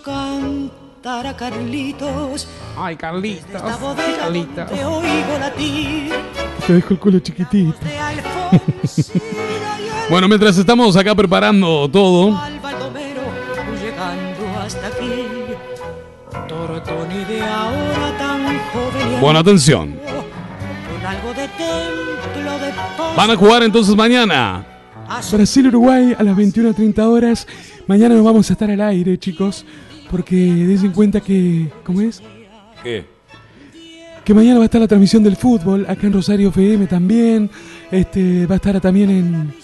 [1.06, 2.48] cantar a Carlitos.
[2.76, 3.54] Ay, Carlitos.
[3.54, 4.68] Esta bodega Carlitos.
[4.68, 6.12] donde oigo latir
[6.66, 7.74] Te dejo el culo chiquitito.
[10.08, 12.40] Bueno, mientras estamos acá preparando todo,
[19.20, 19.98] bueno, atención.
[23.16, 24.64] Van a jugar entonces mañana.
[25.32, 27.48] Brasil-Uruguay a las 21.30 horas.
[27.88, 29.64] Mañana nos vamos a estar al aire, chicos.
[30.10, 31.68] Porque des en cuenta que.
[31.84, 32.22] ¿Cómo es?
[32.82, 33.04] ¿Qué?
[34.24, 35.86] Que mañana va a estar la transmisión del fútbol.
[35.88, 37.50] Acá en Rosario FM también.
[37.90, 39.54] Este, va a estar también en,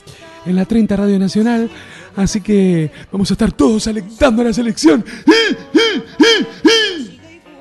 [0.47, 1.71] en la 30 Radio Nacional.
[2.17, 5.05] Así que vamos a estar todos alentando a la selección.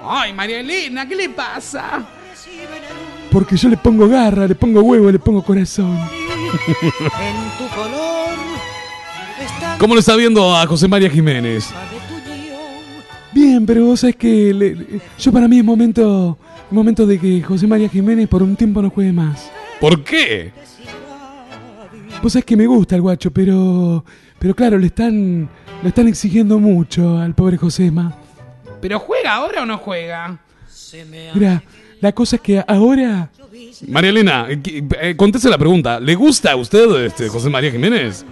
[0.03, 2.05] Ay, María Elena, ¿qué le pasa?
[3.31, 5.97] Porque yo le pongo garra, le pongo huevo, le pongo corazón.
[5.97, 8.29] en tu color.
[9.39, 11.69] Está ¿Cómo le está viendo a José María Jiménez?
[13.33, 16.37] Bien, pero vos sabés que le- le- yo para mí es momento,
[16.69, 19.49] momento de que José María Jiménez por un tiempo no juegue más.
[19.79, 20.51] ¿Por qué?
[22.21, 24.03] Vos sabés que me gusta el guacho, pero,
[24.37, 25.49] pero claro, le están,
[25.81, 28.15] le están exigiendo mucho al pobre Josema.
[28.81, 30.39] ¿Pero juega ahora o no juega?
[31.33, 31.63] Mira,
[32.01, 33.29] la cosa es que ahora,
[33.87, 34.59] María Elena, eh,
[35.01, 35.99] eh, conteste la pregunta.
[35.99, 38.25] ¿Le gusta a usted este, José María Jiménez?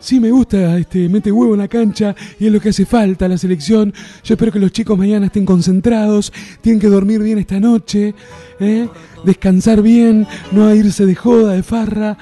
[0.00, 3.26] Sí me gusta, este, mete huevo en la cancha y es lo que hace falta
[3.26, 3.92] a la selección.
[4.24, 8.14] Yo espero que los chicos mañana estén concentrados, tienen que dormir bien esta noche,
[8.60, 8.88] ¿eh?
[9.24, 12.16] descansar bien, no irse de joda, de farra.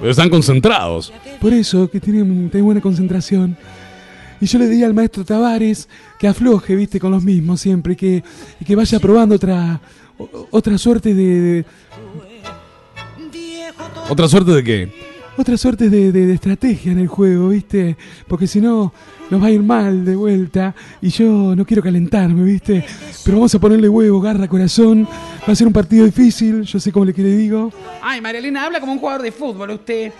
[0.00, 1.12] Pero están concentrados.
[1.40, 3.56] Por eso, que tienen, tienen buena concentración.
[4.40, 5.88] Y yo le diría al maestro Tavares
[6.18, 8.24] que afloje, viste, con los mismos siempre, que,
[8.60, 9.80] y que vaya probando otra,
[10.50, 11.64] otra suerte de, de-
[14.08, 15.11] ¿Otra suerte de qué?
[15.36, 17.96] Otra suerte de, de- de estrategia en el juego, viste,
[18.28, 18.92] porque si no
[19.30, 22.84] nos va a ir mal de vuelta y yo no quiero calentarme, viste,
[23.24, 25.08] pero vamos a ponerle huevo, garra, corazón,
[25.48, 27.72] va a ser un partido difícil, yo sé cómo le, que le digo.
[28.02, 30.12] Ay, María Elena, habla como un jugador de fútbol usted.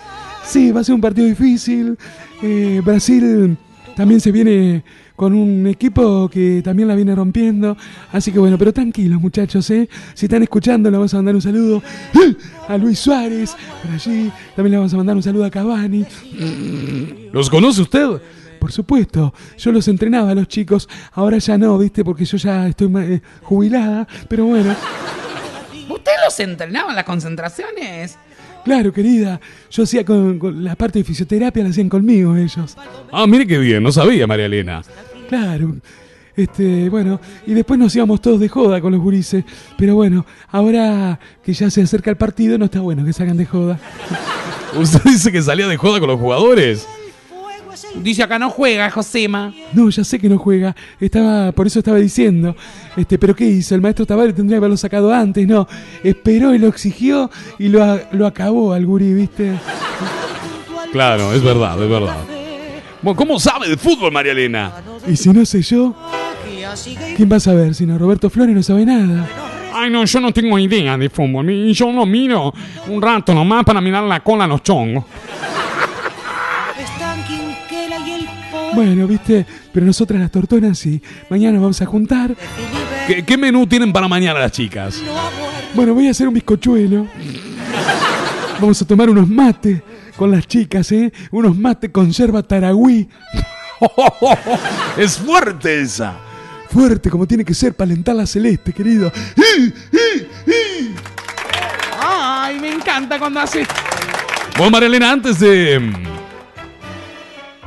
[0.44, 1.97] Sí, va a ser un partido difícil.
[2.43, 3.56] Eh, Brasil
[3.97, 4.85] también se viene
[5.16, 7.77] con un equipo que también la viene rompiendo.
[8.10, 9.89] Así que bueno, pero tranquilos muchachos, ¿eh?
[10.14, 11.82] Si están escuchando, le vamos a mandar un saludo
[12.14, 12.35] ¡eh!
[12.69, 14.32] a Luis Suárez por allí.
[14.56, 16.05] También le vamos a mandar un saludo a Cavani.
[17.32, 18.09] ¿Los conoce usted?
[18.59, 20.89] Por supuesto, yo los entrenaba a los chicos.
[21.12, 22.05] Ahora ya no, ¿viste?
[22.05, 24.06] Porque yo ya estoy eh, jubilada.
[24.28, 24.74] Pero bueno,
[25.89, 28.19] ¿Usted los entrenaba en las concentraciones?
[28.64, 29.40] Claro, querida.
[29.70, 32.76] Yo hacía con, con la parte de fisioterapia, la hacían conmigo ellos.
[33.10, 34.82] Ah, mire qué bien, no sabía María Elena.
[35.28, 35.76] Claro.
[36.34, 39.44] Este, bueno, y después nos íbamos todos de joda con los gurises.
[39.76, 43.47] Pero bueno, ahora que ya se acerca el partido, no está bueno que salgan de
[43.47, 43.78] joda.
[44.78, 46.86] ¿Usted dice que salía de joda con los jugadores?
[47.96, 49.52] Dice acá no juega, Josema.
[49.72, 50.74] No, ya sé que no juega.
[51.00, 52.56] Estaba, por eso estaba diciendo.
[52.96, 53.74] Este, pero ¿qué hizo?
[53.74, 55.66] El maestro Tavares tendría que haberlo sacado antes, no.
[56.02, 59.52] Esperó y lo exigió y lo, a- lo acabó al gurí, ¿viste?
[60.92, 62.16] Claro, es verdad, es verdad.
[63.00, 64.72] Bueno, ¿cómo sabe de fútbol María Elena?
[65.09, 65.94] Y si no sé yo,
[67.16, 67.74] ¿quién va a saber?
[67.74, 69.26] Si no, Roberto Flores no sabe nada.
[69.74, 71.50] Ay, no, yo no tengo idea de fútbol.
[71.50, 72.52] Y yo lo miro
[72.88, 75.04] un rato nomás para mirar la cola a los chongos.
[78.74, 79.47] Bueno, ¿viste?
[79.73, 81.01] Pero nosotras las tortonas sí.
[81.28, 82.35] Mañana nos vamos a juntar.
[83.07, 85.03] ¿Qué, qué menú tienen para mañana las chicas?
[85.74, 87.07] Bueno, voy a hacer un bizcochuelo.
[88.61, 89.82] Vamos a tomar unos mates
[90.16, 91.12] con las chicas, ¿eh?
[91.31, 93.09] Unos mates conserva taragüí.
[94.97, 96.15] es fuerte esa.
[96.70, 99.12] Fuerte como tiene que ser para alentar la celeste, querido.
[102.01, 103.66] Ay, me encanta cuando hace.
[104.57, 106.11] Bueno, María Elena, antes de.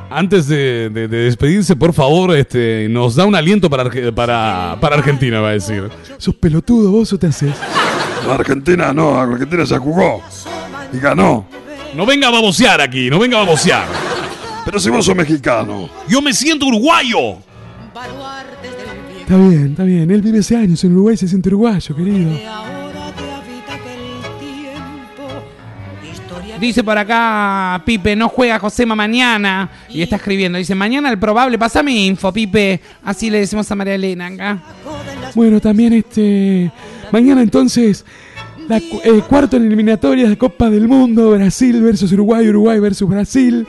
[0.09, 4.95] Antes de, de- de despedirse, por favor, este, nos da un aliento para, para, para
[4.97, 5.89] Argentina, va a decir.
[6.17, 7.53] ¿Sos pelotudo vos o te haces?
[8.29, 10.21] Argentina no, Argentina ya jugó.
[10.93, 11.45] Y ganó.
[11.95, 13.85] No venga a babosear aquí, no venga a babosear.
[14.63, 15.89] Pero si vos sos mexicano.
[16.07, 17.37] Yo me siento uruguayo.
[19.21, 20.09] Está bien, está bien.
[20.11, 22.31] Él vive hace años en Uruguay y se siente uruguayo, querido.
[26.59, 29.69] Dice por acá, Pipe, no juega Josema mañana.
[29.89, 30.57] Y está escribiendo.
[30.57, 31.57] Dice, mañana el probable.
[31.59, 32.79] Pásame info, Pipe.
[33.03, 34.59] Así le decimos a María Elena acá.
[35.35, 36.71] Bueno, también este.
[37.11, 38.05] Mañana entonces.
[38.67, 43.07] La cu- eh, cuarto en eliminatorias de Copa del Mundo, Brasil versus Uruguay, Uruguay versus
[43.07, 43.67] Brasil,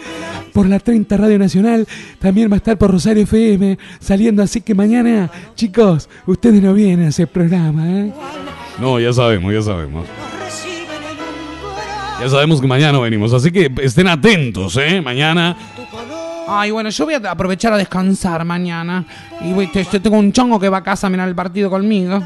[0.55, 1.87] por la 30 Radio Nacional,
[2.19, 7.05] también va a estar por Rosario FM saliendo, así que mañana, chicos, ustedes no vienen
[7.05, 8.13] a hacer programa, ¿eh?
[8.81, 10.07] No, ya sabemos, ya sabemos.
[12.21, 15.01] Ya sabemos que mañana venimos, así que estén atentos, ¿eh?
[15.03, 15.57] Mañana.
[16.49, 19.05] Ay, bueno, yo voy a aprovechar a descansar mañana.
[19.43, 21.69] Y voy, te- te- tengo un chongo que va a casa a mirar el partido
[21.69, 22.23] conmigo.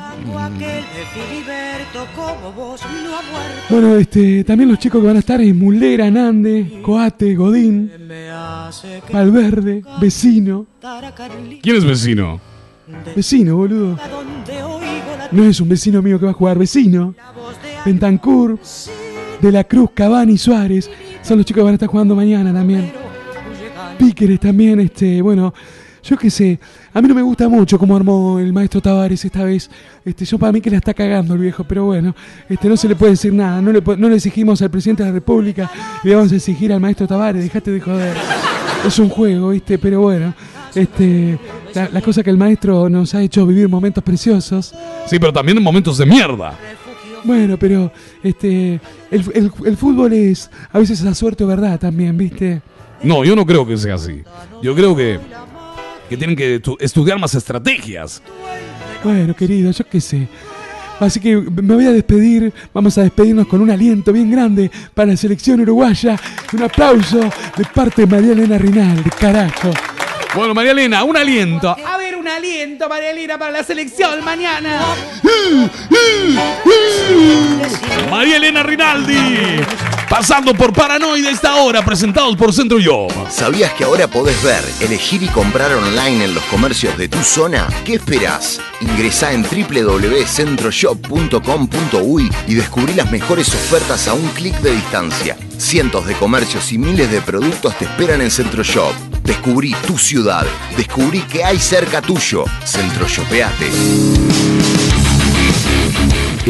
[3.69, 7.91] Bueno, este, también los chicos que van a estar es Mulera, Nande, Coate, Godín,
[9.13, 10.67] Valverde, Vecino.
[11.63, 12.41] ¿Quién es vecino?
[13.17, 13.99] Vecino, boludo.
[15.33, 17.15] No es un vecino mío que va a jugar, vecino.
[17.85, 18.59] Bentancur,
[19.41, 20.91] De la Cruz, Cavani, Suárez.
[21.23, 22.93] Son los chicos que van a estar jugando mañana también.
[23.99, 25.53] Píqueres también, este, bueno,
[26.03, 26.59] yo qué sé.
[26.93, 29.71] A mí no me gusta mucho cómo armó el maestro Tavares esta vez.
[30.05, 32.15] Este, yo para mí que la está cagando el viejo, pero bueno,
[32.49, 33.61] este, no se le puede decir nada.
[33.61, 35.71] No le, no le exigimos al presidente de la República,
[36.03, 38.17] le vamos a exigir al maestro Tavares, dejate de joder.
[38.87, 39.79] Es un juego, ¿viste?
[39.79, 40.35] Pero bueno,
[40.75, 41.39] este,
[41.75, 44.75] la, la cosa que el maestro nos ha hecho vivir momentos preciosos.
[45.07, 46.59] Sí, pero también en momentos de mierda.
[47.25, 47.93] Bueno, pero
[48.23, 48.81] este,
[49.11, 52.63] el, el- el fútbol es a veces a suerte o verdad también, ¿viste?
[53.03, 54.23] No, yo no creo que sea así.
[54.63, 55.19] Yo creo que,
[56.09, 58.23] que tienen que estu- estudiar más estrategias.
[59.03, 60.29] Bueno, querido, yo qué sé.
[60.99, 62.53] Así que me voy a despedir.
[62.75, 66.19] Vamos a despedirnos con un aliento bien grande para la selección uruguaya.
[66.53, 69.71] Un aplauso de parte de María Elena Rinaldi, carajo.
[70.35, 71.77] Bueno, María Elena, un aliento.
[71.85, 74.81] A ver, un aliento, María Elena, para la selección mañana.
[78.11, 79.61] María Elena Rinaldi.
[80.11, 83.13] Pasando por Paranoide esta hora, presentados por Centro Job.
[83.31, 87.69] ¿Sabías que ahora podés ver, elegir y comprar online en los comercios de tu zona?
[87.85, 88.61] ¿Qué esperás?
[88.81, 95.37] Ingresá en www.centroshop.com.uy y descubrí las mejores ofertas a un clic de distancia.
[95.59, 98.93] Cientos de comercios y miles de productos te esperan en Centroshop.
[99.23, 100.45] Descubrí tu ciudad.
[100.77, 102.47] Descubrí que hay cerca tuyo.
[102.65, 103.71] Centroshopeate.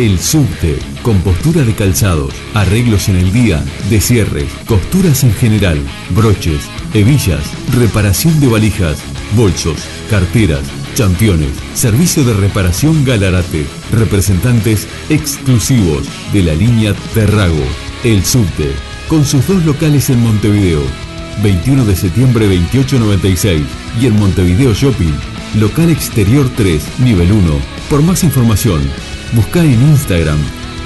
[0.00, 5.78] El subte, compostura de calzados, arreglos en el día, descierres, costuras en general,
[6.14, 6.62] broches,
[6.94, 7.42] hebillas,
[7.74, 8.96] reparación de valijas,
[9.36, 9.76] bolsos,
[10.08, 10.62] carteras,
[10.94, 17.66] championes, servicio de reparación Galarate, representantes exclusivos de la línea Terrago.
[18.02, 18.72] El subte,
[19.06, 20.80] con sus dos locales en Montevideo,
[21.42, 23.66] 21 de septiembre 2896
[24.00, 25.12] y en Montevideo Shopping,
[25.56, 27.52] local exterior 3, nivel 1.
[27.90, 28.80] Por más información,
[29.34, 30.38] busca en Instagram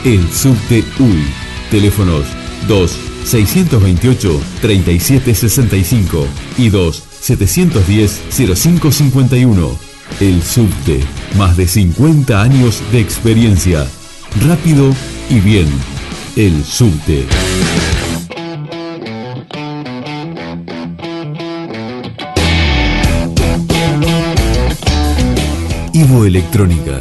[0.05, 1.25] el subte UI.
[1.71, 2.27] Teléfonos
[2.69, 6.27] 2 628 3765
[6.59, 9.95] y 2 710 0551.
[10.21, 11.01] El subte,
[11.37, 13.87] más de 50 años de experiencia.
[14.47, 14.95] Rápido
[15.31, 15.67] y bien.
[16.37, 17.27] El subte.
[25.95, 27.01] Ivo Electrónica,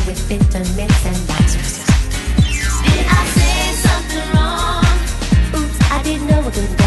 [0.07, 1.53] With bitterness and lies.
[2.85, 5.63] Did I say something wrong?
[5.63, 6.84] Oops, I didn't know we couldn't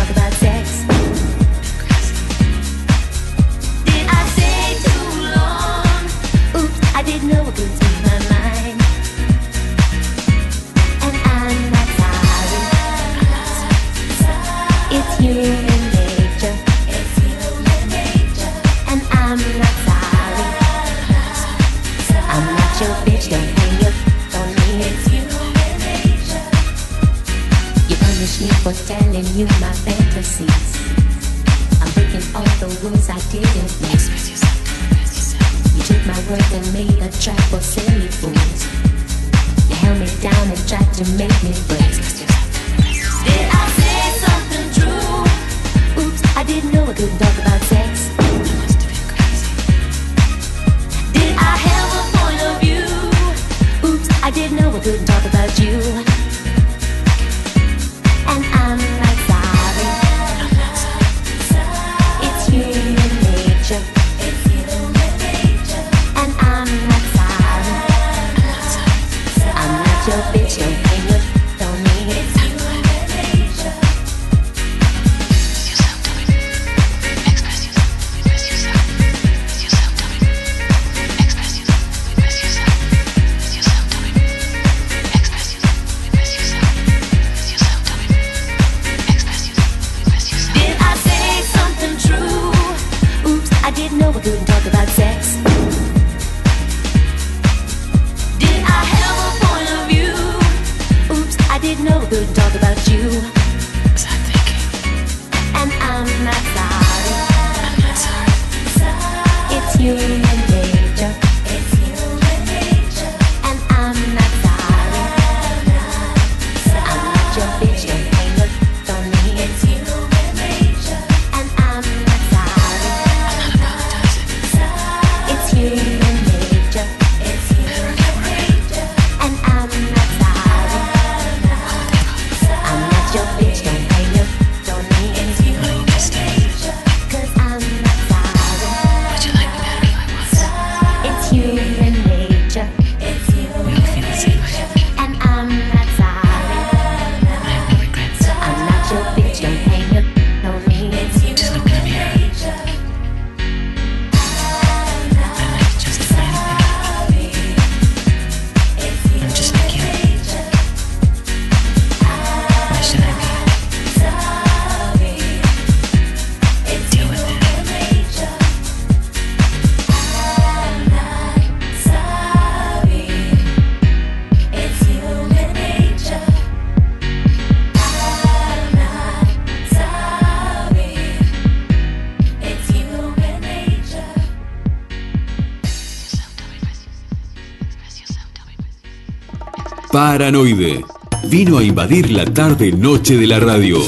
[190.19, 190.85] Paranoide.
[191.31, 193.81] Vino a invadir la tarde-noche de la radio.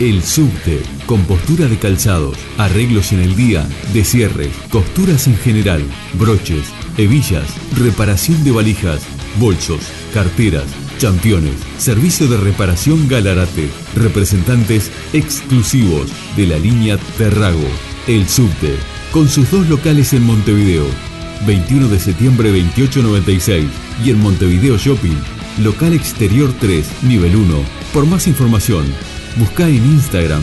[0.00, 3.64] El subte, con postura de calzados, arreglos en el día,
[3.94, 5.80] de cierre, costuras en general,
[6.14, 6.64] broches,
[6.98, 7.46] hebillas,
[7.78, 9.02] reparación de valijas,
[9.38, 9.82] bolsos,
[10.12, 10.66] carteras,
[10.98, 17.68] championes, servicio de reparación Galarate, representantes exclusivos de la línea Terrago.
[18.08, 18.74] El subte,
[19.12, 21.11] con sus dos locales en Montevideo,
[21.46, 23.66] 21 de septiembre 2896
[24.04, 25.16] y en Montevideo Shopping,
[25.62, 27.54] local exterior 3, nivel 1.
[27.92, 28.84] Por más información,
[29.36, 30.42] busca en Instagram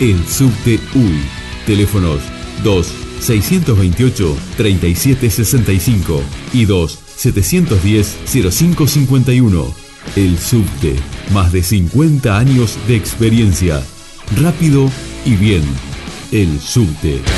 [0.00, 1.20] el subte UI.
[1.66, 2.20] Teléfonos
[2.64, 2.86] 2
[3.20, 6.22] 628 3765
[6.52, 9.74] y 2 710 0551.
[10.16, 10.96] El subte,
[11.32, 13.82] más de 50 años de experiencia.
[14.40, 14.90] Rápido
[15.24, 15.62] y bien.
[16.32, 17.37] El subte.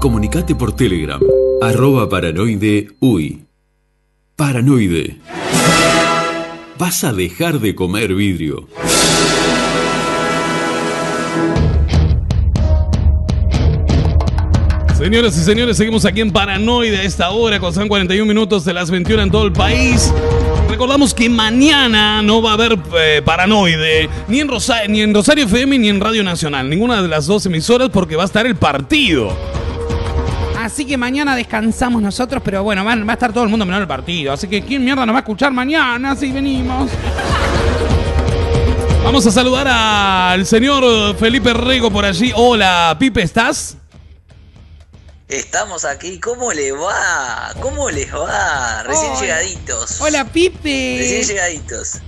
[0.00, 1.20] Comunicate por Telegram,
[1.62, 3.44] arroba paranoide uy.
[4.34, 5.20] Paranoide.
[6.76, 8.66] Vas a dejar de comer vidrio.
[14.98, 18.74] Señoras y señores, seguimos aquí en Paranoide a esta hora, con son 41 minutos de
[18.74, 20.12] las 21 en todo el país.
[20.68, 25.44] Recordamos que mañana no va a haber eh, Paranoide, ni en, Rosa- ni en Rosario
[25.44, 28.56] FM ni en Radio Nacional, ninguna de las dos emisoras, porque va a estar el
[28.56, 29.34] partido.
[30.60, 33.88] Así que mañana descansamos nosotros, pero bueno, va a estar todo el mundo mirando el
[33.88, 34.32] partido.
[34.32, 36.90] Así que ¿quién mierda nos va a escuchar mañana si venimos?
[39.04, 42.32] Vamos a saludar al señor Felipe Rego por allí.
[42.34, 43.76] Hola, Pipe, ¿estás?
[45.28, 47.52] Estamos aquí, ¿cómo le va?
[47.60, 48.82] ¿Cómo les va?
[48.84, 49.20] Recién Hola.
[49.20, 50.00] llegaditos.
[50.00, 50.96] Hola, Pipe.
[50.98, 51.98] Recién llegaditos.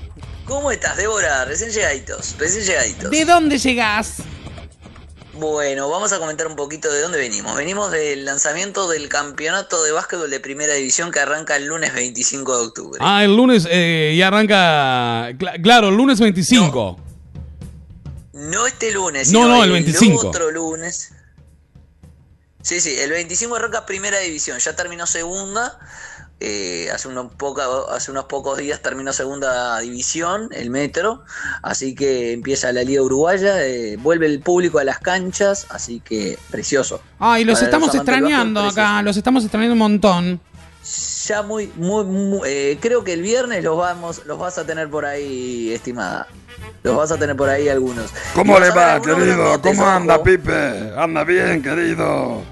[0.47, 1.45] ¿Cómo estás, Débora?
[1.45, 2.35] Recién llegaditos.
[2.39, 3.11] Recién llegaditos.
[3.11, 4.15] ¿De dónde llegás?
[5.35, 7.55] Bueno, vamos a comentar un poquito de dónde venimos.
[7.57, 12.57] Venimos del lanzamiento del campeonato de básquetbol de primera división que arranca el lunes 25
[12.59, 12.99] de octubre.
[13.03, 15.31] Ah, el lunes eh, ya arranca.
[15.39, 16.99] cla- claro, el lunes 25.
[18.33, 20.29] No este lunes, No, sino no, el 25.
[20.29, 21.13] otro lunes.
[22.63, 25.79] Sí, sí, el 25 arranca primera división, ya terminó segunda.
[26.43, 31.23] eh, hace, unos poca- hace unos pocos días terminó segunda división, el Metro.
[31.63, 33.63] Así que empieza la Liga Uruguaya.
[33.67, 35.67] eh, vuelve el público a las canchas.
[35.69, 37.03] Así que precioso.
[37.19, 40.41] Ay, los Para estamos extrañando acá, los estamos extrañando un montón.
[41.31, 44.91] Ya muy, muy, muy- eh, creo que el viernes los vamos, los vas a tener
[44.91, 46.27] por ahí, estimada.
[46.83, 48.11] Los vas a tener por ahí algunos.
[48.35, 49.61] ¿Cómo le va, querido?
[49.63, 50.25] ¿Cómo anda, ojo.
[50.25, 50.93] Pipe?
[50.97, 52.43] Anda bien, querido.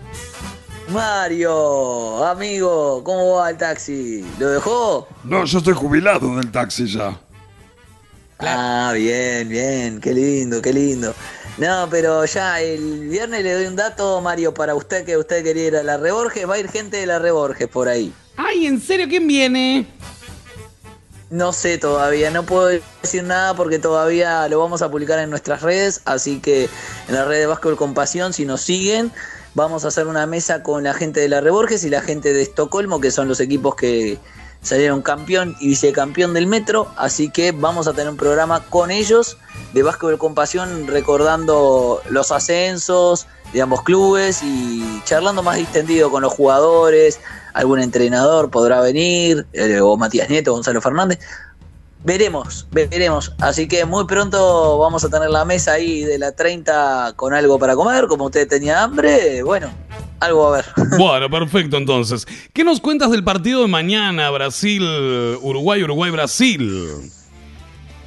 [0.91, 4.25] Mario, amigo, ¿cómo va el taxi?
[4.39, 5.09] ¿Lo dejó?
[5.25, 7.19] No, yo estoy jubilado del taxi ya.
[8.39, 11.13] Ah, bien, bien, qué lindo, qué lindo.
[11.59, 15.67] No, pero ya el viernes le doy un dato, Mario, para usted que usted quería
[15.67, 16.49] ir a la Reborges.
[16.49, 18.13] Va a ir gente de la Reborges por ahí.
[18.37, 19.87] Ay, ¿en serio quién viene?
[21.31, 22.69] No sé todavía, no puedo
[23.03, 26.71] decir nada porque todavía lo vamos a publicar en nuestras redes, así que
[27.09, 29.13] en la red de Básquetbol con Pasión, si nos siguen,
[29.55, 32.41] vamos a hacer una mesa con la gente de la Reborges y la gente de
[32.41, 34.19] Estocolmo, que son los equipos que
[34.63, 39.39] salieron campeón y vicecampeón del Metro, así que vamos a tener un programa con ellos
[39.73, 46.23] de Básquetbol con Pasión recordando los ascensos de ambos clubes y charlando más distendido con
[46.23, 47.21] los jugadores,
[47.55, 51.19] algún entrenador podrá venir, eh, o Matías Nieto, Gonzalo Fernández.
[52.05, 53.35] Veremos, veremos.
[53.41, 57.59] Así que muy pronto vamos a tener la mesa ahí de la 30 con algo
[57.59, 58.07] para comer.
[58.07, 59.71] Como usted tenía hambre, bueno,
[60.21, 60.65] algo a ver.
[60.99, 62.27] Bueno, perfecto entonces.
[62.53, 64.83] ¿Qué nos cuentas del partido de mañana, Brasil,
[65.43, 67.11] Uruguay, Uruguay, Brasil?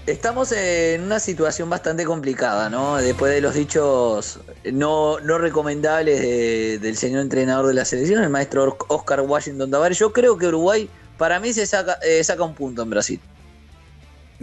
[0.07, 2.97] Estamos en una situación bastante complicada, ¿no?
[2.97, 4.39] Después de los dichos
[4.71, 9.99] no, no recomendables de- del señor entrenador de la selección, el maestro Oscar Washington Tavares,
[9.99, 13.19] yo creo que Uruguay, para mí, se saca, eh, saca un punto en Brasil.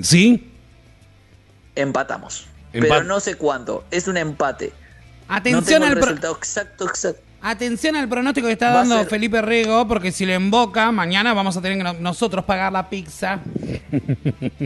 [0.00, 0.52] ¿Sí?
[1.74, 2.46] Empatamos.
[2.72, 3.84] Empa- Pero no sé cuánto.
[3.90, 4.72] Es un empate.
[5.26, 7.22] Atención no tengo al el resultado exacto, exacto.
[7.40, 11.34] Atención al pronóstico que está Va dando ser- Felipe Rego, porque si lo emboca, mañana
[11.34, 13.40] vamos a tener que no- nosotros pagar la pizza.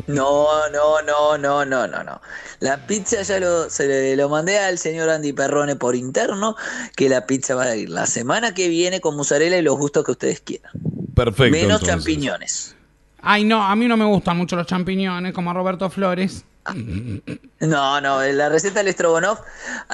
[0.06, 2.20] No, no, no, no, no, no, no.
[2.60, 6.56] La pizza ya lo, se le- lo mandé al señor Andy Perrone por interno,
[6.96, 10.04] que la pizza va a ir la semana que viene con mozzarella y los gustos
[10.04, 10.72] que ustedes quieran.
[11.14, 11.52] Perfecto.
[11.52, 11.88] Menos entonces.
[11.88, 12.76] champiñones.
[13.20, 16.44] Ay, no, a mí no me gustan mucho los champiñones, como a Roberto Flores.
[17.60, 19.38] No, no, la receta del Strogonoff,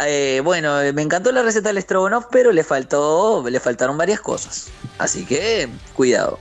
[0.07, 4.21] eh, bueno, eh, me encantó la receta del Strogonoff, pero le faltó, le faltaron varias
[4.21, 4.69] cosas.
[4.99, 6.39] Así que, cuidado.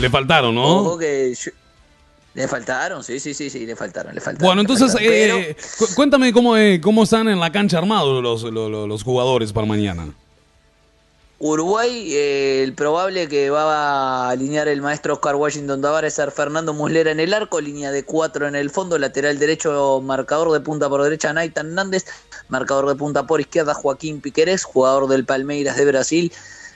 [0.00, 0.80] Le faltaron, ¿no?
[0.80, 1.50] Ojo que yo-
[2.34, 4.46] le faltaron, sí, sí, sí, sí, le faltaron, le faltaron.
[4.46, 7.78] Bueno, le entonces, faltaron, pero- eh, cu- cuéntame cómo, eh, cómo están en la cancha
[7.78, 10.08] armados los, los- los jugadores para mañana.
[11.40, 16.32] Uruguay, eh, el probable que va a alinear el maestro Oscar Washington Tavares es ser
[16.32, 20.58] Fernando Muslera en el arco, línea de cuatro en el fondo, lateral derecho, marcador de
[20.60, 22.06] punta por derecha, Naitan Nández,
[22.48, 26.32] marcador de punta por izquierda, Joaquín Piquerés, jugador del Palmeiras de Brasil.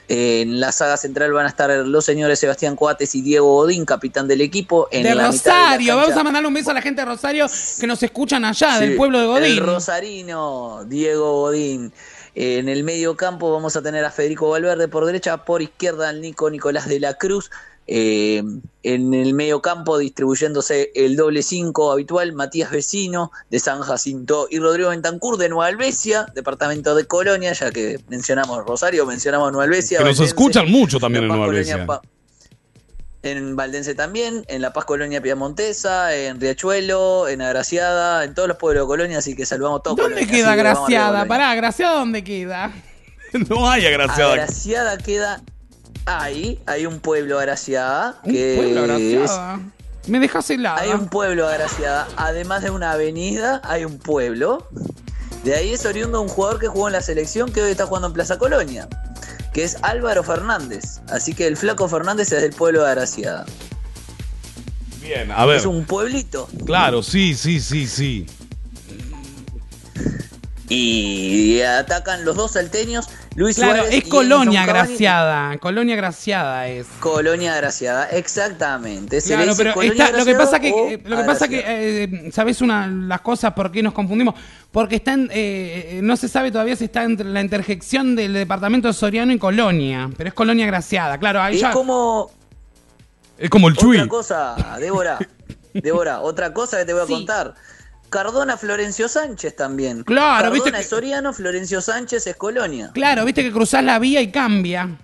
[0.07, 3.83] Eh, en la saga central van a estar los señores Sebastián Coates y Diego Godín,
[3.83, 4.87] capitán del equipo.
[4.91, 7.01] En de la mitad de la Rosario, vamos a mandarle un beso a la gente
[7.01, 7.47] de Rosario
[7.81, 9.65] que nos escuchan allá, del Sí, pueblo de El Godín.
[9.65, 11.93] Rosarino, Diego Godín.
[12.35, 16.21] En el medio campo vamos a tener a Federico Valverde por derecha, por izquierda al
[16.21, 17.51] Nico Nicolás de la Cruz.
[17.85, 18.41] Eh,
[18.83, 24.59] en el medio campo distribuyéndose el doble 5 habitual, Matías Vecino de San Jacinto y
[24.59, 29.99] Rodrigo Bentancur de Nueva Albesia, departamento de Colonia, ya que mencionamos Rosario, mencionamos Nueva Albesia.
[29.99, 31.85] Que nos escuchan mucho también en Nueva Albesia.
[33.23, 38.57] En Valdense también, en La Paz Colonia Piamontesa, en Riachuelo, en Agraciada, en todos los
[38.57, 39.97] pueblos de Colonia, así que saludamos todos.
[39.97, 41.07] ¿Dónde Colonia, queda así que vamos arriba, Graciada?
[41.19, 41.27] Colonia.
[41.29, 42.71] Pará, ¿Graciada dónde queda?
[43.49, 44.33] no hay agraciada.
[44.33, 45.41] Agraciada queda
[46.05, 49.59] ahí, hay un pueblo Agraciada Un que pueblo es- Agraciada.
[50.05, 50.81] Me dejas helada.
[50.81, 54.67] hay un pueblo Agraciada, además de una avenida, hay un pueblo.
[55.45, 58.07] De ahí es oriundo un jugador que jugó en la selección que hoy está jugando
[58.09, 58.87] en Plaza Colonia,
[59.53, 61.01] que es Álvaro Fernández.
[61.09, 63.45] Así que el flaco Fernández es del pueblo de Agraciada.
[65.01, 65.57] Bien, a ver.
[65.57, 66.49] Es un pueblito.
[66.65, 68.25] Claro, sí, sí, sí, sí.
[70.69, 74.65] Y atacan los dos salteños, Luis Claro, Suárez es Colonia.
[74.65, 75.57] Graciada.
[75.57, 76.85] Colonia Graciada es.
[76.99, 79.21] Colonia Agraciada, exactamente.
[79.21, 82.61] Se Claro, pero está- lo que pasa que eh, lo que pasa que eh, sabes
[82.61, 84.35] una las cosas por qué nos confundimos
[84.71, 88.33] porque está en, eh, eh, no se sabe todavía si está entre la interjección del
[88.33, 92.29] departamento de Soriano y Colonia, pero es Colonia Graciada, claro, ahí Es ya como
[93.37, 93.97] Es como el Chuy.
[93.97, 95.17] otra cosa, Débora.
[95.73, 97.55] Débora, otra cosa que te voy a contar.
[98.13, 100.03] Cardona Florencio Sánchez también.
[100.03, 102.91] Claro, Cardona viste que- es Soriano, Florencio Sánchez es Colonia.
[102.93, 104.97] Claro, viste que cruzás la vía y cambia.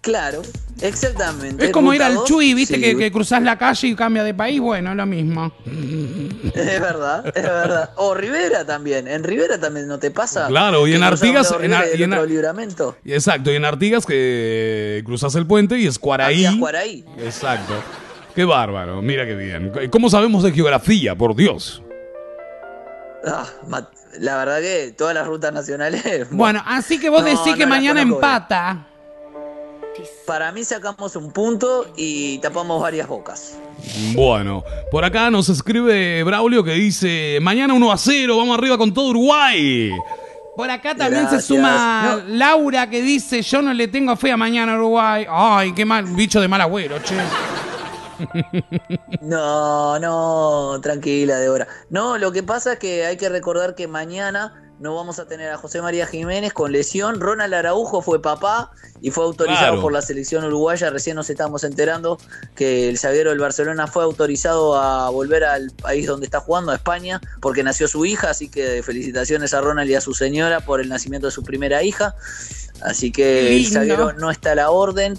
[0.00, 0.40] Claro,
[0.82, 1.64] exactamente.
[1.66, 2.80] Es como ir al Chuy, viste sí.
[2.80, 5.52] que, que cruzás la calle y cambia de país, bueno, es lo mismo.
[6.54, 7.90] Es verdad, es verdad.
[7.96, 9.08] O Rivera también.
[9.08, 10.46] En Rivera también no te pasa.
[10.46, 12.96] Claro, y que en Artigas- en Rivera y en otro libramento.
[13.04, 16.44] Exacto, y en Artigas que cruzas el puente y es Cuaraí.
[16.46, 17.04] Artigas, Cuaraí.
[17.18, 17.74] Exacto.
[18.36, 19.72] Qué bárbaro, mira qué bien.
[19.90, 21.82] ¿Cómo sabemos de geografía, por Dios?
[23.26, 23.46] Ah,
[24.20, 26.04] la verdad que todas las rutas nacionales.
[26.30, 28.86] Bueno, así que vos No, decís no que mañana empata.
[30.26, 33.58] para mí sacamos un punto y tapamos varias bocas.
[34.14, 38.92] Bueno, por acá nos escribe Braulio que dice, mañana 1 a 0, vamos arriba con
[38.92, 39.92] todo Uruguay.
[40.54, 41.44] Por acá también Gracias.
[41.46, 45.26] se suma Laura que dice, yo no le tengo fe a mañana a Uruguay.
[45.26, 47.14] Ay, qué mal, bicho de mal agüero, che.
[49.20, 51.66] No, no, tranquila, Débora.
[51.90, 55.50] No, lo que pasa es que hay que recordar que mañana no vamos a tener
[55.50, 57.18] a José María Jiménez con lesión.
[57.18, 58.70] Ronald Araujo fue papá
[59.00, 59.80] y fue autorizado Claro.
[59.82, 60.90] por la selección uruguaya.
[60.90, 62.18] Recién nos estamos enterando
[62.54, 66.74] que el zaguero del Barcelona fue autorizado a volver al país donde está jugando, a
[66.74, 68.28] España, porque nació su hija.
[68.30, 71.82] Así que felicitaciones a Ronald y a su señora por el nacimiento de su primera
[71.82, 72.14] hija.
[72.82, 75.18] Así que el zaguero no está a la orden.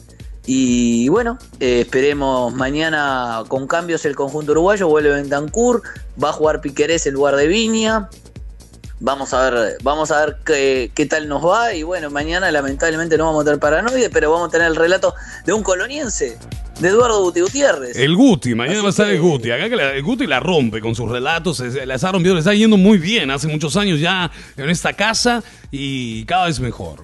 [0.49, 5.81] Y bueno, eh, esperemos mañana con cambios el conjunto uruguayo, vuelve Bentancur,
[6.23, 8.09] va a jugar Piquerés en lugar de Viña.
[9.01, 11.73] Vamos a ver, vamos a ver qué, qué tal nos va.
[11.73, 15.13] Y bueno, mañana lamentablemente no vamos a tener paranoide, pero vamos a tener el relato
[15.45, 16.37] de un coloniense,
[16.79, 17.97] de Eduardo Guti Gutiérrez.
[17.97, 19.51] El Guti, mañana va a estar el Guti.
[19.51, 22.39] Acá que la- el Guti la rompe con sus relatos, se- las ha rompido, le
[22.39, 27.01] está yendo muy bien hace muchos años ya en esta casa y cada vez mejor.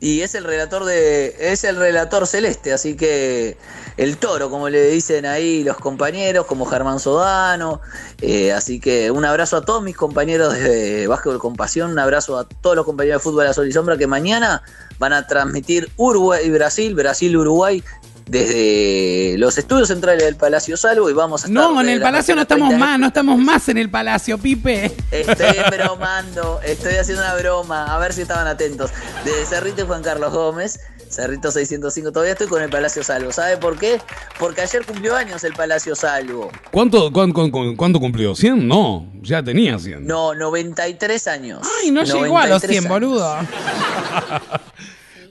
[0.00, 1.34] Y es el relator de.
[1.40, 3.56] es el relator celeste, así que
[3.96, 7.80] el toro, como le dicen ahí los compañeros, como Germán Sodano.
[8.20, 12.38] eh, así que un abrazo a todos mis compañeros de Básquetbol con Pasión, un abrazo
[12.38, 14.62] a todos los compañeros de fútbol a Sol y Sombra que mañana
[15.00, 17.82] van a transmitir Uruguay y Brasil, Brasil-Uruguay.
[18.28, 22.34] Desde los estudios centrales del Palacio Salvo y vamos a estar No, en el Palacio
[22.34, 24.94] no 21:30 estamos más, no estamos más en el Palacio, Pipe.
[25.10, 28.90] Estoy bromando, estoy haciendo una broma, a ver si estaban atentos.
[29.24, 30.78] Desde Cerrito y Juan Carlos Gómez,
[31.10, 33.32] Cerrito 605, todavía estoy con el Palacio Salvo.
[33.32, 33.98] ¿Sabe por qué?
[34.38, 36.50] Porque ayer cumplió años el Palacio Salvo.
[36.70, 38.32] ¿Cuánto, cuán- cuán- cuán- cuánto cumplió?
[38.34, 38.56] ¿100?
[38.66, 40.06] No, ya tenía 100.
[40.06, 41.66] No, 93 años.
[41.82, 43.36] Ay, no llegó a los 100, 93 boludo.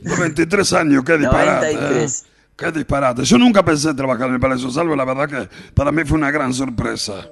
[0.19, 1.73] 23 años, qué disparate.
[1.75, 2.21] 93.
[2.23, 2.36] ¿eh?
[2.57, 3.23] Qué disparate.
[3.23, 6.31] Yo nunca pensé trabajar en el Palacio Salvo, la verdad que para mí fue una
[6.31, 7.27] gran sorpresa.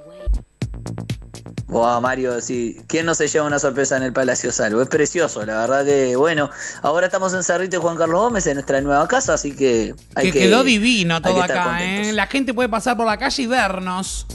[1.68, 2.78] Buah, Mario, sí.
[2.88, 4.84] ¿Quién no se lleva una sorpresa en el Palacio Salvo?
[4.84, 6.52] Es precioso, la verdad que, bueno,
[6.84, 10.28] ahora estamos en Cerrito y Juan Carlos Gómez, en nuestra nueva casa, así que hay
[10.28, 10.40] Que que...
[10.42, 12.08] quedó divino todo acá, contentos.
[12.08, 12.14] ¿eh?
[12.14, 14.28] La gente puede pasar por la calle y vernos.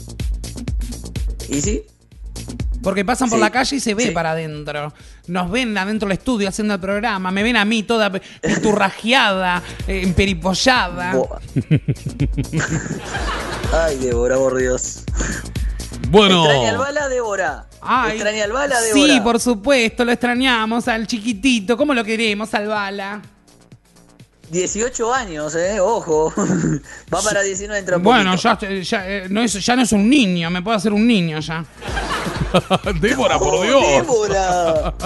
[1.47, 1.83] ¿Y sí?
[2.83, 4.11] Porque pasan por la calle y se ve sí.
[4.11, 4.93] para adentro.
[5.27, 7.31] Nos ven adentro del estudio haciendo el programa.
[7.31, 11.13] Me ven a mí toda piturrajeada, eh, emperipollada.
[13.73, 15.03] Ay, Débora, por Dios.
[16.09, 16.45] Bueno.
[16.45, 17.65] ¿Extraña al bala, Débora?
[17.81, 19.13] Ay, ¿Extraña al bala, Débora?
[19.13, 21.77] Sí, por supuesto, lo extrañamos al chiquitito.
[21.77, 23.21] ¿Cómo lo queremos, al bala?
[24.51, 26.33] 18 años, eh, ojo.
[27.13, 30.09] Va para 19 dentro de Bueno, ya, ya, eh, no es, ya no es un
[30.09, 31.63] niño, me puedo hacer un niño ya.
[32.99, 33.81] Débora, por Oh, Dios.
[33.81, 34.93] Débora.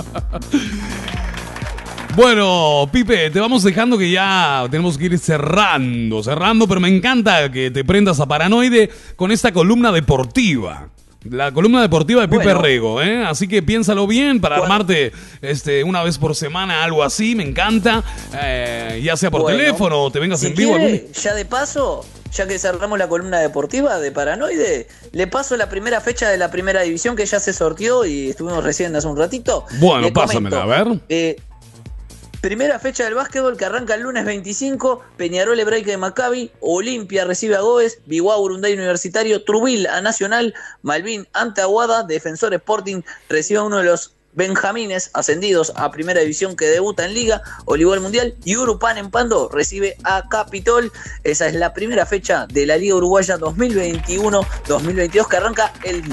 [2.16, 7.52] Bueno, Pipe, te vamos dejando que ya tenemos que ir cerrando, cerrando, pero me encanta
[7.52, 10.88] que te prendas a Paranoide con esta columna deportiva.
[11.30, 12.62] La columna deportiva de Pipe Bueno.
[12.62, 13.24] Rego, ¿eh?
[13.26, 15.12] Así que piénsalo bien para armarte
[15.42, 18.04] este, una vez por semana algo así, me encanta.
[18.42, 20.76] Eh, ya sea por Bueno, teléfono o te vengas Si en vivo.
[20.78, 25.58] quiere, algún- ya de paso, ya que cerramos la columna deportiva de Paranoide, le paso
[25.58, 29.08] la primera fecha de la primera división que ya se sortió y estuvimos recién hace
[29.08, 29.66] un ratito.
[29.80, 30.88] Bueno, pásamela, a ver.
[31.10, 31.38] Eh,
[32.46, 37.56] Primera fecha del básquetbol que arranca el lunes 25, Peñarol Hebraica de Maccabi, Olimpia recibe
[37.56, 40.54] a Goes, Biguá Urunday Universitario, Trubil a Nacional,
[40.84, 46.56] Malvin ante Aguada, Defensor Sporting recibe a uno de los Benjamines ascendidos a Primera División
[46.56, 50.92] que debuta en Liga, Olivol Mundial y Urupan en Pando recibe a Capitol.
[51.24, 56.04] Esa es la primera fecha de la Liga Uruguaya 2021-2022 que arranca el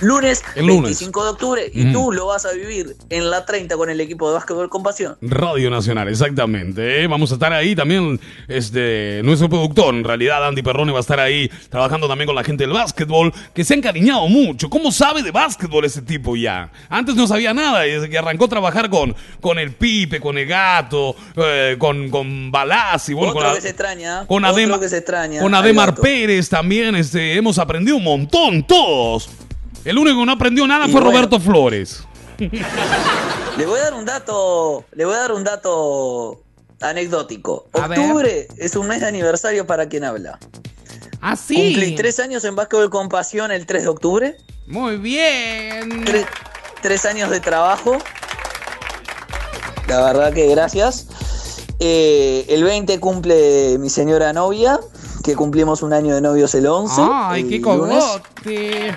[0.00, 0.82] lunes, El lunes.
[0.82, 1.92] 25 de octubre y Mm.
[1.92, 5.16] tú lo vas a vivir en la 30 con el equipo de básquetbol con pasión.
[5.22, 7.02] Radio Nacional, exactamente.
[7.02, 7.06] ¿eh?
[7.06, 8.20] Vamos a estar ahí también.
[8.46, 12.44] Este, nuestro productor, en realidad, Andy Perrone, va a estar ahí trabajando también con la
[12.44, 14.68] gente del básquetbol, que se ha encariñado mucho.
[14.70, 16.70] ¿Cómo sabe de básquetbol ese tipo ya?
[16.88, 20.38] Antes no sabía nada, y desde que arrancó a trabajar con, con el Pipe, con
[20.38, 24.26] el Gato, eh, con, con Balaz y bueno, con, que se extraña.
[24.26, 25.40] con otro Adema- que se extraña.
[25.40, 25.94] con Ademar.
[25.94, 26.94] Pérez también.
[26.96, 29.28] Este, hemos aprendido un montón, todos.
[29.84, 31.16] El único que no aprendió nada Y fue bueno.
[31.16, 32.04] Roberto Flores.
[32.38, 36.40] Le voy a dar un dato, le voy a dar un dato
[36.80, 37.66] anecdótico.
[37.72, 40.38] Octubre es un mes de aniversario para quien habla.
[41.20, 41.74] Ah, sí.
[41.74, 44.36] Cumplí tres años en básquetbol con pasión el 3 de octubre.
[44.68, 46.04] Muy bien.
[46.04, 46.26] Tres,
[46.80, 47.98] tres años de trabajo.
[49.88, 51.08] La verdad que gracias.
[51.80, 54.78] Eh, el 20 cumple mi señora novia,
[55.24, 57.00] que cumplimos un año de novios el 11.
[57.00, 58.94] Ay, el qué cogote.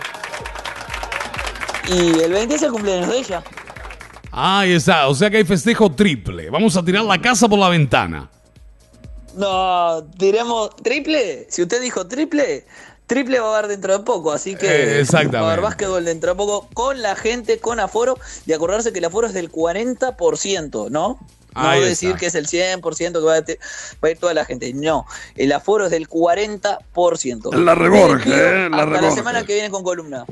[1.88, 3.44] Y el 20 es el cumpleaños de ella.
[4.32, 6.50] Ahí está, o sea que hay festejo triple.
[6.50, 8.30] Vamos a tirar la casa por la ventana.
[9.36, 11.48] No, tiremos triple.
[11.50, 12.66] Si usted dijo triple,
[13.08, 14.32] triple va a haber dentro de poco.
[14.32, 15.38] Así que Eh, exactamente.
[15.38, 18.18] va a haber básquetbol dentro de poco con la gente, con aforo.
[18.46, 21.20] Y acordarse que el aforo es del 40%, ¿no?
[21.56, 22.20] No Ahí decir está.
[22.20, 23.60] que es el 100% que va a, te-
[24.04, 24.72] va a ir toda la gente.
[24.74, 25.06] No,
[25.36, 27.54] el aforo es del 40%.
[27.56, 29.16] La reborge, eh, la hasta la reborge.
[29.16, 30.26] semana que viene con columna.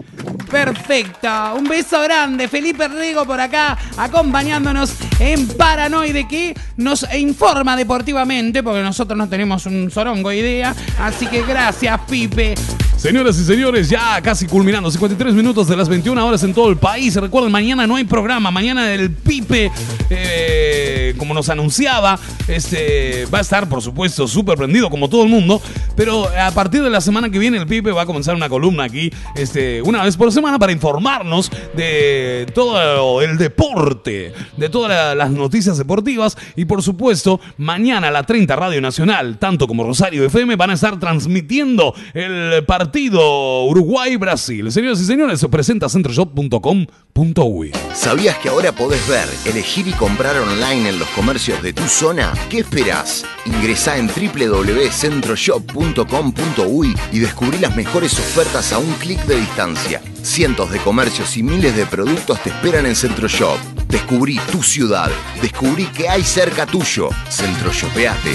[0.50, 1.28] Perfecto.
[1.56, 2.48] Un beso grande.
[2.48, 9.66] Felipe Rigo por acá acompañándonos en Paranoide que nos informa deportivamente porque nosotros no tenemos
[9.66, 10.76] un sorongo idea.
[11.00, 12.56] Así que gracias, Pipe.
[12.98, 16.76] Señoras y señores, ya casi culminando, 53 minutos de las 21 horas en todo el
[16.78, 17.16] país.
[17.16, 19.72] Recuerden, mañana no hay programa, mañana el Pipe,
[20.10, 25.30] eh, como nos anunciaba, este, va a estar, por supuesto, súper prendido como todo el
[25.30, 25.62] mundo,
[25.96, 28.84] pero a partir de la semana que viene el Pipe va a comenzar una columna
[28.84, 35.16] aquí, este, una vez por semana para informarnos de todo el deporte, de todas la-
[35.16, 40.56] las noticias deportivas y, por supuesto, mañana la 30 Radio Nacional, tanto como Rosario FM,
[40.56, 44.72] van a estar transmitiendo el partido Uruguay-Brasil.
[44.72, 47.72] Señoras y señores, se presenta centroshop.com.uy.
[47.94, 52.32] ¿Sabías que ahora podés ver, elegir y comprar online los comercios de tu zona?
[52.50, 53.26] ¿Qué esperás?
[53.46, 60.02] Ingresá en www.centroshop.com.uy y descubrí las mejores ofertas a un clic de distancia.
[60.22, 63.58] Cientos de comercios y miles de productos te esperan en Centroshop.
[63.88, 65.10] Descubrí tu ciudad.
[65.42, 67.10] Descubrí que hay cerca tuyo.
[67.30, 68.34] Centroshopeate.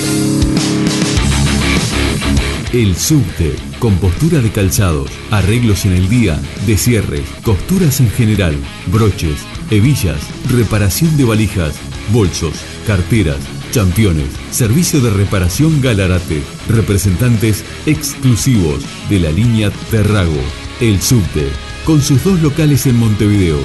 [2.73, 9.39] El subte, con postura de calzados, arreglos en el día, descierres, costuras en general, broches,
[9.71, 10.21] hebillas,
[10.51, 11.77] reparación de valijas,
[12.13, 12.55] bolsos,
[12.87, 13.39] carteras,
[13.71, 20.41] championes, servicio de reparación Galarate, representantes exclusivos de la línea Terrago.
[20.81, 21.49] El subte,
[21.85, 23.59] con sus dos locales en Montevideo,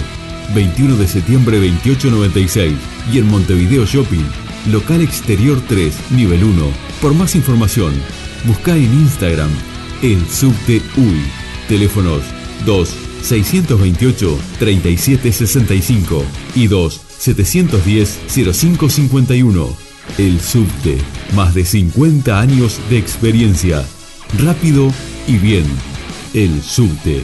[0.53, 2.73] 21 de septiembre 2896
[3.13, 4.25] y en Montevideo Shopping,
[4.71, 6.65] local exterior 3, nivel 1.
[7.01, 7.93] Por más información,
[8.45, 9.49] busca en Instagram
[10.01, 11.23] el subte UI.
[11.67, 12.23] Teléfonos
[12.65, 12.89] 2
[13.21, 16.25] 628 3765
[16.55, 19.77] y 2 710 0551.
[20.17, 20.97] El subte,
[21.35, 23.85] más de 50 años de experiencia.
[24.39, 24.91] Rápido
[25.27, 25.65] y bien.
[26.33, 27.23] El subte.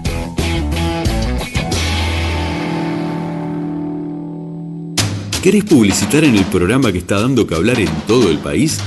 [5.41, 8.77] ¿Querés publicitar en el programa que está dando que hablar en todo el país?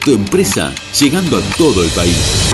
[0.05, 2.54] Tu empresa llegando a todo el país.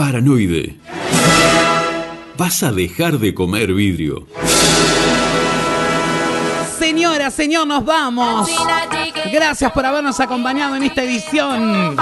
[0.00, 0.76] Paranoide.
[2.38, 4.26] Vas a dejar de comer vidrio.
[6.78, 8.48] Señora, señor, nos vamos.
[9.30, 11.96] Gracias por habernos acompañado en esta edición.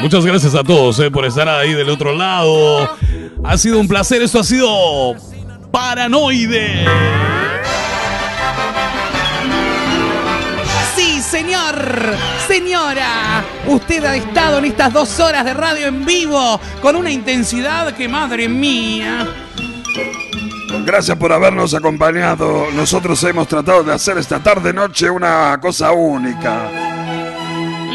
[0.00, 2.96] Muchas gracias a todos eh, por estar ahí del otro lado.
[3.42, 5.16] Ha sido un placer, esto ha sido
[5.72, 6.84] Paranoide.
[11.70, 12.16] Señor,
[12.46, 17.94] señora, usted ha estado en estas dos horas de radio en vivo con una intensidad
[17.94, 19.26] que, madre mía.
[20.84, 22.66] Gracias por habernos acompañado.
[22.74, 26.70] Nosotros hemos tratado de hacer esta tarde-noche una cosa única.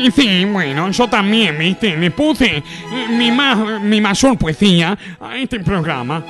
[0.01, 2.63] Y sí, bueno, yo también, viste, le puse eh,
[3.09, 6.23] mi, ma- mi mayor poesía a este programa.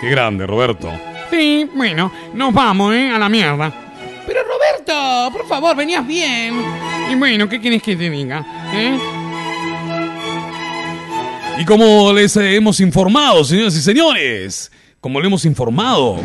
[0.00, 0.92] Qué grande, Roberto.
[1.30, 3.10] Sí, bueno, nos vamos, ¿eh?
[3.10, 3.72] A la mierda.
[4.26, 4.63] Pero Roberto,
[5.32, 6.54] por favor, venías bien.
[7.10, 8.44] Y bueno, ¿qué quieres que te diga?
[8.72, 8.98] ¿Eh?
[11.60, 14.70] Y como les eh, hemos informado, señoras y señores,
[15.00, 16.20] como le hemos informado,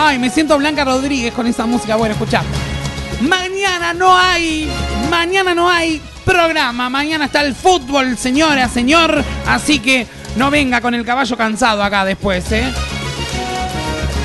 [0.00, 1.96] Ay, me siento Blanca Rodríguez con esa música.
[1.96, 2.42] Bueno, escuchá.
[3.20, 4.70] Mañana no hay,
[5.10, 6.88] mañana no hay programa.
[6.88, 9.24] Mañana está el fútbol, señora, señor.
[9.46, 12.72] Así que no venga con el caballo cansado acá después, ¿eh?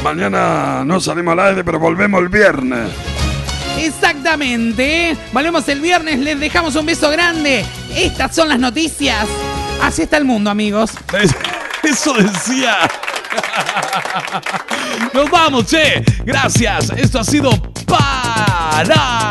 [0.03, 2.89] Mañana no salimos al aire, pero volvemos el viernes.
[3.79, 5.15] Exactamente.
[5.31, 6.19] Volvemos el viernes.
[6.19, 7.65] Les dejamos un beso grande.
[7.95, 9.25] Estas son las noticias.
[9.81, 10.91] Así está el mundo, amigos.
[11.83, 12.79] Eso decía.
[15.13, 16.03] Nos vamos, che.
[16.25, 16.89] Gracias.
[16.97, 17.51] Esto ha sido
[18.75, 19.23] Paranoide.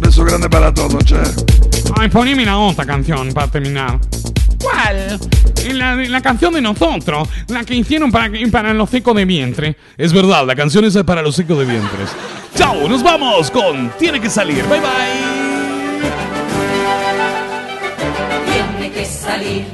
[0.00, 1.20] Beso grande para todos, che.
[1.98, 3.98] Ay, poneme la otra canción para terminar.
[4.62, 5.18] ¿Cuál?
[5.74, 9.76] La, la canción de nosotros, la que hicieron para, para los secos de vientre.
[9.96, 12.10] Es verdad, la canción esa es para los secos de vientres.
[12.56, 14.64] Chao, nos vamos con Tiene que salir.
[14.66, 14.88] Bye bye.
[18.52, 19.64] Tiene que salir.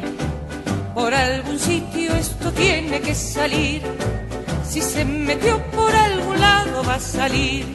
[0.94, 3.82] Por algún sitio esto tiene que salir.
[4.68, 7.66] Si se metió por algún lado va a salir.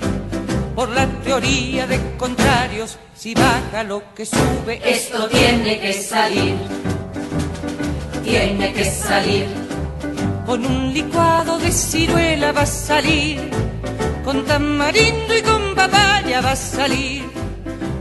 [0.75, 6.55] Por la teoría de contrarios, si baja lo que sube, esto tiene que salir.
[8.23, 9.47] Tiene que salir.
[10.45, 13.49] Con un licuado de ciruela va a salir.
[14.23, 17.23] Con tamarindo y con papaya va a salir.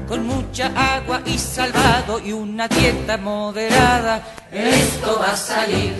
[0.08, 4.22] Con mucha agua y salvado y una dieta moderada,
[4.52, 5.94] esto va a salir.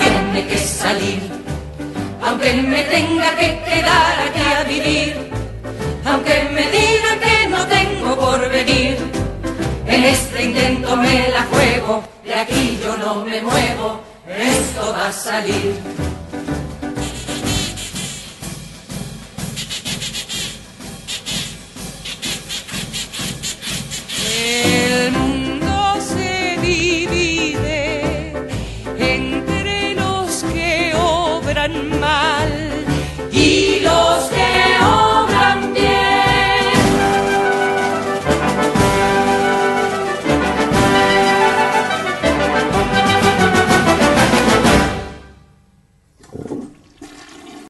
[0.00, 1.20] Tiene que salir,
[2.22, 5.30] aunque me tenga que quedar aquí a vivir,
[6.06, 8.96] aunque me digan que no tengo por venir.
[9.86, 15.12] En este intento me la juego, de aquí yo no me muevo, esto va a
[15.12, 15.74] salir.
[24.38, 28.32] El mundo se divide
[28.98, 32.84] entre los que obran mal
[33.32, 34.75] y los que